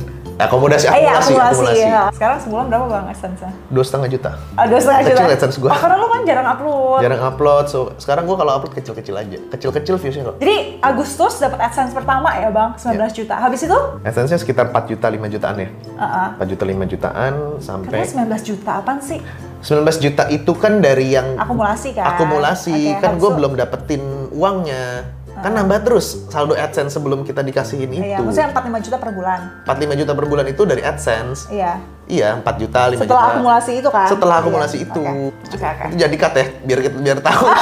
akomodasi 0.44 0.86
Eh, 0.88 0.94
iya, 1.00 1.12
akumulasi 1.14 1.34
akumulasi 1.52 1.82
ya. 1.82 2.02
Sekarang 2.12 2.38
sebulan 2.38 2.66
berapa 2.68 2.86
bang 2.86 3.06
AdSense-nya? 3.10 3.52
dua 3.68 3.84
setengah 3.84 4.08
juta 4.08 4.30
Ah, 4.54 4.66
dua 4.66 4.78
setengah 4.78 5.00
Kecil 5.02 5.16
juta. 5.18 5.32
AdSense 5.32 5.58
gua. 5.58 5.70
Oh, 5.70 5.80
karena 5.80 5.96
lu 5.96 6.08
kan 6.08 6.22
jarang 6.24 6.48
upload. 6.48 7.00
jarang 7.02 7.22
upload 7.24 7.66
so 7.66 7.80
sekarang 7.96 8.24
gua 8.24 8.36
kalau 8.36 8.52
upload 8.54 8.74
kecil-kecil 8.74 9.16
aja 9.16 9.38
kecil-kecil 9.50 9.96
viewsnya 9.96 10.24
kok 10.24 10.36
Jadi 10.38 10.56
Agustus 10.80 11.34
dapat 11.38 11.60
AdSense 11.62 11.92
pertama 11.92 12.30
ya 12.34 12.50
bang, 12.50 12.70
19 12.76 12.98
Iya. 13.02 13.08
juta. 13.14 13.36
Habis 13.38 13.62
itu? 13.64 13.78
AdSense-nya 14.02 14.38
sekitar 14.38 14.66
4 14.68 14.84
juta 14.88 15.08
5 15.08 15.28
jutaan 15.28 15.56
ya 15.58 15.70
Uh 15.94 16.28
4 16.36 16.48
juta 16.48 16.64
5 16.64 16.86
jutaan 16.88 17.34
sampai 17.58 17.98
Katanya 18.02 18.26
19 18.28 18.42
juta 18.46 18.72
apaan 18.78 19.00
sih? 19.00 19.20
19 19.62 19.78
juta 20.00 20.26
itu 20.28 20.52
kan 20.54 20.78
dari 20.78 21.14
yang 21.14 21.38
Akumulasi 21.38 21.94
kan? 21.94 22.06
akumulasi 22.12 22.74
Oke, 22.92 22.98
kan 23.00 23.14
gue 23.16 23.30
belum 23.32 23.54
dapetin 23.54 24.02
uangnya 24.32 25.06
kan 25.42 25.52
nambah 25.52 25.80
terus 25.82 26.06
saldo 26.28 26.54
AdSense 26.54 26.94
sebelum 26.94 27.22
kita 27.22 27.42
dikasihin 27.42 27.90
itu 27.90 28.04
Iya, 28.04 28.18
maksudnya 28.20 28.50
45 28.52 28.86
juta 28.86 28.98
per 28.98 29.10
bulan. 29.12 29.40
45 29.64 30.00
juta 30.00 30.12
per 30.14 30.26
bulan 30.26 30.46
itu 30.46 30.62
dari 30.64 30.82
AdSense 30.82 31.40
Iya. 31.48 31.72
iya 32.06 32.30
4 32.36 32.46
juta 32.58 32.80
5 32.88 32.98
Setelah 32.98 33.10
juta 33.20 33.32
akumulasi 33.34 33.72
itu 33.76 33.90
kan? 33.90 34.08
setelah 34.08 34.36
Iya, 34.36 34.44
akumulasi 34.44 34.78
itu 34.80 35.02
Oke, 35.02 35.18
oke. 35.52 35.66
oke. 35.66 35.86
Itu 35.88 35.96
jadi 35.98 36.16
cut 36.16 36.34
ya 36.34 36.46
biar 36.64 36.80
kita 36.82 36.98
biar 36.98 37.18
tahu 37.20 37.44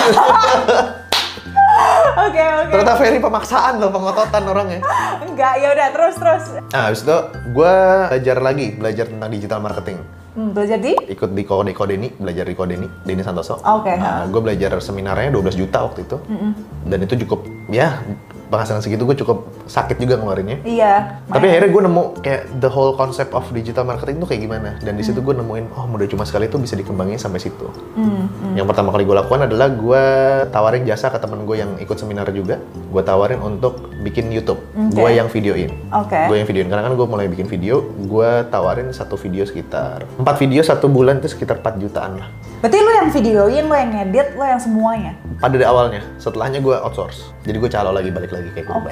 Oke, 2.19 2.41
oke. 2.43 2.69
ternyata 2.69 2.93
very 2.97 3.17
pemaksaan 3.17 3.79
loh 3.79 3.89
pengototan 3.89 4.43
orangnya 4.43 4.79
Enggak, 5.23 5.53
ya 5.55 5.71
udah 5.71 5.87
terus 5.89 6.15
terus. 6.15 6.43
nah 6.67 6.81
habis 6.85 7.01
itu 7.01 7.17
gue 7.49 7.73
belajar 8.09 8.37
lagi 8.37 8.67
belajar 8.73 9.05
tentang 9.07 9.29
digital 9.29 9.59
marketing 9.59 9.97
Hmm, 10.39 10.55
belajar 10.55 10.79
di? 10.79 10.95
ikut 10.95 11.35
di 11.35 11.43
Kode 11.43 11.75
Kodeni 11.75 12.07
belajar 12.15 12.47
di 12.47 12.55
Kodeni 12.55 12.87
Deni 13.03 13.19
Santoso. 13.19 13.59
Oke, 13.59 13.91
Nah, 13.99 14.23
gue 14.23 14.39
belajar 14.39 14.71
seminarnya 14.79 15.35
12 15.35 15.59
juta 15.59 15.83
waktu 15.83 16.07
itu. 16.07 16.15
Dan 16.87 17.03
itu 17.03 17.27
cukup 17.27 17.43
ya 17.67 17.99
penghasilan 18.49 18.81
segitu 18.81 19.05
gue 19.05 19.13
cukup 19.15 19.37
sakit 19.65 19.95
juga 19.95 20.17
ngeluarinnya. 20.17 20.61
Iya. 20.61 21.21
Tapi 21.25 21.45
akhirnya 21.47 21.69
gue 21.69 21.81
nemu 21.85 22.03
kayak 22.19 22.41
the 22.57 22.67
whole 22.67 22.93
concept 22.93 23.31
of 23.31 23.45
digital 23.49 23.85
marketing 23.85 24.17
tuh 24.17 24.27
kayak 24.27 24.41
gimana. 24.43 24.69
Dan 24.79 24.93
di 24.93 25.01
Hmm. 25.01 25.07
situ 25.07 25.21
gue 25.21 25.33
nemuin, 25.33 25.65
oh 25.73 25.85
modal 25.85 26.09
cuma 26.09 26.25
sekali 26.25 26.45
tuh 26.45 26.57
bisa 26.57 26.73
dikembangin 26.73 27.15
sampai 27.15 27.37
situ. 27.37 27.69
Hmm, 27.93 28.25
hmm. 28.25 28.53
Yang 28.57 28.67
pertama 28.67 28.89
kali 28.89 29.05
gue 29.05 29.15
lakukan 29.15 29.45
adalah 29.45 29.67
gue 29.69 30.03
tawarin 30.49 30.83
jasa 30.83 31.07
ke 31.07 31.17
temen 31.17 31.45
gue 31.45 31.55
yang 31.55 31.77
ikut 31.77 31.95
seminar 31.95 32.27
juga. 32.29 32.57
Gue 32.89 33.01
tawarin 33.01 33.37
untuk 33.39 33.77
bikin 34.01 34.29
YouTube. 34.29 34.59
Oke. 34.73 34.97
Gue 34.97 35.09
yang 35.13 35.29
videoin. 35.29 35.69
Oke. 35.93 36.17
Gue 36.25 36.35
yang 36.37 36.47
videoin. 36.49 36.67
Karena 36.67 36.83
kan 36.83 36.93
gue 36.93 37.05
mulai 37.05 37.29
bikin 37.29 37.45
video, 37.45 37.85
gue 37.95 38.29
tawarin 38.49 38.89
satu 38.89 39.13
video 39.13 39.45
sekitar 39.45 40.09
empat 40.17 40.35
video 40.35 40.59
satu 40.59 40.89
bulan 40.89 41.21
itu 41.21 41.29
sekitar 41.29 41.61
4 41.61 41.77
jutaan 41.77 42.17
lah. 42.17 42.29
Berarti 42.59 42.77
lu 42.77 42.91
yang 42.91 43.07
videoin, 43.09 43.63
lu 43.63 43.73
yang 43.73 43.89
ngedit, 43.89 44.27
lu 44.35 44.43
yang 44.43 44.59
semuanya. 44.59 45.15
Pada 45.39 45.55
dari 45.55 45.63
awalnya, 45.63 46.03
setelahnya 46.19 46.59
gue 46.59 46.75
outsource. 46.75 47.31
Jadi 47.47 47.55
gue 47.55 47.69
calo 47.69 47.89
lagi 47.89 48.11
balik 48.11 48.29
lagi 48.29 48.51
kayak 48.51 48.67
Oke, 48.67 48.91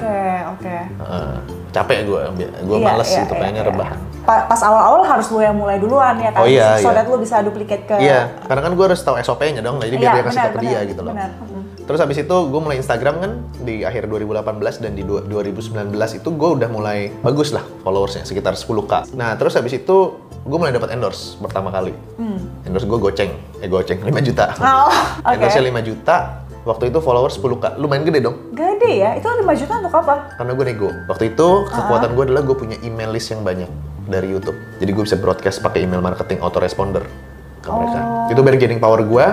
oke. 0.56 0.76
Heeh. 1.04 1.32
capek 1.68 2.08
gue, 2.08 2.22
gue 2.64 2.78
Iya, 2.80 2.86
males 2.88 3.04
iya, 3.06 3.20
gitu, 3.20 3.28
iya, 3.28 3.38
pengennya 3.38 3.60
iya. 3.60 3.68
rebahan. 3.68 3.98
Pa- 4.24 4.44
Pas 4.44 4.60
awal-awal 4.62 5.04
harus 5.04 5.28
lu 5.28 5.38
yang 5.38 5.52
mulai 5.52 5.76
duluan 5.76 6.16
ya 6.16 6.32
kan? 6.32 6.40
Oh, 6.40 6.48
iya, 6.48 6.80
So 6.80 6.88
iya. 6.88 6.96
that 6.96 7.06
lu 7.06 7.20
bisa 7.20 7.44
duplicate 7.44 7.84
ke... 7.84 7.96
Iya, 8.00 8.32
karena 8.48 8.64
kan 8.64 8.72
gue 8.72 8.84
harus 8.88 9.00
tahu 9.04 9.20
SOP-nya 9.20 9.60
dong, 9.60 9.76
jadi 9.76 9.94
biar 9.94 10.00
Iya, 10.00 10.12
dia 10.14 10.24
kasih 10.24 10.32
benar, 10.34 10.48
tau 10.48 10.54
ke 10.54 10.58
dia 10.58 10.70
benar, 10.72 10.88
gitu 10.88 11.00
loh. 11.04 11.12
benar. 11.12 11.30
Terus 11.88 12.04
habis 12.04 12.20
itu 12.20 12.36
gue 12.52 12.60
mulai 12.60 12.76
Instagram 12.76 13.14
kan 13.16 13.32
di 13.64 13.80
akhir 13.80 14.12
2018 14.12 14.84
dan 14.84 14.92
di 14.92 15.00
du- 15.00 15.24
2019 15.24 15.88
itu 16.20 16.28
gue 16.28 16.48
udah 16.60 16.68
mulai 16.68 17.08
bagus 17.24 17.48
lah 17.48 17.64
followersnya 17.80 18.28
sekitar 18.28 18.52
10k. 18.52 19.16
Nah 19.16 19.32
terus 19.40 19.56
habis 19.56 19.72
itu 19.72 19.96
gue 20.44 20.58
mulai 20.60 20.68
dapat 20.68 20.92
endorse 20.92 21.40
pertama 21.40 21.72
kali. 21.72 21.96
Hmm. 22.20 22.44
Endorse 22.68 22.84
gue 22.84 22.98
goceng, 23.00 23.32
eh 23.64 23.72
goceng 23.72 24.04
5 24.04 24.12
juta. 24.20 24.52
Oh, 24.60 24.92
oke. 25.24 25.32
Endorse 25.32 25.64
5 25.64 25.80
juta, 25.80 26.16
waktu 26.68 26.92
itu 26.92 27.00
followers 27.00 27.40
10k. 27.40 27.80
Lumayan 27.80 28.04
gede 28.04 28.20
dong. 28.20 28.36
Gede 28.52 28.92
ya? 29.00 29.16
Itu 29.16 29.32
5 29.32 29.48
juta 29.56 29.80
untuk 29.80 29.94
apa? 29.96 30.36
Karena 30.36 30.52
gue 30.52 30.64
nego. 30.68 30.92
Waktu 31.08 31.32
itu 31.32 31.48
kekuatan 31.72 32.12
gue 32.12 32.24
adalah 32.28 32.44
gue 32.44 32.52
punya 32.52 32.76
email 32.84 33.16
list 33.16 33.32
yang 33.32 33.40
banyak 33.40 33.68
dari 34.04 34.28
YouTube. 34.28 34.60
Jadi 34.76 34.90
gue 34.92 35.04
bisa 35.08 35.16
broadcast 35.16 35.64
pakai 35.64 35.88
email 35.88 36.04
marketing 36.04 36.44
autoresponder 36.44 37.00
ke 37.64 37.68
mereka. 37.72 37.98
Oh. 37.98 38.28
Itu 38.28 38.40
bargaining 38.44 38.76
power 38.76 39.00
gue 39.00 39.24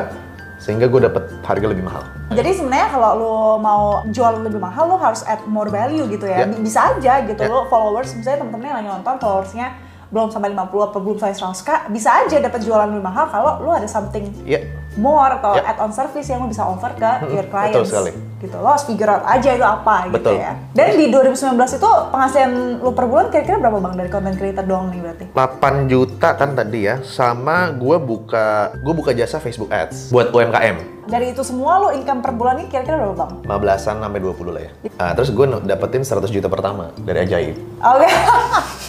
sehingga 0.66 0.90
gue 0.90 0.98
dapat 1.00 1.30
harga 1.40 1.68
lebih 1.68 1.86
mahal. 1.86 2.02
Jadi 2.32 2.58
sebenarnya 2.58 2.90
kalau 2.90 3.12
lu 3.14 3.34
mau 3.62 3.84
jual 4.08 4.42
lebih 4.42 4.58
mahal, 4.58 4.90
lu 4.90 4.98
harus 4.98 5.22
add 5.24 5.46
more 5.46 5.70
value 5.70 6.10
gitu 6.10 6.26
ya. 6.26 6.42
Bi- 6.44 6.58
Bisa 6.60 6.90
aja 6.92 7.22
gitu 7.22 7.38
Ya. 7.38 7.46
lu 7.48 7.70
followers, 7.70 8.10
misalnya 8.12 8.42
temen-temen 8.42 8.66
yang 8.66 8.78
lagi 8.80 8.90
nonton 8.92 9.16
followersnya 9.16 9.68
belum 10.06 10.30
sampai 10.30 10.50
50 10.50 10.66
atau 10.86 11.00
belum 11.00 11.18
sampai 11.18 11.36
100k, 11.36 11.70
bisa 11.90 12.10
aja 12.16 12.38
dapat 12.40 12.62
jualan 12.62 12.88
lebih 12.88 13.04
mahal 13.04 13.26
kalau 13.28 13.58
lu 13.60 13.70
ada 13.70 13.86
something 13.86 14.26
Iya. 14.42 14.66
More 14.96 15.32
atau 15.34 15.54
Ya. 15.54 15.64
add-on 15.68 15.92
service 15.92 16.24
yang 16.26 16.40
lu 16.40 16.48
bisa 16.48 16.64
offer 16.64 16.92
ke 16.92 17.04
your 17.28 17.44
betul 17.44 17.52
clients. 17.52 17.88
sekali. 17.88 18.12
Gitu. 18.38 18.56
Lo 18.56 18.68
harus 18.68 18.84
figure 18.84 19.10
out 19.10 19.24
aja 19.24 19.50
itu 19.52 19.64
apa 19.64 19.96
gitu 20.06 20.16
Betul. 20.16 20.36
ya. 20.38 20.54
Dan 20.72 20.88
di 20.94 21.06
2019 21.08 21.56
itu 21.74 21.90
penghasilan 22.10 22.52
lu 22.80 22.92
per 22.92 23.06
bulan 23.06 23.26
kira-kira 23.28 23.58
berapa 23.58 23.78
bang 23.80 23.94
dari 23.96 24.10
content 24.10 24.36
creator 24.36 24.64
doang 24.64 24.88
nih 24.88 25.02
berarti? 25.02 25.26
8 25.32 25.88
juta 25.88 26.30
kan 26.34 26.50
tadi 26.54 26.80
ya, 26.84 27.02
sama 27.02 27.72
gue 27.72 27.98
buka 27.98 28.46
gue 28.78 28.94
buka 28.94 29.12
jasa 29.12 29.38
Facebook 29.38 29.70
Ads 29.70 30.10
buat 30.10 30.30
UMKM. 30.30 30.78
Dari 31.06 31.32
itu 31.32 31.42
semua 31.42 31.78
lu 31.80 31.94
income 31.94 32.20
per 32.20 32.34
bulan 32.34 32.58
ini 32.58 32.68
kira-kira 32.68 32.98
berapa 32.98 33.16
bang? 33.16 33.32
15-an 33.46 33.96
sampai 34.02 34.20
20 34.20 34.50
lah 34.50 34.62
ya. 34.62 34.72
Nah, 34.92 35.12
terus 35.14 35.30
gue 35.30 35.46
dapetin 35.64 36.02
100 36.02 36.30
juta 36.30 36.48
pertama 36.48 36.90
dari 36.98 37.20
Ajaib. 37.22 37.56
Oke. 37.80 38.10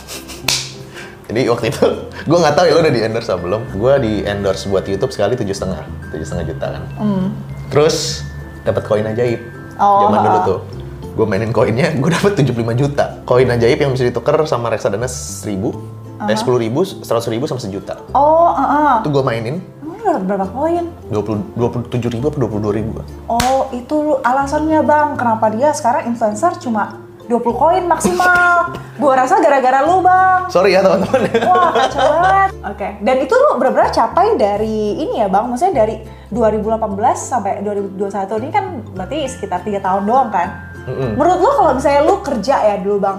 Jadi 1.27 1.41
waktu 1.51 1.67
itu 1.75 1.87
gue 2.29 2.39
nggak 2.39 2.55
tahu 2.55 2.65
ya 2.71 2.73
lo 2.77 2.81
udah 2.83 2.95
di 2.95 3.03
endorse 3.03 3.31
apa 3.31 3.41
belum. 3.43 3.63
Gue 3.77 3.93
di 4.03 4.13
endorse 4.23 4.65
buat 4.71 4.85
YouTube 4.87 5.13
sekali 5.13 5.35
tujuh 5.35 5.55
setengah, 5.55 5.83
tujuh 6.15 6.27
setengah 6.27 6.47
juta 6.51 6.67
kan. 6.79 6.83
Terus 7.71 8.27
dapat 8.63 8.83
koin 8.87 9.07
ajaib. 9.07 9.41
Oh, 9.77 10.09
Zaman 10.09 10.19
dulu 10.25 10.39
tuh. 10.47 10.61
Gue 11.17 11.25
mainin 11.25 11.49
koinnya, 11.49 11.97
gue 11.97 12.11
dapet 12.17 12.33
75 12.37 12.77
juta. 12.77 13.05
Koin 13.25 13.49
ajaib 13.49 13.79
yang 13.81 13.93
bisa 13.93 14.05
ditukar 14.05 14.37
sama 14.45 14.69
reksadana 14.69 15.09
1000, 15.09 15.49
eh 16.29 16.37
10 16.37 16.65
ribu, 16.65 16.81
100 16.85 17.05
ribu 17.33 17.45
sama 17.49 17.61
sejuta. 17.61 18.05
Oh, 18.13 18.53
heeh. 18.53 19.01
Itu 19.01 19.09
gue 19.13 19.25
mainin 19.25 19.57
dapat 20.07 20.23
berapa 20.23 20.47
koin? 20.55 20.85
20, 21.11 21.59
27 21.91 22.15
ribu 22.15 22.27
atau 22.31 22.41
22 22.47 22.79
ribu. 22.79 22.91
Oh, 23.27 23.67
itu 23.75 24.23
alasannya 24.23 24.81
bang, 24.87 25.09
kenapa 25.19 25.51
dia 25.51 25.75
sekarang 25.75 26.15
influencer 26.15 26.55
cuma 26.63 27.03
20 27.27 27.43
koin 27.43 27.85
maksimal. 27.91 28.71
Gua 28.97 29.13
rasa 29.13 29.43
gara-gara 29.43 29.85
lu 29.85 30.01
bang. 30.01 30.49
Sorry 30.49 30.73
ya 30.73 30.81
teman-teman. 30.81 31.27
Wah, 31.45 31.71
kacau 31.75 32.07
banget. 32.23 32.51
Oke, 32.67 32.89
dan 33.03 33.17
itu 33.23 33.35
lu 33.35 33.61
benar-benar 33.61 33.91
capai 33.95 34.35
dari 34.35 34.99
ini 34.99 35.23
ya 35.23 35.29
bang, 35.31 35.45
maksudnya 35.47 35.87
dari 35.87 36.03
2018 36.35 36.83
sampai 37.15 37.63
2021 37.63 38.43
ini 38.43 38.51
kan 38.51 38.65
berarti 38.95 39.19
sekitar 39.31 39.63
tiga 39.63 39.79
tahun 39.79 40.03
doang 40.09 40.35
kan? 40.35 40.75
Mm-mm. 40.87 41.15
Menurut 41.15 41.39
lu 41.43 41.51
kalau 41.51 41.73
misalnya 41.79 42.03
lu 42.07 42.15
kerja 42.23 42.57
ya 42.63 42.77
dulu 42.83 42.99
bang 43.03 43.19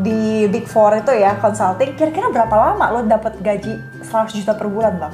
di 0.00 0.48
Big 0.48 0.64
Four 0.64 0.96
itu 0.96 1.12
ya 1.12 1.36
consulting, 1.36 1.92
kira-kira 1.92 2.32
berapa 2.32 2.54
lama 2.56 2.84
lu 2.96 3.04
dapat 3.04 3.36
gaji 3.44 3.76
100 4.00 4.32
juta 4.32 4.56
per 4.56 4.68
bulan 4.68 4.96
bang? 4.96 5.12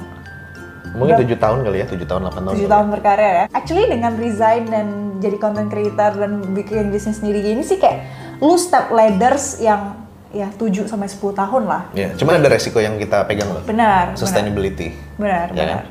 Mungkin 0.92 1.14
7 1.18 1.35
tahun 1.37 1.59
kali 1.62 1.77
ya, 1.81 1.87
7 1.87 2.05
tahun, 2.05 2.20
8 2.25 2.37
tahun. 2.37 2.55
7 2.55 2.57
kali 2.57 2.68
tahun 2.68 2.87
berkarya 2.92 3.31
ya. 3.33 3.44
Actually 3.51 3.87
dengan 3.87 4.12
resign 4.14 4.62
dan 4.66 4.87
jadi 5.18 5.37
content 5.37 5.66
creator 5.66 6.12
dan 6.14 6.44
bikin 6.53 6.88
bisnis 6.88 7.18
sendiri 7.18 7.42
gini 7.42 7.62
sih 7.62 7.77
kayak 7.77 8.05
lu 8.38 8.55
step 8.55 8.92
ladders 8.92 9.59
yang 9.59 9.96
ya 10.29 10.53
7 10.53 10.85
sampai 10.85 11.09
10 11.09 11.33
tahun 11.33 11.62
lah. 11.64 11.83
Ya, 11.90 12.12
cuman 12.12 12.38
ada 12.38 12.53
resiko 12.53 12.77
yang 12.77 13.01
kita 13.01 13.25
pegang 13.25 13.49
loh. 13.49 13.64
Benar. 13.64 14.12
Sustainability. 14.14 14.92
Benar, 15.16 15.49
Ya 15.51 15.64
benar. 15.64 15.68
kan? 15.72 15.87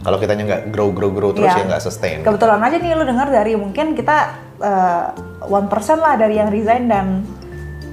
Kalau 0.00 0.16
kitanya 0.16 0.42
nggak 0.46 0.62
grow, 0.70 0.94
grow, 0.94 1.10
grow 1.10 1.34
terus 1.34 1.50
Iya. 1.50 1.58
ya 1.58 1.64
nggak 1.66 1.82
sustain. 1.82 2.18
Kebetulan 2.22 2.62
aja 2.62 2.76
nih 2.78 2.94
lu 2.94 3.02
dengar 3.02 3.26
dari 3.26 3.52
mungkin 3.52 3.92
kita 3.92 4.16
eh, 4.58 5.04
one 5.44 5.66
percent 5.66 5.98
lah 5.98 6.14
dari 6.14 6.34
yang 6.34 6.50
resign 6.50 6.86
dan 6.86 7.22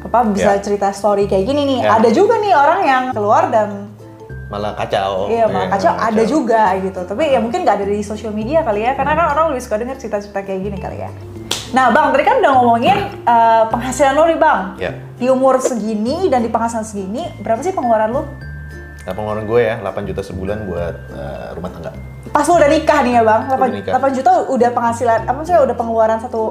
apa 0.01 0.21
bisa 0.29 0.57
Ya. 0.57 0.61
cerita 0.61 0.89
story 0.89 1.25
kayak 1.25 1.41
gini 1.43 1.61
nih. 1.67 1.79
Ya. 1.81 1.97
Ada 1.97 2.09
juga 2.09 2.37
nih 2.37 2.53
orang 2.53 2.79
yang 2.81 3.03
keluar 3.09 3.49
dan 3.49 3.89
Malah 4.45 4.71
kacau. 4.75 5.25
iya 5.27 5.45
malah 5.45 5.65
Ya, 5.65 5.71
kacau 5.71 5.91
malah 5.91 6.07
ada 6.07 6.23
juga 6.23 6.63
gitu. 6.77 6.99
Tapi 7.01 7.23
ya 7.27 7.39
mungkin 7.39 7.59
nggak 7.61 7.75
ada 7.75 7.85
di 7.87 7.99
sosial 7.99 8.29
media 8.31 8.61
kali 8.61 8.81
ya 8.81 8.93
karena 8.93 9.13
kan 9.13 9.25
orang 9.31 9.45
lebih 9.49 9.61
suka 9.61 9.75
denger 9.75 9.97
cerita-cerita 9.97 10.39
kayak 10.39 10.61
gini 10.61 10.77
kali 10.77 10.97
ya. 10.99 11.09
Nah 11.71 11.89
bang, 11.89 12.07
tadi 12.09 12.23
kan 12.23 12.35
udah 12.39 12.51
ngomongin 12.53 12.97
eh, 13.21 13.63
penghasilan 13.67 14.13
lo 14.13 14.23
nih 14.25 14.37
bang. 14.37 14.59
Ya. 14.77 14.91
Di 15.15 15.27
umur 15.27 15.57
segini 15.57 16.27
dan 16.27 16.39
di 16.39 16.47
penghasilan 16.47 16.83
segini, 16.83 17.25
berapa 17.39 17.59
sih 17.59 17.71
pengeluaran 17.71 18.11
lo? 18.11 18.23
Nah, 19.01 19.13
pengeluaran 19.13 19.45
gue 19.45 19.61
ya 19.61 19.75
8 19.79 20.01
juta 20.03 20.21
sebulan 20.21 20.65
buat 20.65 20.95
eh, 21.09 21.47
rumah 21.53 21.69
tangga. 21.71 21.91
Pas 22.27 22.41
lo 22.43 22.53
udah 22.55 22.69
nikah 22.69 22.99
nih 23.01 23.13
ya 23.13 23.23
bang, 23.23 23.41
8, 23.43 23.53
Udah 23.55 23.67
nikah. 23.71 23.91
8 23.97 24.17
juta 24.17 24.29
udah 24.47 24.69
penghasilan, 24.71 25.19
apa 25.25 25.39
sih 25.41 25.53
udah 25.55 25.75
pengeluaran 25.75 26.17
satu 26.19 26.41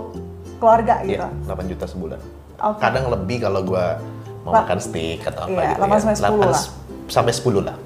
keluarga 0.56 0.94
gitu. 1.02 1.18
Iya, 1.20 1.30
8 1.46 1.66
juta 1.66 1.84
sebulan. 1.84 2.20
Oke. 2.64 2.80
Kadang 2.80 3.04
lebih 3.08 3.38
kalau 3.40 3.60
gue 3.62 3.84
mau 4.42 4.50
La- 4.50 4.62
makan 4.62 4.78
steak 4.78 5.24
atau 5.24 5.44
apa 5.44 5.50
Iya, 5.52 5.70
gitu 5.72 5.80
8 5.80 5.98
sampai 6.00 6.16
10 6.16 6.42
lah. 6.44 6.62
sampai 7.06 7.32
10 7.32 7.62
lah. 7.62 7.76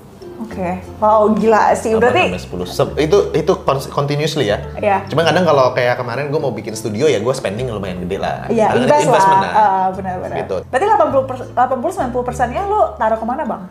Oke, 0.49 0.71
wow 0.97 1.29
gila 1.31 1.77
sih 1.77 1.93
8 1.93 2.01
berarti. 2.01 2.25
sampai 2.33 2.65
10. 2.65 2.73
Se- 2.73 2.97
itu 2.99 3.19
itu 3.33 3.53
continuously 3.87 4.49
ya. 4.49 4.59
Iya. 4.75 5.05
Cuma 5.07 5.21
kadang 5.21 5.45
kalau 5.45 5.71
kayak 5.71 6.01
kemarin 6.01 6.33
gue 6.33 6.41
mau 6.41 6.51
bikin 6.51 6.73
studio 6.73 7.05
ya 7.05 7.21
gue 7.21 7.31
spending 7.31 7.69
lumayan 7.69 8.01
gede 8.01 8.17
lah. 8.17 8.49
Iya, 8.49 8.73
Karena 8.73 8.83
invest 8.83 9.05
investment 9.05 9.41
lah. 9.41 9.53
lah. 9.53 9.61
Ah, 9.61 9.87
benar-benar. 9.93 10.37
Gitu. 10.41 10.57
Berarti 10.67 10.87
80 10.89 11.29
per, 11.29 11.37
80 11.53 12.17
90 12.17 12.27
persennya 12.27 12.63
lo 12.65 12.97
taruh 12.97 13.21
ke 13.21 13.27
mana 13.29 13.45
bang? 13.45 13.63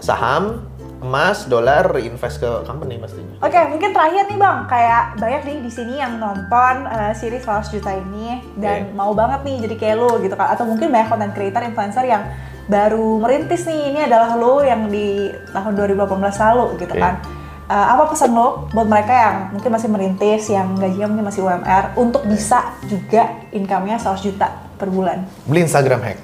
Saham, 0.00 0.64
emas, 0.98 1.46
dolar, 1.46 1.92
reinvest 1.92 2.38
ke 2.38 2.50
company 2.64 2.96
pastinya. 2.96 3.36
Oke, 3.38 3.60
mungkin 3.68 3.90
terakhir 3.90 4.24
nih 4.26 4.38
bang, 4.38 4.58
kayak 4.66 5.02
banyak 5.18 5.42
nih 5.44 5.56
di 5.60 5.70
sini 5.70 5.94
yang 5.98 6.16
nonton 6.16 6.74
eh, 6.86 7.12
series 7.12 7.42
100 7.42 7.70
juta 7.70 7.92
ini 7.92 8.40
dan 8.56 8.88
Oke. 8.88 8.94
mau 8.94 9.12
banget 9.12 9.44
nih 9.44 9.56
jadi 9.62 9.74
kayak 9.76 9.96
lo 9.98 10.16
gitu 10.18 10.32
kan, 10.32 10.50
atau 10.50 10.64
mungkin 10.64 10.88
banyak 10.88 11.06
content 11.06 11.32
creator, 11.32 11.60
influencer 11.60 12.02
yang 12.02 12.22
baru 12.72 13.20
merintis 13.20 13.68
nih, 13.68 13.92
ini 13.92 14.00
adalah 14.08 14.32
lo 14.40 14.64
yang 14.64 14.88
di 14.88 15.28
tahun 15.52 15.76
2018 15.76 16.08
lalu 16.48 16.66
gitu 16.80 16.96
Oke. 16.96 17.04
kan. 17.04 17.20
Eh, 17.68 17.86
apa 17.92 18.08
pesan 18.08 18.32
lo 18.32 18.68
buat 18.72 18.88
mereka 18.88 19.12
yang 19.12 19.36
mungkin 19.52 19.70
masih 19.72 19.88
merintis, 19.92 20.48
yang 20.48 20.72
gajinya 20.76 21.08
mungkin 21.12 21.26
masih 21.28 21.40
UMR, 21.44 21.84
untuk 22.00 22.24
bisa 22.24 22.72
juga 22.88 23.44
income-nya 23.52 24.00
100 24.00 24.24
juta 24.24 24.48
per 24.80 24.88
bulan? 24.88 25.28
Beli 25.44 25.68
Instagram 25.68 26.00
hack. 26.00 26.18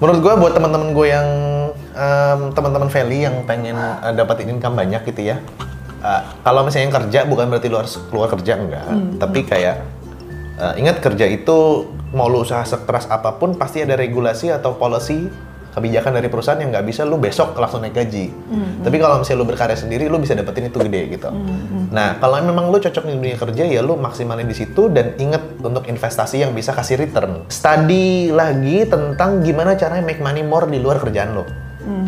Menurut 0.00 0.20
gue 0.24 0.34
buat 0.40 0.52
teman-teman 0.56 0.96
gue 0.96 1.06
yang 1.06 1.28
em, 1.92 2.40
teman-teman 2.56 2.88
Valley 2.88 3.28
yang 3.28 3.36
pengen 3.44 3.76
eh, 3.76 4.12
dapetin 4.16 4.56
income 4.56 4.76
banyak 4.76 5.04
gitu 5.08 5.32
ya. 5.32 5.36
eh, 6.00 6.22
kalau 6.40 6.64
misalnya 6.64 6.88
yang 6.88 6.96
kerja 7.04 7.20
bukan 7.28 7.52
berarti 7.52 7.68
lu 7.68 7.76
harus 7.76 8.00
keluar 8.08 8.32
kerja 8.32 8.56
enggak, 8.56 8.88
tapi 9.20 9.44
kayak 9.44 9.84
eh, 10.60 10.74
ingat 10.84 11.00
kerja 11.00 11.24
itu 11.24 11.88
mau 12.12 12.28
lu 12.28 12.44
usaha 12.44 12.62
sekeras 12.62 13.08
apa 13.08 13.40
pun 13.40 13.56
pasti 13.56 13.80
ada 13.80 13.96
regulasi 13.96 14.52
atau 14.52 14.76
policy 14.76 15.26
kebijakan 15.70 16.18
dari 16.18 16.26
perusahaan 16.26 16.58
yang 16.58 16.74
nggak 16.74 16.82
bisa 16.82 17.06
lu 17.06 17.14
besok 17.16 17.54
langsung 17.54 17.78
naik 17.86 17.94
gaji. 17.94 18.26
Tapi 18.82 18.96
kalau 18.98 19.22
misalnya 19.22 19.38
lu 19.38 19.46
berkarya 19.46 19.78
sendiri, 19.78 20.10
lu 20.10 20.18
bisa 20.18 20.34
dapetin 20.34 20.66
itu 20.66 20.82
gede 20.82 21.14
gitu. 21.14 21.30
Nah, 21.94 22.18
kalau 22.18 22.42
memang 22.42 22.74
lu 22.74 22.82
cocok 22.82 23.06
di 23.06 23.14
dunia 23.14 23.38
kerja 23.38 23.64
ya 23.70 23.78
lu 23.78 23.94
maksimalin 23.94 24.50
di 24.50 24.56
situ 24.58 24.90
dan 24.90 25.14
inget 25.22 25.62
untuk 25.62 25.86
investasi 25.86 26.42
yang 26.42 26.52
bisa 26.58 26.74
kasih 26.74 26.98
return. 26.98 27.46
Study 27.46 28.34
lagi 28.34 28.82
tentang 28.82 29.46
gimana 29.46 29.78
caranya 29.78 30.02
make 30.02 30.18
money 30.18 30.42
more 30.42 30.66
di 30.66 30.82
luar 30.82 30.98
kerjaan 30.98 31.38
lo. 31.38 31.46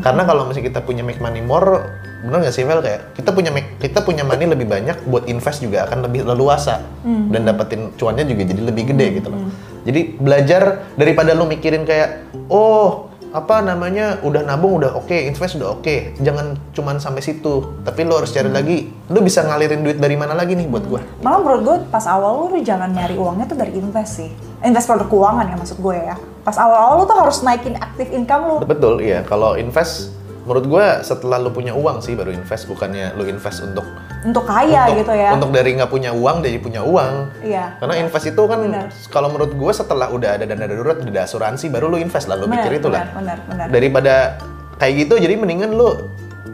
Karena 0.02 0.22
kalau 0.26 0.46
misalnya 0.50 0.68
kita 0.68 0.80
punya 0.84 1.06
make 1.06 1.22
money 1.22 1.40
more 1.40 2.01
bener 2.22 2.38
nggak 2.46 2.54
sih 2.54 2.62
Vel 2.62 2.80
kayak 2.80 3.18
kita 3.18 3.30
punya 3.34 3.50
kita 3.82 3.98
punya 4.06 4.22
money 4.22 4.46
lebih 4.46 4.70
banyak 4.70 4.94
buat 5.10 5.26
invest 5.26 5.58
juga 5.60 5.90
akan 5.90 6.06
lebih 6.06 6.22
leluasa. 6.22 6.78
Dan 7.02 7.42
dapetin 7.44 7.90
cuannya 7.98 8.22
juga 8.24 8.42
jadi 8.46 8.62
lebih 8.62 8.94
gede 8.94 9.06
gitu 9.18 9.28
loh. 9.30 9.42
jadi 9.82 10.14
belajar 10.14 10.62
daripada 10.94 11.34
lu 11.34 11.42
mikirin 11.50 11.82
kayak 11.82 12.30
oh 12.46 13.10
apa 13.32 13.64
namanya 13.64 14.20
udah 14.20 14.44
nabung 14.44 14.76
udah 14.76 14.92
oke 14.92 15.16
invest 15.16 15.56
udah 15.56 15.80
oke. 15.80 16.20
Jangan 16.20 16.54
cuman 16.76 17.00
sampai 17.00 17.24
situ. 17.24 17.80
Tapi 17.80 18.04
lu 18.04 18.12
harus 18.12 18.28
cari 18.30 18.52
lagi. 18.52 18.92
Lu 19.08 19.24
bisa 19.24 19.40
ngalirin 19.42 19.80
duit 19.80 19.96
dari 19.96 20.14
mana 20.20 20.36
lagi 20.36 20.52
nih 20.52 20.68
buat 20.68 20.84
gua? 20.84 21.00
Malah 21.24 21.40
menurut 21.40 21.62
gue 21.64 21.76
pas 21.88 22.04
awal 22.04 22.52
lu 22.52 22.60
jangan 22.60 22.92
nyari 22.92 23.16
uangnya 23.16 23.48
tuh 23.48 23.56
dari 23.56 23.72
invest 23.74 24.20
sih. 24.20 24.30
Invest 24.62 24.86
produk 24.86 25.08
keuangan 25.08 25.48
ya 25.48 25.56
maksud 25.56 25.78
gue 25.80 25.96
ya. 25.96 26.16
Pas 26.44 26.54
awal-awal 26.60 27.02
lu 27.02 27.04
tuh 27.08 27.18
harus 27.18 27.38
naikin 27.40 27.74
aktif 27.80 28.12
income 28.12 28.42
lu. 28.46 28.54
betul 28.68 29.00
iya. 29.00 29.24
Kalau 29.24 29.56
invest 29.56 30.12
menurut 30.52 30.68
gua 30.68 31.00
setelah 31.00 31.40
lu 31.40 31.48
punya 31.48 31.72
uang 31.72 31.98
sih 31.98 32.12
baru 32.12 32.28
invest 32.28 32.68
bukannya 32.68 33.16
lu 33.16 33.24
invest 33.24 33.64
untuk 33.64 33.88
Untuk 34.20 34.44
kaya 34.44 34.84
untuk, 34.84 35.00
gitu 35.00 35.12
ya. 35.16 35.30
Untuk 35.32 35.50
dari 35.50 35.72
nggak 35.72 35.88
punya 35.88 36.12
uang 36.12 36.44
jadi 36.44 36.60
punya 36.60 36.84
uang. 36.84 37.40
Iya. 37.40 37.74
Karena 37.74 37.94
invest 37.96 38.26
itu 38.28 38.42
kan 38.44 38.60
kalau 39.08 39.26
menurut 39.28 39.50
gue 39.50 39.72
setelah 39.72 40.06
udah 40.08 40.36
ada 40.36 40.44
dana 40.44 40.62
darurat, 40.62 40.94
udah 40.94 41.08
ada 41.10 41.22
asuransi, 41.24 41.66
baru 41.66 41.88
lu 41.88 41.96
invest 41.96 42.28
lah, 42.28 42.36
lu 42.36 42.44
Benar, 42.44 42.60
pikir 42.60 42.72
itu 42.76 42.86
lah. 42.86 43.08
benar, 43.10 43.40
benar. 43.42 43.66
Daripada 43.66 44.36
kayak 44.76 44.94
gitu, 45.00 45.14
jadi 45.16 45.34
mendingan 45.34 45.72
lu 45.72 46.06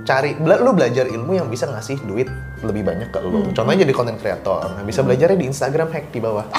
cari, 0.02 0.32
bela- 0.34 0.56
lu 0.58 0.72
belajar 0.72 1.04
ilmu 1.04 1.34
yang 1.34 1.50
bisa 1.50 1.66
ngasih 1.66 2.00
duit 2.02 2.30
lebih 2.58 2.80
banyak 2.82 3.10
ke 3.10 3.18
Hmm. 3.18 3.28
lu. 3.28 3.38
Contohnya 3.52 3.84
jadi 3.84 3.92
content 3.92 4.16
creator. 4.16 4.64
Nah, 4.64 4.80
bisa 4.80 5.02
belajarnya 5.02 5.36
di 5.36 5.46
Instagram 5.46 5.88
hack 5.90 6.08
di 6.08 6.18
bawah. 6.18 6.48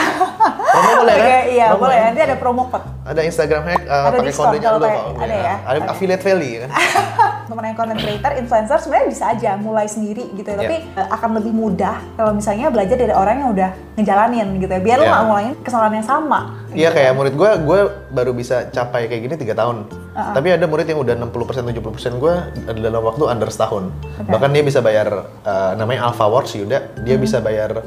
Promo 0.70 1.02
boleh 1.02 1.16
kan? 1.18 1.44
iya 1.50 1.66
Promo 1.68 1.82
boleh. 1.82 1.98
ya? 1.98 2.06
Nanti 2.06 2.22
ada 2.22 2.36
promo 2.38 2.64
code. 2.70 2.86
Ada 3.04 3.22
Instagram 3.26 3.64
hack, 3.66 3.82
uh, 3.84 4.06
Ada 4.06 4.18
pakai 4.22 4.34
kodenya 4.38 4.70
lu. 4.70 4.86
ada 5.18 5.36
ya? 5.36 5.56
Ada 5.66 5.78
Oke. 5.80 5.90
affiliate 5.90 6.24
value 6.24 6.58
kan? 6.62 6.70
teman 7.50 7.64
yang 7.66 7.78
content 7.78 8.00
creator, 8.00 8.32
influencer 8.38 8.78
sebenarnya 8.78 9.08
bisa 9.10 9.24
aja 9.34 9.52
mulai 9.58 9.90
sendiri 9.90 10.30
gitu 10.38 10.46
ya. 10.46 10.56
Iya. 10.56 10.62
Tapi 10.62 10.76
eh, 10.94 11.08
akan 11.10 11.30
lebih 11.42 11.54
mudah 11.54 11.96
kalau 12.14 12.32
misalnya 12.38 12.70
belajar 12.70 12.96
dari 12.96 13.14
orang 13.14 13.36
yang 13.42 13.50
udah 13.52 13.70
ngejalanin 13.98 14.48
gitu 14.62 14.72
ya. 14.72 14.82
Biar 14.82 14.98
lu 15.02 15.06
Iya. 15.06 15.12
nggak 15.12 15.24
ngulangin 15.26 15.56
kesalahan 15.66 15.94
yang 15.98 16.08
sama. 16.08 16.40
Iya 16.70 16.90
kayak 16.94 17.12
murid 17.18 17.34
gue, 17.34 17.52
gue 17.66 17.80
baru 18.14 18.32
bisa 18.32 18.70
capai 18.70 19.10
kayak 19.10 19.22
gini 19.26 19.36
tiga 19.36 19.58
tahun. 19.58 19.90
Tapi 20.20 20.52
ada 20.52 20.68
murid 20.68 20.84
yang 20.84 21.00
udah 21.00 21.16
60% 21.16 21.72
70% 21.72 22.20
gue 22.20 22.34
dalam 22.76 23.02
waktu 23.02 23.24
under 23.26 23.48
setahun. 23.48 23.88
Bahkan 24.28 24.50
dia 24.52 24.64
bisa 24.68 24.84
bayar 24.84 25.08
uh, 25.48 25.72
namanya 25.80 26.12
Alpha 26.12 26.28
Wars 26.28 26.52
Yuda, 26.52 26.92
dia 27.08 27.16
bisa 27.16 27.40
bayar 27.40 27.82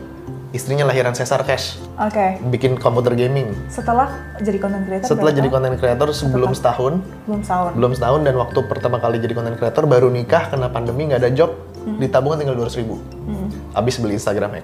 istrinya 0.53 0.85
lahiran 0.85 1.17
Cesar 1.17 1.41
Cash, 1.49 1.81
Oke. 1.97 2.37
bikin 2.53 2.77
komputer 2.77 3.17
gaming. 3.17 3.57
Setelah 3.73 4.13
jadi 4.39 4.61
content 4.61 4.85
creator 4.85 5.09
Setelah 5.09 5.33
berapa 5.33 5.41
jadi 5.41 5.49
content 5.49 5.77
creator 5.81 6.09
sebelum 6.13 6.51
setahun, 6.53 7.01
belum 7.25 7.41
setahun. 7.41 7.71
belum 7.73 7.93
setahun 7.97 8.21
dan 8.21 8.35
waktu 8.37 8.59
pertama 8.69 8.97
kali 9.01 9.17
jadi 9.17 9.33
content 9.33 9.57
creator 9.57 9.89
baru 9.89 10.13
nikah 10.13 10.53
kena 10.53 10.69
pandemi 10.69 11.09
nggak 11.09 11.25
ada 11.25 11.33
job, 11.33 11.57
di 11.85 12.07
tabungan 12.07 12.39
tinggal 12.45 12.57
200 12.61 12.81
ribu. 12.85 13.01
Abis 13.73 13.97
beli 13.99 14.21
Instagram. 14.21 14.61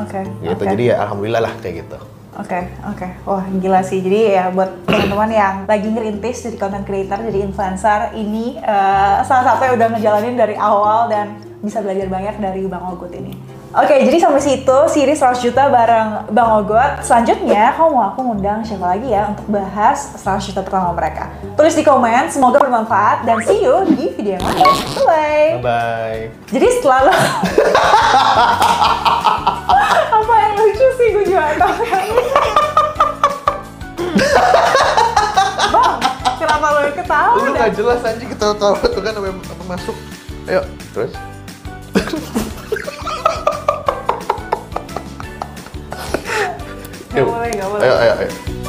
Oke. 0.00 0.20
Gitu. 0.24 0.52
oke. 0.56 0.64
Jadi 0.64 0.82
ya 0.88 1.04
alhamdulillah 1.04 1.42
lah 1.44 1.52
kayak 1.60 1.84
gitu. 1.86 1.98
Oke, 2.38 2.62
oke. 2.88 3.06
Wah, 3.28 3.44
gila 3.58 3.82
sih. 3.84 4.00
Jadi 4.00 4.32
ya 4.38 4.48
buat 4.48 4.88
teman-teman 4.88 5.28
yang 5.28 5.54
lagi 5.68 5.88
ngerintis 5.92 6.46
jadi 6.46 6.56
content 6.56 6.86
creator, 6.88 7.20
jadi 7.26 7.44
influencer, 7.44 8.16
ini 8.16 8.56
eh, 8.56 9.16
salah 9.26 9.44
satu 9.44 9.66
yang 9.68 9.74
udah 9.76 9.88
ngejalanin 9.98 10.36
dari 10.38 10.56
awal 10.56 11.10
dan 11.10 11.36
bisa 11.60 11.84
belajar 11.84 12.08
banyak 12.08 12.40
dari 12.40 12.64
Bang 12.70 12.86
Ogut 12.86 13.12
ini. 13.12 13.59
Oke, 13.70 14.02
jadi 14.02 14.18
sampai 14.18 14.42
situ 14.42 14.78
series 14.90 15.22
100 15.22 15.46
juta 15.46 15.70
bareng 15.70 16.34
Bang 16.34 16.58
Ogot. 16.58 17.06
Selanjutnya, 17.06 17.70
kamu 17.78 17.94
mau 17.94 18.10
aku 18.10 18.26
ngundang 18.26 18.66
siapa 18.66 18.98
lagi 18.98 19.14
ya 19.14 19.30
untuk 19.30 19.46
bahas 19.46 20.10
100 20.18 20.50
juta 20.50 20.66
pertama 20.66 20.90
mereka? 20.90 21.30
Tulis 21.54 21.78
di 21.78 21.86
komen, 21.86 22.26
semoga 22.34 22.58
bermanfaat 22.58 23.22
dan 23.22 23.38
see 23.46 23.62
you 23.62 23.86
di 23.94 24.10
video 24.18 24.42
yang 24.42 24.42
lain. 24.42 24.74
Bye! 25.06 25.62
Bye 25.62 25.62
bye. 25.62 26.34
Jadi 26.50 26.66
setelah 26.66 26.98
lo... 27.06 27.14
Apa 30.18 30.34
yang 30.34 30.52
lucu 30.58 30.86
sih, 30.98 31.14
gue 31.14 31.30
juga 31.30 31.54
tahu 31.54 31.70
Bang, 35.70 35.94
kenapa 36.42 36.66
lo 36.74 36.90
yang 36.90 36.96
ketawa? 36.98 37.38
Lu 37.38 37.54
nggak 37.54 37.70
jelas 37.78 38.02
anjing 38.02 38.34
kita 38.34 38.50
tahu 38.50 38.74
tuh 38.82 38.98
kan 38.98 39.14
masuk. 39.70 39.94
Ayo, 40.50 40.66
terus. 40.90 41.14
Gak 47.10 47.26
boleh, 47.26 47.50
gak 47.58 47.66
boleh. 47.66 47.82
Ayo, 47.82 47.94
ayo, 47.98 48.12
ayo. 48.22 48.59